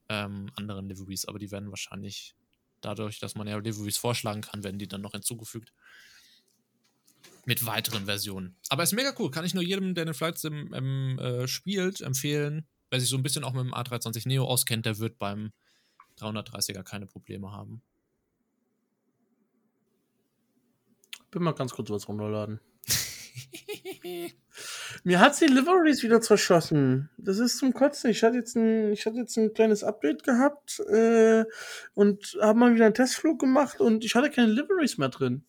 [0.09, 2.35] ähm, anderen Liveries, aber die werden wahrscheinlich
[2.81, 5.73] Dadurch, dass man ja Liveries vorschlagen kann, werden die dann noch hinzugefügt.
[7.45, 8.55] Mit weiteren Versionen.
[8.69, 9.31] Aber ist mega cool.
[9.31, 12.67] Kann ich nur jedem, der den Flight Sim ähm, äh, spielt, empfehlen.
[12.89, 15.51] Wer sich so ein bisschen auch mit dem A320 Neo auskennt, der wird beim
[16.19, 17.81] 330er keine Probleme haben.
[21.31, 22.59] Bin mal ganz kurz was runterladen.
[25.03, 27.09] Mir hat die Liveries wieder zerschossen.
[27.17, 28.09] Das ist zum Kotzen.
[28.09, 31.45] Ich hatte jetzt ein, ich hatte jetzt ein kleines Update gehabt äh,
[31.93, 35.43] und habe mal wieder einen Testflug gemacht und ich hatte keine Liveries mehr drin.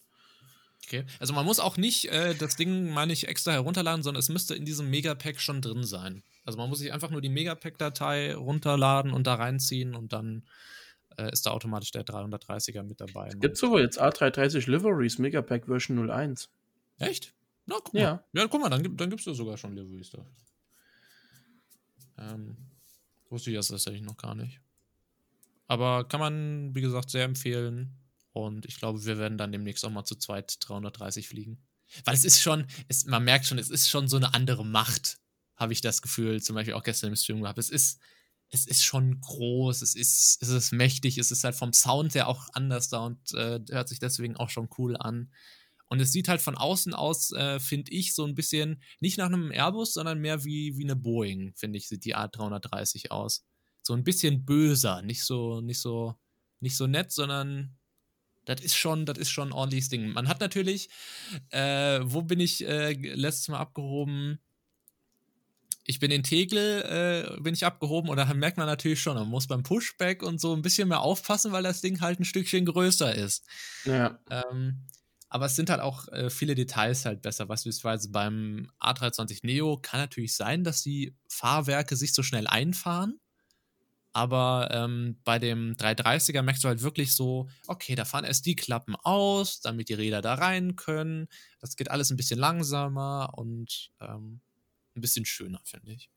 [0.86, 1.04] Okay.
[1.20, 4.54] Also man muss auch nicht äh, das Ding, meine ich, extra herunterladen, sondern es müsste
[4.54, 6.22] in diesem Megapack schon drin sein.
[6.44, 10.44] Also man muss sich einfach nur die Megapack-Datei runterladen und da reinziehen und dann
[11.18, 13.28] äh, ist da automatisch der 330er mit dabei.
[13.28, 16.48] Es gibt sogar jetzt A330 Liveries Megapack Version 01.
[16.98, 17.34] Echt?
[17.68, 18.00] Na, guck mal.
[18.00, 20.26] Ja, ja guck mal, dann, dann gibt es ja sogar schon Liveries da.
[22.16, 22.56] Ähm,
[23.28, 24.62] wusste ich das tatsächlich noch gar nicht.
[25.66, 27.94] Aber kann man, wie gesagt, sehr empfehlen.
[28.32, 31.62] Und ich glaube, wir werden dann demnächst auch mal zu zweit 330 fliegen.
[32.04, 35.18] Weil es ist schon, es, man merkt schon, es ist schon so eine andere Macht,
[35.54, 37.58] habe ich das Gefühl, zum Beispiel auch gestern im Stream gehabt.
[37.58, 38.00] Es ist,
[38.48, 42.28] es ist schon groß, es ist, es ist mächtig, es ist halt vom Sound her
[42.28, 45.30] auch anders da und äh, hört sich deswegen auch schon cool an.
[45.88, 49.26] Und es sieht halt von außen aus, äh, finde ich, so ein bisschen nicht nach
[49.26, 53.46] einem Airbus, sondern mehr wie, wie eine Boeing, finde ich, sieht die A330 aus.
[53.82, 56.14] So ein bisschen böser, nicht so, nicht so,
[56.60, 57.78] nicht so nett, sondern
[58.44, 60.12] das ist schon, das ist schon ein ordentliches Ding.
[60.12, 60.88] Man hat natürlich,
[61.50, 64.38] äh, wo bin ich äh, letztes Mal abgehoben?
[65.84, 69.28] Ich bin in Tegel, äh, bin ich abgehoben und da merkt man natürlich schon, man
[69.28, 72.66] muss beim Pushback und so ein bisschen mehr aufpassen, weil das Ding halt ein Stückchen
[72.66, 73.46] größer ist.
[73.84, 74.18] Ja.
[74.30, 74.82] Ähm,
[75.28, 77.46] aber es sind halt auch äh, viele Details halt besser.
[77.46, 83.20] Beispielsweise beim A320 Neo kann natürlich sein, dass die Fahrwerke sich so schnell einfahren.
[84.12, 88.56] Aber ähm, bei dem 330er merkst du halt wirklich so, okay, da fahren erst die
[88.56, 91.28] Klappen aus, damit die Räder da rein können.
[91.60, 94.40] Das geht alles ein bisschen langsamer und ähm,
[94.96, 96.10] ein bisschen schöner, finde ich.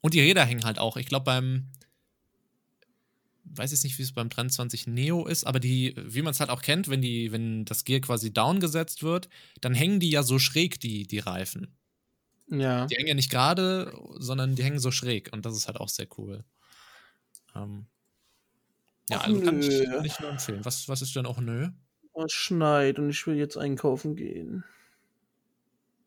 [0.00, 0.96] Und die Räder hängen halt auch.
[0.96, 1.70] Ich glaube, beim
[3.54, 6.50] weiß jetzt nicht, wie es beim 23 Neo ist, aber die, wie man es halt
[6.50, 9.28] auch kennt, wenn die, wenn das Gear quasi down gesetzt wird,
[9.60, 11.76] dann hängen die ja so schräg, die, die Reifen.
[12.48, 12.86] Ja.
[12.86, 15.88] Die hängen ja nicht gerade, sondern die hängen so schräg und das ist halt auch
[15.88, 16.44] sehr cool.
[17.54, 17.86] Ähm,
[19.10, 20.00] ja, also kann ich nö.
[20.00, 20.64] nicht nur empfehlen.
[20.64, 21.68] Was, was ist denn auch nö?
[22.14, 24.64] Es schneit und ich will jetzt einkaufen gehen.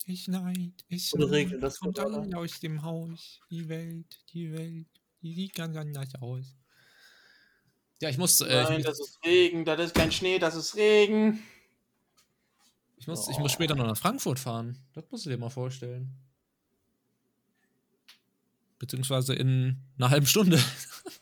[0.07, 3.39] Ich neid, ich Oder regelt das kommt alle aus dem Haus.
[3.49, 4.87] Die Welt, die Welt,
[5.23, 6.55] die sieht ganz anders aus.
[8.01, 10.75] Ja, ich muss, äh, Nein, ich, das ist Regen, das ist kein Schnee, das ist
[10.75, 11.41] Regen.
[12.97, 14.77] ich, muss, ich muss später noch nach Frankfurt fahren.
[14.93, 16.11] Das musst du dir mal vorstellen.
[18.79, 20.59] Beziehungsweise in einer halben Stunde.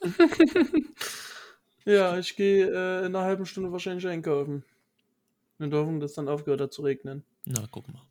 [1.86, 4.64] Ja, ich gehe äh, in einer halben Stunde wahrscheinlich einkaufen.
[5.60, 7.24] In der Hoffnung, dass dann aufgehört hat zu regnen.
[7.46, 8.02] Na, guck mal.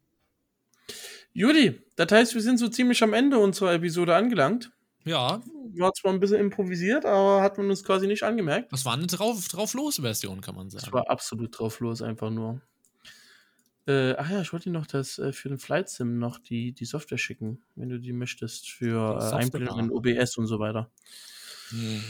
[1.33, 4.71] Judy, das heißt, wir sind so ziemlich am Ende unserer Episode angelangt.
[5.05, 5.41] Ja,
[5.77, 8.73] War zwar ein bisschen improvisiert, aber hat man uns quasi nicht angemerkt.
[8.73, 10.93] das war eine drauf, drauf los Version, kann man Das sagen.
[10.93, 12.61] war absolut drauf los, einfach nur.
[13.87, 16.73] Äh, ach ja, ich wollte dir noch das äh, für den Flight Sim noch die,
[16.73, 19.35] die Software schicken, wenn du die möchtest, für äh?
[19.37, 20.91] Einblendung in OBS und so weiter.
[21.71, 22.01] Hm.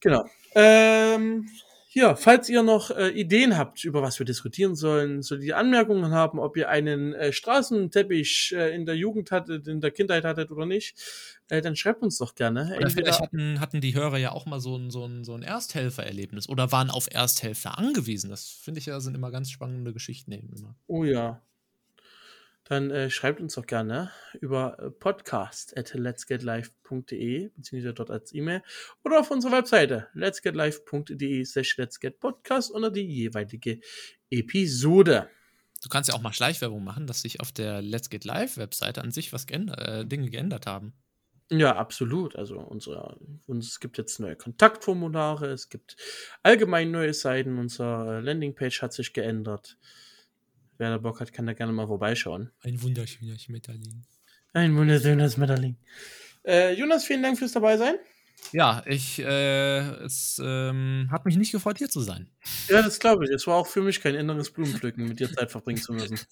[0.00, 0.24] Genau.
[0.54, 1.48] Ähm,
[1.96, 6.10] ja, falls ihr noch äh, Ideen habt, über was wir diskutieren sollen, so die Anmerkungen
[6.12, 10.50] haben, ob ihr einen äh, Straßenteppich äh, in der Jugend hattet, in der Kindheit hattet
[10.50, 10.94] oder nicht,
[11.48, 12.76] äh, dann schreibt uns doch gerne.
[12.76, 15.42] Oder vielleicht hatten, hatten die Hörer ja auch mal so ein, so ein, so ein
[15.42, 18.28] Ersthelfererlebnis oder waren auf Ersthelfer angewiesen.
[18.28, 20.76] Das finde ich ja, sind immer ganz spannende Geschichten eben immer.
[20.88, 21.40] oh ja.
[22.68, 24.10] Dann äh, schreibt uns doch gerne
[24.40, 28.62] über äh, podcast at letsgetlive.de beziehungsweise dort als E-Mail
[29.04, 33.80] oder auf unserer Webseite letsgetlive.de slash letsgetpodcast unter die jeweilige
[34.30, 35.30] Episode.
[35.82, 39.00] Du kannst ja auch mal Schleichwerbung machen, dass sich auf der Let's Get Live Webseite
[39.00, 40.94] an sich was geändert, äh, Dinge geändert haben.
[41.48, 42.34] Ja, absolut.
[42.34, 45.96] Also unsere, uns, es gibt jetzt neue Kontaktformulare, es gibt
[46.42, 49.78] allgemein neue Seiten, unsere Landingpage hat sich geändert.
[50.78, 52.50] Wer da Bock hat, kann da gerne mal vorbeischauen.
[52.60, 54.04] Ein wunderschöner Schmetterling.
[54.52, 55.76] Ein wunderschönes Metterling.
[56.44, 57.96] Äh, Jonas, vielen Dank fürs dabei sein.
[58.52, 62.30] Ja, ich, äh, es ähm, hat mich nicht gefreut, hier zu sein.
[62.68, 63.30] Ja, das glaube ich.
[63.30, 66.18] Es war auch für mich kein inneres Blumenpflücken, mit dir Zeit verbringen zu müssen.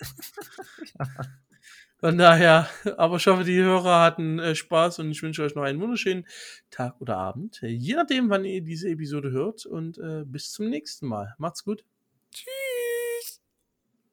[1.98, 2.68] Von daher,
[2.98, 6.26] aber ich hoffe, die Hörer hatten äh, Spaß und ich wünsche euch noch einen wunderschönen
[6.70, 7.60] Tag oder Abend.
[7.62, 11.34] Je nachdem, wann ihr diese Episode hört und äh, bis zum nächsten Mal.
[11.38, 11.84] Macht's gut.
[12.30, 12.93] Tschüss.